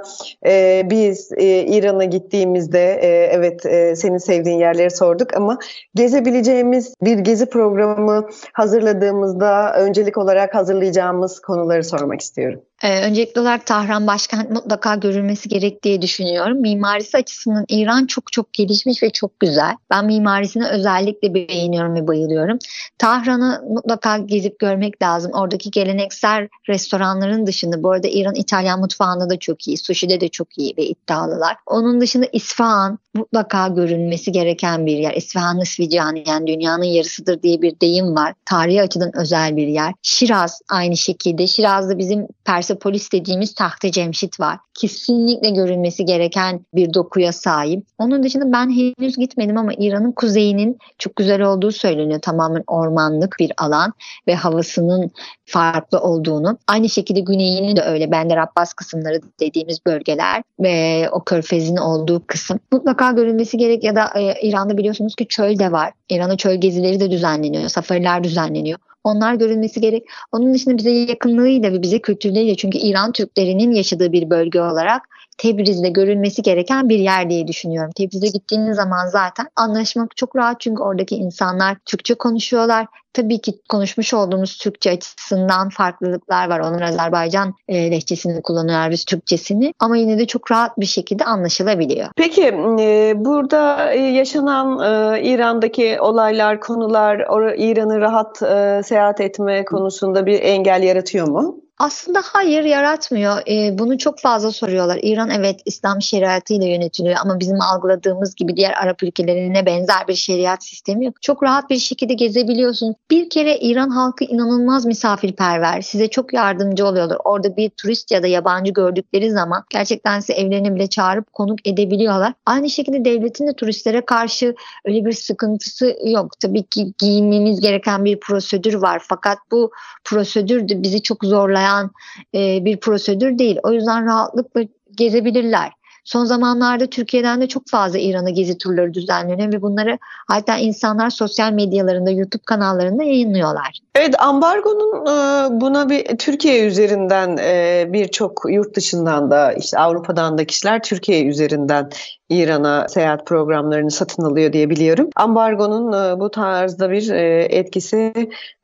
biz 0.89 1.31
İran'a 1.37 2.03
gittiğimizde 2.03 2.93
evet 3.31 3.61
senin 3.97 4.17
sevdiğin 4.17 4.57
yerleri 4.57 4.91
sorduk 4.91 5.33
ama 5.37 5.57
gezebileceğimiz 5.95 6.93
bir 7.01 7.17
gezi 7.17 7.45
programı 7.45 8.27
hazırladığımızda 8.53 9.73
öncelik 9.77 10.17
olarak 10.17 10.55
hazırlayacağımız 10.55 11.39
konuları 11.39 11.83
sormak 11.83 12.21
istiyorum. 12.21 12.61
Ee, 12.85 13.01
öncelikli 13.01 13.41
olarak 13.41 13.65
Tahran 13.65 14.07
başkent 14.07 14.51
mutlaka 14.51 14.95
görülmesi 14.95 15.49
gerek 15.49 15.83
diye 15.83 16.01
düşünüyorum. 16.01 16.61
Mimarisi 16.61 17.17
açısından 17.17 17.65
İran 17.69 18.05
çok 18.05 18.31
çok 18.31 18.53
gelişmiş 18.53 19.03
ve 19.03 19.09
çok 19.09 19.39
güzel. 19.39 19.75
Ben 19.89 20.05
mimarisini 20.05 20.67
özellikle 20.67 21.33
beğeniyorum 21.33 21.95
ve 21.95 22.07
bayılıyorum. 22.07 22.57
Tahran'ı 22.97 23.63
mutlaka 23.69 24.17
gezip 24.17 24.59
görmek 24.59 25.01
lazım. 25.01 25.31
Oradaki 25.33 25.71
geleneksel 25.71 26.47
restoranların 26.69 27.47
dışında 27.47 27.83
bu 27.83 27.91
arada 27.91 28.07
İran 28.07 28.35
İtalyan 28.35 28.79
mutfağında 28.79 29.29
da 29.29 29.39
çok 29.39 29.67
iyi. 29.67 29.77
Sushi'de 29.77 30.21
de 30.21 30.29
çok 30.29 30.57
iyi 30.57 30.73
ve 30.77 30.85
iddialılar. 30.85 31.55
Onun 31.65 32.01
dışında 32.01 32.25
İsfahan 32.33 32.99
mutlaka 33.13 33.67
görülmesi 33.67 34.31
gereken 34.31 34.85
bir 34.85 34.97
yer. 34.97 35.13
İsfahan 35.13 35.59
Nisvicani 35.59 36.23
yani 36.27 36.47
dünyanın 36.47 36.83
yarısıdır 36.83 37.41
diye 37.41 37.61
bir 37.61 37.79
deyim 37.79 38.15
var. 38.15 38.33
Tarihi 38.45 38.81
açıdan 38.81 39.11
özel 39.17 39.57
bir 39.57 39.67
yer. 39.67 39.93
Şiraz 40.01 40.61
aynı 40.69 40.97
şekilde. 40.97 41.47
Şiraz'da 41.47 41.97
bizim 41.97 42.27
Persepolis 42.75 43.11
dediğimiz 43.11 43.53
Tahta 43.53 43.91
Cemşit 43.91 44.39
var. 44.39 44.57
Kesinlikle 44.73 45.49
görülmesi 45.49 46.05
gereken 46.05 46.65
bir 46.73 46.93
dokuya 46.93 47.33
sahip. 47.33 47.85
Onun 47.97 48.23
dışında 48.23 48.51
ben 48.51 48.69
henüz 48.69 49.17
gitmedim 49.17 49.57
ama 49.57 49.71
İran'ın 49.77 50.11
kuzeyinin 50.11 50.77
çok 50.97 51.15
güzel 51.15 51.41
olduğu 51.41 51.71
söyleniyor. 51.71 52.19
Tamamen 52.21 52.63
ormanlık 52.67 53.35
bir 53.39 53.51
alan 53.57 53.93
ve 54.27 54.35
havasının 54.35 55.11
farklı 55.45 55.99
olduğunu. 55.99 56.57
Aynı 56.67 56.89
şekilde 56.89 57.19
güneyinin 57.19 57.75
de 57.75 57.81
öyle. 57.81 58.11
Bender 58.11 58.37
Abbas 58.37 58.73
kısımları 58.73 59.21
dediğimiz 59.39 59.85
bölgeler 59.85 60.43
ve 60.59 61.09
o 61.11 61.23
körfezin 61.23 61.77
olduğu 61.77 62.27
kısım. 62.27 62.59
Mutlaka 62.71 63.11
görülmesi 63.11 63.57
gerek 63.57 63.83
ya 63.83 63.95
da 63.95 64.19
e, 64.19 64.47
İran'da 64.47 64.77
biliyorsunuz 64.77 65.15
ki 65.15 65.27
çöl 65.27 65.59
de 65.59 65.71
var. 65.71 65.93
İran'da 66.09 66.37
çöl 66.37 66.55
gezileri 66.55 66.99
de 66.99 67.11
düzenleniyor. 67.11 67.69
Safariler 67.69 68.23
düzenleniyor. 68.23 68.79
Onlar 69.05 69.35
görülmesi 69.35 69.81
gerek. 69.81 70.03
Onun 70.31 70.53
dışında 70.53 70.77
bize 70.77 70.91
yakınlığıyla 70.91 71.73
ve 71.73 71.81
bize 71.81 71.99
kültürleriyle 71.99 72.55
çünkü 72.55 72.77
İran 72.77 73.11
Türklerinin 73.11 73.71
yaşadığı 73.71 74.11
bir 74.11 74.29
bölge 74.29 74.61
olarak 74.61 75.01
Tebriz'de 75.37 75.89
görülmesi 75.89 76.41
gereken 76.41 76.89
bir 76.89 76.99
yer 76.99 77.29
diye 77.29 77.47
düşünüyorum. 77.47 77.91
Tebriz'e 77.95 78.27
gittiğiniz 78.27 78.75
zaman 78.75 79.07
zaten 79.07 79.47
anlaşmak 79.55 80.17
çok 80.17 80.35
rahat 80.35 80.61
çünkü 80.61 80.83
oradaki 80.83 81.15
insanlar 81.15 81.77
Türkçe 81.85 82.13
konuşuyorlar. 82.13 82.87
Tabii 83.13 83.41
ki 83.41 83.53
konuşmuş 83.69 84.13
olduğumuz 84.13 84.57
Türkçe 84.57 84.91
açısından 84.91 85.69
farklılıklar 85.69 86.49
var. 86.49 86.59
Onlar 86.59 86.81
Azerbaycan 86.81 87.53
e, 87.67 87.91
lehçesini 87.91 88.41
kullanıyorlar, 88.41 88.91
biz 88.91 89.05
Türkçesini. 89.05 89.73
Ama 89.79 89.97
yine 89.97 90.17
de 90.17 90.27
çok 90.27 90.51
rahat 90.51 90.79
bir 90.79 90.85
şekilde 90.85 91.25
anlaşılabiliyor. 91.25 92.07
Peki 92.15 92.43
e, 92.79 93.13
burada 93.15 93.93
yaşanan 93.93 94.79
e, 94.79 95.23
İran'daki 95.23 96.01
olaylar, 96.01 96.59
konular 96.59 97.19
İran'ı 97.57 98.01
rahat 98.01 98.37
seyahat 98.85 99.21
etme 99.21 99.65
konusunda 99.65 100.25
bir 100.25 100.39
engel 100.41 100.83
yaratıyor 100.83 101.27
mu? 101.27 101.64
Aslında 101.77 102.21
hayır 102.23 102.63
yaratmıyor. 102.63 103.37
E, 103.47 103.79
bunu 103.79 103.97
çok 103.97 104.19
fazla 104.19 104.51
soruyorlar. 104.51 104.99
İran 105.03 105.29
evet 105.29 105.61
İslam 105.65 106.01
şeriatıyla 106.01 106.67
yönetiliyor 106.67 107.15
ama 107.21 107.39
bizim 107.39 107.61
algıladığımız 107.61 108.35
gibi 108.35 108.55
diğer 108.55 108.73
Arap 108.73 109.03
ülkelerine 109.03 109.65
benzer 109.65 110.07
bir 110.07 110.13
şeriat 110.13 110.63
sistemi 110.63 111.05
yok. 111.05 111.21
Çok 111.21 111.43
rahat 111.43 111.69
bir 111.69 111.77
şekilde 111.77 112.13
gezebiliyorsun. 112.13 112.95
Bir 113.11 113.29
kere 113.29 113.57
İran 113.57 113.89
halkı 113.89 114.23
inanılmaz 114.23 114.85
misafirperver. 114.85 115.81
Size 115.81 116.07
çok 116.07 116.33
yardımcı 116.33 116.85
oluyorlar. 116.85 117.17
Orada 117.23 117.57
bir 117.57 117.69
turist 117.69 118.11
ya 118.11 118.23
da 118.23 118.27
yabancı 118.27 118.73
gördükleri 118.73 119.31
zaman 119.31 119.63
gerçekten 119.69 120.19
size 120.19 120.33
evlerine 120.33 120.75
bile 120.75 120.87
çağırıp 120.87 121.33
konuk 121.33 121.67
edebiliyorlar. 121.67 122.33
Aynı 122.45 122.69
şekilde 122.69 123.05
devletin 123.05 123.47
de 123.47 123.53
turistlere 123.53 124.05
karşı 124.05 124.55
öyle 124.85 125.05
bir 125.05 125.13
sıkıntısı 125.13 125.95
yok. 126.05 126.39
Tabii 126.39 126.63
ki 126.63 126.93
giymemiz 126.99 127.61
gereken 127.61 128.05
bir 128.05 128.19
prosedür 128.19 128.73
var. 128.73 129.01
Fakat 129.09 129.37
bu 129.51 129.71
prosedür 130.03 130.69
de 130.69 130.83
bizi 130.83 131.01
çok 131.01 131.25
zorlayan 131.25 131.64
sağlayan 131.65 131.91
e, 132.35 132.65
bir 132.65 132.79
prosedür 132.79 133.37
değil. 133.37 133.57
O 133.63 133.71
yüzden 133.71 134.05
rahatlıkla 134.05 134.61
gezebilirler. 134.97 135.71
Son 136.03 136.25
zamanlarda 136.25 136.87
Türkiye'den 136.87 137.41
de 137.41 137.47
çok 137.47 137.67
fazla 137.67 137.99
İran'a 137.99 138.29
gezi 138.29 138.57
turları 138.57 138.93
düzenleniyor 138.93 139.53
ve 139.53 139.61
bunları 139.61 139.97
hatta 140.27 140.57
insanlar 140.57 141.09
sosyal 141.09 141.51
medyalarında, 141.51 142.11
YouTube 142.11 142.43
kanallarında 142.45 143.03
yayınlıyorlar. 143.03 143.79
Evet, 143.95 144.21
ambargonun 144.21 145.05
e, 145.05 145.61
buna 145.61 145.89
bir 145.89 146.17
Türkiye 146.17 146.65
üzerinden 146.65 147.37
e, 147.37 147.85
birçok 147.93 148.41
yurt 148.49 148.75
dışından 148.75 149.31
da 149.31 149.53
işte 149.53 149.79
Avrupa'dan 149.79 150.37
da 150.37 150.45
kişiler 150.45 150.83
Türkiye 150.83 151.25
üzerinden 151.25 151.89
İran'a 152.29 152.87
seyahat 152.87 153.25
programlarını 153.25 153.91
satın 153.91 154.23
alıyor 154.23 154.53
diye 154.53 154.69
biliyorum. 154.69 155.09
Ambargonun 155.15 155.93
e, 155.93 156.19
bu 156.19 156.31
tarzda 156.31 156.91
bir 156.91 157.09
etkisi 157.49 158.13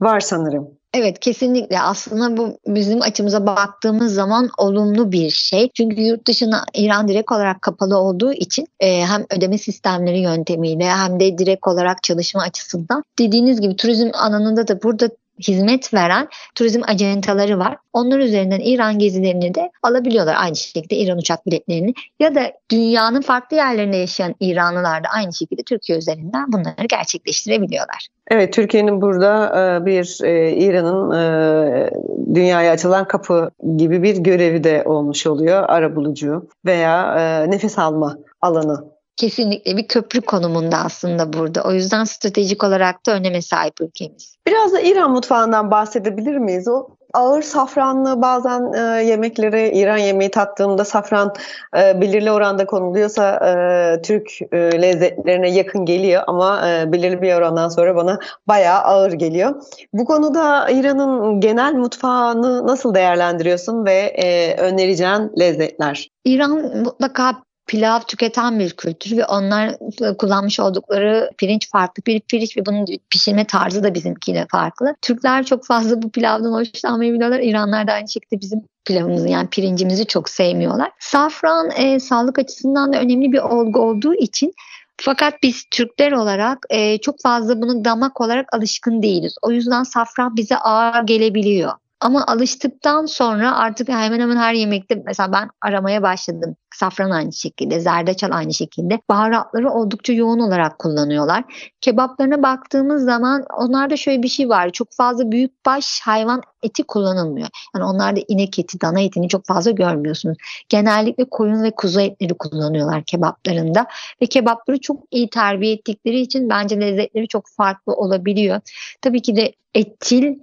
var 0.02 0.20
sanırım. 0.20 0.81
Evet 0.94 1.20
kesinlikle 1.20 1.82
aslında 1.82 2.38
bu 2.38 2.58
bizim 2.68 3.02
açımıza 3.02 3.46
baktığımız 3.46 4.14
zaman 4.14 4.50
olumlu 4.58 5.12
bir 5.12 5.30
şey. 5.30 5.70
Çünkü 5.74 6.02
yurt 6.02 6.28
dışına 6.28 6.66
İran 6.74 7.08
direkt 7.08 7.32
olarak 7.32 7.62
kapalı 7.62 7.98
olduğu 7.98 8.34
için 8.34 8.68
e, 8.80 9.06
hem 9.06 9.26
ödeme 9.38 9.58
sistemleri 9.58 10.20
yöntemiyle 10.20 10.90
hem 10.90 11.20
de 11.20 11.38
direkt 11.38 11.68
olarak 11.68 12.04
çalışma 12.04 12.42
açısından 12.42 13.04
dediğiniz 13.20 13.62
gibi 13.62 13.76
turizm 13.76 14.10
alanında 14.14 14.68
da 14.68 14.84
burada 14.84 15.10
hizmet 15.40 15.94
veren 15.94 16.28
turizm 16.56 16.82
acentaları 16.88 17.60
var. 17.60 17.78
Onlar 17.94 18.20
üzerinden 18.20 18.60
İran 18.60 19.00
gezilerini 19.00 19.56
de 19.56 19.72
alabiliyorlar. 19.84 20.36
Aynı 20.38 20.56
şekilde 20.56 20.96
İran 20.96 21.18
uçak 21.18 21.46
biletlerini 21.46 21.94
ya 22.20 22.36
da 22.36 22.42
dünyanın 22.72 23.22
farklı 23.22 23.58
yerlerinde 23.58 23.98
yaşayan 23.98 24.36
İranlılar 24.40 25.04
da 25.04 25.08
aynı 25.16 25.34
şekilde 25.34 25.64
Türkiye 25.64 25.98
üzerinden 25.98 26.52
bunları 26.52 26.86
gerçekleştirebiliyorlar. 26.90 28.08
Evet, 28.28 28.54
Türkiye'nin 28.54 29.02
burada 29.02 29.46
e, 29.60 29.86
bir 29.86 30.20
e, 30.24 30.52
İran'ın 30.52 31.12
e, 31.12 31.90
dünyaya 32.36 32.72
açılan 32.72 33.08
kapı 33.08 33.52
gibi 33.78 34.04
bir 34.04 34.18
görevi 34.18 34.64
de 34.64 34.84
olmuş 34.86 35.28
oluyor. 35.28 35.64
Arabulucu 35.68 36.50
veya 36.66 37.16
nefes 37.46 37.80
alma 37.80 38.18
alanı 38.42 38.92
kesinlikle 39.16 39.78
bir 39.78 39.88
köprü 39.88 40.22
konumunda 40.22 40.78
aslında 40.78 41.34
burada. 41.34 41.64
O 41.64 41.72
yüzden 41.72 42.04
stratejik 42.04 42.64
olarak 42.64 43.06
da 43.06 43.12
öneme 43.12 43.42
sahip 43.42 43.82
ülkemiz. 43.82 44.36
Biraz 44.48 44.74
da 44.74 44.80
İran 44.80 45.12
mutfağından 45.12 45.72
bahsedebilir 45.72 46.38
miyiz? 46.38 46.68
O 46.68 46.88
ağır 47.14 47.42
safranlı 47.42 48.22
bazen 48.22 48.74
e, 48.74 49.04
yemeklere 49.04 49.72
İran 49.72 49.98
yemeği 49.98 50.32
tattığımda 50.32 50.86
safran 50.86 51.34
e, 51.78 52.02
belirli 52.02 52.32
oranda 52.32 52.66
konuluyorsa 52.66 53.36
e, 53.36 54.02
Türk 54.02 54.32
e, 54.52 54.58
lezzetlerine 54.82 55.52
yakın 55.52 55.86
geliyor 55.86 56.24
ama 56.28 56.70
e, 56.70 56.92
belirli 56.92 57.22
bir 57.22 57.34
orandan 57.34 57.70
sonra 57.70 57.96
bana 57.96 58.20
bayağı 58.48 58.80
ağır 58.80 59.12
geliyor. 59.12 59.62
Bu 59.94 60.06
konuda 60.06 60.70
İran'ın 60.70 61.40
genel 61.42 61.74
mutfağını 61.74 62.68
nasıl 62.68 62.96
değerlendiriyorsun 62.96 63.86
ve 63.86 63.94
e, 63.94 64.58
önereceğin 64.58 65.32
lezzetler? 65.40 66.10
İran 66.26 66.52
mutlaka 66.84 67.44
pilav 67.72 68.00
tüketen 68.00 68.60
bir 68.60 68.70
kültür 68.70 69.18
ve 69.18 69.26
onlar 69.26 69.76
kullanmış 70.18 70.60
oldukları 70.60 71.30
pirinç 71.38 71.70
farklı 71.70 72.04
bir 72.08 72.20
pirinç 72.20 72.58
ve 72.58 72.66
bunun 72.66 72.86
pişirme 73.10 73.46
tarzı 73.46 73.84
da 73.84 73.94
bizimkiyle 73.94 74.48
farklı. 74.52 74.96
Türkler 75.02 75.46
çok 75.46 75.66
fazla 75.66 76.02
bu 76.02 76.12
pilavdan 76.12 76.54
hoşlanmayabiliyorlar. 76.54 77.40
İranlar 77.40 77.88
da 77.88 77.92
aynı 77.92 78.10
şekilde 78.10 78.42
bizim 78.42 78.62
pilavımızı 78.86 79.30
yani 79.30 79.48
pirincimizi 79.48 80.06
çok 80.06 80.30
sevmiyorlar. 80.30 80.92
Safran 81.00 81.70
e, 81.78 82.00
sağlık 82.00 82.40
açısından 82.40 82.94
da 82.94 83.00
önemli 83.00 83.32
bir 83.32 83.40
olgu 83.40 83.80
olduğu 83.80 84.14
için 84.14 84.54
fakat 85.02 85.34
biz 85.44 85.64
Türkler 85.72 86.12
olarak 86.12 86.58
e, 86.70 86.98
çok 86.98 87.22
fazla 87.22 87.62
bunu 87.62 87.86
damak 87.86 88.22
olarak 88.22 88.54
alışkın 88.54 89.02
değiliz. 89.02 89.36
O 89.42 89.52
yüzden 89.52 89.84
safran 89.84 90.36
bize 90.36 90.58
ağır 90.58 91.04
gelebiliyor. 91.04 91.72
Ama 92.02 92.26
alıştıktan 92.28 93.06
sonra 93.06 93.56
artık 93.56 93.90
hemen 93.90 94.20
hemen 94.20 94.38
her 94.38 94.54
yemekte 94.54 95.04
mesela 95.06 95.32
ben 95.32 95.50
aramaya 95.62 96.02
başladım. 96.02 96.56
Safran 96.76 97.10
aynı 97.12 97.34
şekilde, 97.34 97.80
zerdeçal 97.80 98.32
aynı 98.32 98.54
şekilde. 98.54 99.00
Baharatları 99.10 99.70
oldukça 99.72 100.14
yoğun 100.14 100.40
olarak 100.40 100.80
kullanıyorlar. 100.80 101.44
Kebaplarına 101.82 102.44
baktığımız 102.44 103.06
zaman 103.06 103.46
onlarda 103.58 103.98
şöyle 103.98 104.24
bir 104.24 104.28
şey 104.28 104.50
var. 104.50 104.70
Çok 104.70 104.94
fazla 104.94 105.32
büyük 105.32 105.66
baş 105.66 106.02
hayvan 106.02 106.42
eti 106.64 106.84
kullanılmıyor. 106.84 107.48
Yani 107.76 107.86
onlarda 107.86 108.20
inek 108.28 108.60
eti, 108.60 108.82
dana 108.82 109.00
etini 109.00 109.30
çok 109.30 109.46
fazla 109.46 109.72
görmüyorsunuz. 109.72 110.38
Genellikle 110.70 111.26
koyun 111.32 111.64
ve 111.64 111.72
kuzu 111.72 112.00
etleri 112.00 112.34
kullanıyorlar 112.34 113.04
kebaplarında. 113.04 113.86
Ve 114.22 114.26
kebapları 114.26 114.80
çok 114.80 115.04
iyi 115.12 115.30
terbiye 115.30 115.74
ettikleri 115.74 116.20
için 116.20 116.50
bence 116.50 116.80
lezzetleri 116.82 117.28
çok 117.28 117.48
farklı 117.58 117.94
olabiliyor. 117.94 118.60
Tabii 119.02 119.22
ki 119.22 119.36
de 119.36 119.54
etil 119.76 120.36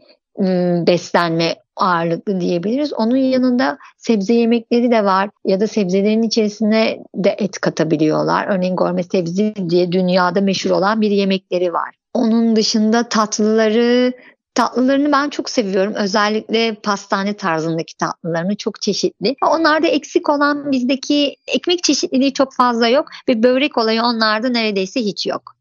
beslenme 0.86 1.56
ağırlıklı 1.76 2.40
diyebiliriz. 2.40 2.92
Onun 2.92 3.16
yanında 3.16 3.78
sebze 3.96 4.34
yemekleri 4.34 4.90
de 4.90 5.04
var 5.04 5.30
ya 5.44 5.60
da 5.60 5.66
sebzelerin 5.66 6.22
içerisine 6.22 6.98
de 7.14 7.36
et 7.38 7.60
katabiliyorlar. 7.60 8.46
Örneğin 8.48 8.76
gorme 8.76 9.02
sebze 9.02 9.54
diye 9.68 9.92
dünyada 9.92 10.40
meşhur 10.40 10.70
olan 10.70 11.00
bir 11.00 11.10
yemekleri 11.10 11.72
var. 11.72 11.94
Onun 12.14 12.56
dışında 12.56 13.08
tatlıları 13.08 14.12
Tatlılarını 14.58 15.12
ben 15.12 15.30
çok 15.30 15.50
seviyorum. 15.50 15.94
Özellikle 15.94 16.74
pastane 16.74 17.34
tarzındaki 17.34 17.96
tatlılarını 17.96 18.56
çok 18.56 18.82
çeşitli. 18.82 19.36
Onlarda 19.46 19.86
eksik 19.86 20.28
olan 20.28 20.72
bizdeki 20.72 21.36
ekmek 21.46 21.84
çeşitliliği 21.84 22.32
çok 22.32 22.54
fazla 22.54 22.88
yok 22.88 23.08
ve 23.28 23.42
börek 23.42 23.78
olayı 23.78 24.02
onlarda 24.02 24.48
neredeyse 24.48 25.00
hiç 25.00 25.26
yok. 25.26 25.57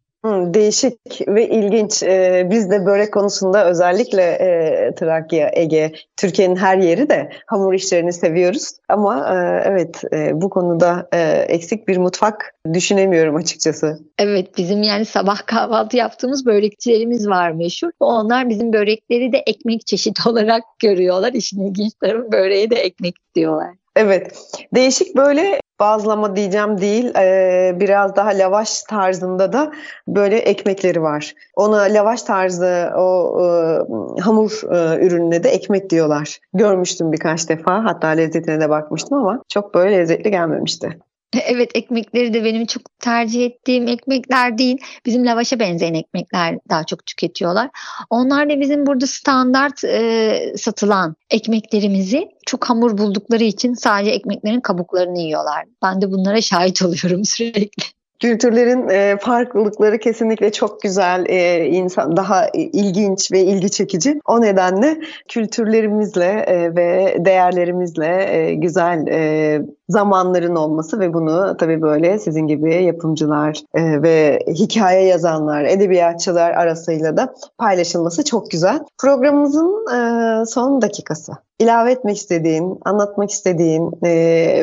Değişik 0.54 1.28
ve 1.28 1.50
ilginç. 1.50 2.04
Ee, 2.04 2.48
biz 2.52 2.72
de 2.72 2.86
börek 2.86 3.14
konusunda 3.14 3.70
özellikle 3.70 4.22
e, 4.22 4.96
Trakya, 4.96 5.52
Ege, 5.54 5.92
Türkiye'nin 6.18 6.56
her 6.56 6.78
yeri 6.78 7.10
de 7.10 7.30
hamur 7.46 7.74
işlerini 7.74 8.14
seviyoruz. 8.14 8.72
Ama 8.90 9.18
e, 9.18 9.64
evet 9.66 10.04
e, 10.14 10.42
bu 10.42 10.50
konuda 10.50 11.08
eksik 11.48 11.88
bir 11.88 11.98
mutfak 11.98 12.56
düşünemiyorum 12.74 13.36
açıkçası. 13.36 14.00
Evet 14.20 14.58
bizim 14.58 14.84
yani 14.84 15.06
sabah 15.06 15.46
kahvaltı 15.46 15.98
yaptığımız 15.98 16.46
börekçilerimiz 16.46 17.28
var 17.28 17.52
meşhur. 17.52 17.90
Onlar 18.00 18.50
bizim 18.50 18.74
börekleri 18.74 19.32
de 19.32 19.38
ekmek 19.38 19.88
çeşidi 19.88 20.20
olarak 20.30 20.64
görüyorlar. 20.80 21.34
İşin 21.34 21.68
ilginç 21.68 21.94
tarafı 22.02 22.32
böreğe 22.32 22.70
de 22.70 22.76
ekmek 22.76 23.16
diyorlar. 23.36 23.70
Evet. 23.98 24.32
Değişik 24.74 25.16
böyle 25.16 25.60
bazlama 25.80 26.36
diyeceğim 26.36 26.82
değil 26.82 27.14
biraz 27.80 28.16
daha 28.16 28.30
lavaş 28.30 28.82
tarzında 28.82 29.54
da 29.54 29.72
böyle 30.08 30.38
ekmekleri 30.38 31.02
var. 31.02 31.34
Ona 31.56 31.78
lavaş 31.78 32.22
tarzı 32.22 32.92
o 32.98 33.40
hamur 34.20 34.62
e, 34.72 35.06
ürününe 35.06 35.44
de 35.44 35.50
ekmek 35.50 35.90
diyorlar. 35.90 36.40
Görmüştüm 36.54 37.12
birkaç 37.12 37.50
defa 37.50 37.84
hatta 37.84 38.08
lezzetine 38.08 38.62
de 38.62 38.70
bakmıştım 38.70 39.18
ama 39.18 39.42
çok 39.50 39.74
böyle 39.74 39.98
lezzetli 39.98 40.32
gelmemişti. 40.32 41.00
Evet 41.48 41.72
ekmekleri 41.76 42.34
de 42.34 42.44
benim 42.44 42.66
çok 42.66 42.82
tercih 43.00 43.46
ettiğim 43.46 43.88
ekmekler 43.88 44.58
değil. 44.58 44.78
Bizim 45.06 45.26
lavaşa 45.26 45.60
benzeyen 45.60 45.94
ekmekler 45.94 46.58
daha 46.70 46.84
çok 46.84 47.06
tüketiyorlar. 47.06 47.70
Onlar 48.10 48.50
da 48.50 48.60
bizim 48.60 48.86
burada 48.86 49.08
standart 49.08 49.84
e, 49.84 50.54
satılan 50.58 51.16
ekmeklerimizi 51.30 52.28
çok 52.46 52.70
hamur 52.70 52.98
buldukları 52.98 53.44
için 53.44 53.74
sadece 53.74 54.12
ekmeklerin 54.12 54.62
kabuklarını 54.62 55.20
yiyorlar. 55.20 55.66
Ben 55.84 56.02
de 56.02 56.12
bunlara 56.12 56.42
şahit 56.42 56.82
oluyorum 56.86 57.26
sürekli. 57.26 57.97
Kültürlerin 58.20 58.90
e, 58.90 59.18
farklılıkları 59.22 59.98
kesinlikle 59.98 60.52
çok 60.52 60.82
güzel, 60.82 61.26
e, 61.30 61.66
insan 61.66 62.18
daha 62.18 62.48
ilginç 62.54 63.32
ve 63.32 63.42
ilgi 63.42 63.72
çekici. 63.72 64.20
O 64.26 64.42
nedenle 64.42 64.98
kültürlerimizle 65.28 66.26
e, 66.26 66.76
ve 66.76 67.18
değerlerimizle 67.20 68.38
e, 68.38 68.54
güzel 68.54 69.08
e, 69.08 69.62
zamanların 69.90 70.56
olması 70.56 71.00
ve 71.00 71.14
bunu 71.14 71.58
tabii 71.58 71.82
böyle 71.82 72.20
sizin 72.20 72.48
gibi 72.48 72.84
yapımcılar 72.84 73.60
e, 73.74 74.02
ve 74.02 74.40
hikaye 74.48 75.08
yazanlar, 75.08 75.64
edebiyatçılar 75.64 76.52
arasıyla 76.52 77.18
da 77.18 77.34
paylaşılması 77.58 78.24
çok 78.26 78.52
güzel. 78.52 78.80
Programımızın 78.98 79.86
e, 79.96 80.46
son 80.46 80.82
dakikası 80.82 81.34
ilave 81.60 81.92
etmek 81.92 82.18
istediğin, 82.18 82.78
anlatmak 82.86 83.30
istediğin 83.30 83.92
e, 84.04 84.10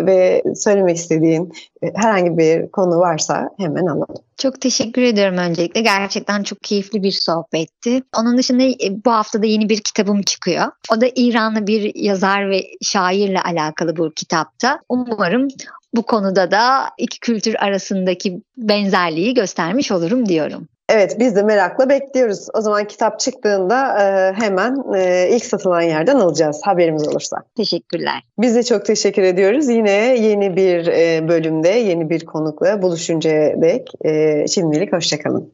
ve 0.06 0.42
söylemek 0.56 0.96
istediğin 0.96 1.52
e, 1.82 1.92
herhangi 1.94 2.38
bir 2.38 2.70
konu 2.70 2.98
varsa 2.98 3.50
hemen 3.58 3.86
alalım. 3.86 4.24
Çok 4.38 4.60
teşekkür 4.60 5.02
ediyorum 5.02 5.38
öncelikle. 5.38 5.80
Gerçekten 5.80 6.42
çok 6.42 6.62
keyifli 6.62 7.02
bir 7.02 7.10
sohbetti. 7.10 8.02
Onun 8.20 8.38
dışında 8.38 8.62
e, 8.62 9.04
bu 9.04 9.10
hafta 9.10 9.42
da 9.42 9.46
yeni 9.46 9.68
bir 9.68 9.80
kitabım 9.80 10.22
çıkıyor. 10.22 10.64
O 10.92 11.00
da 11.00 11.06
İranlı 11.14 11.66
bir 11.66 11.94
yazar 11.94 12.50
ve 12.50 12.64
şairle 12.82 13.40
alakalı 13.40 13.96
bu 13.96 14.10
kitapta. 14.10 14.80
Umarım 14.88 15.48
bu 15.94 16.02
konuda 16.02 16.50
da 16.50 16.90
iki 16.98 17.20
kültür 17.20 17.54
arasındaki 17.54 18.42
benzerliği 18.56 19.34
göstermiş 19.34 19.92
olurum 19.92 20.28
diyorum. 20.28 20.68
Evet 20.88 21.16
biz 21.18 21.36
de 21.36 21.42
merakla 21.42 21.88
bekliyoruz. 21.88 22.48
O 22.54 22.60
zaman 22.60 22.86
kitap 22.86 23.20
çıktığında 23.20 23.98
e, 24.02 24.32
hemen 24.32 24.94
e, 24.96 25.28
ilk 25.30 25.44
satılan 25.44 25.80
yerden 25.80 26.16
alacağız 26.16 26.60
haberimiz 26.64 27.08
olursa. 27.08 27.36
Teşekkürler. 27.56 28.22
Biz 28.38 28.54
de 28.54 28.62
çok 28.62 28.84
teşekkür 28.86 29.22
ediyoruz. 29.22 29.68
Yine 29.68 29.90
yeni 30.18 30.56
bir 30.56 30.86
e, 30.86 31.28
bölümde 31.28 31.68
yeni 31.68 32.10
bir 32.10 32.24
konukla 32.24 32.82
buluşuncaya 32.82 33.62
dek 33.62 33.92
e, 34.04 34.44
şimdilik 34.48 34.92
hoşçakalın. 34.92 35.52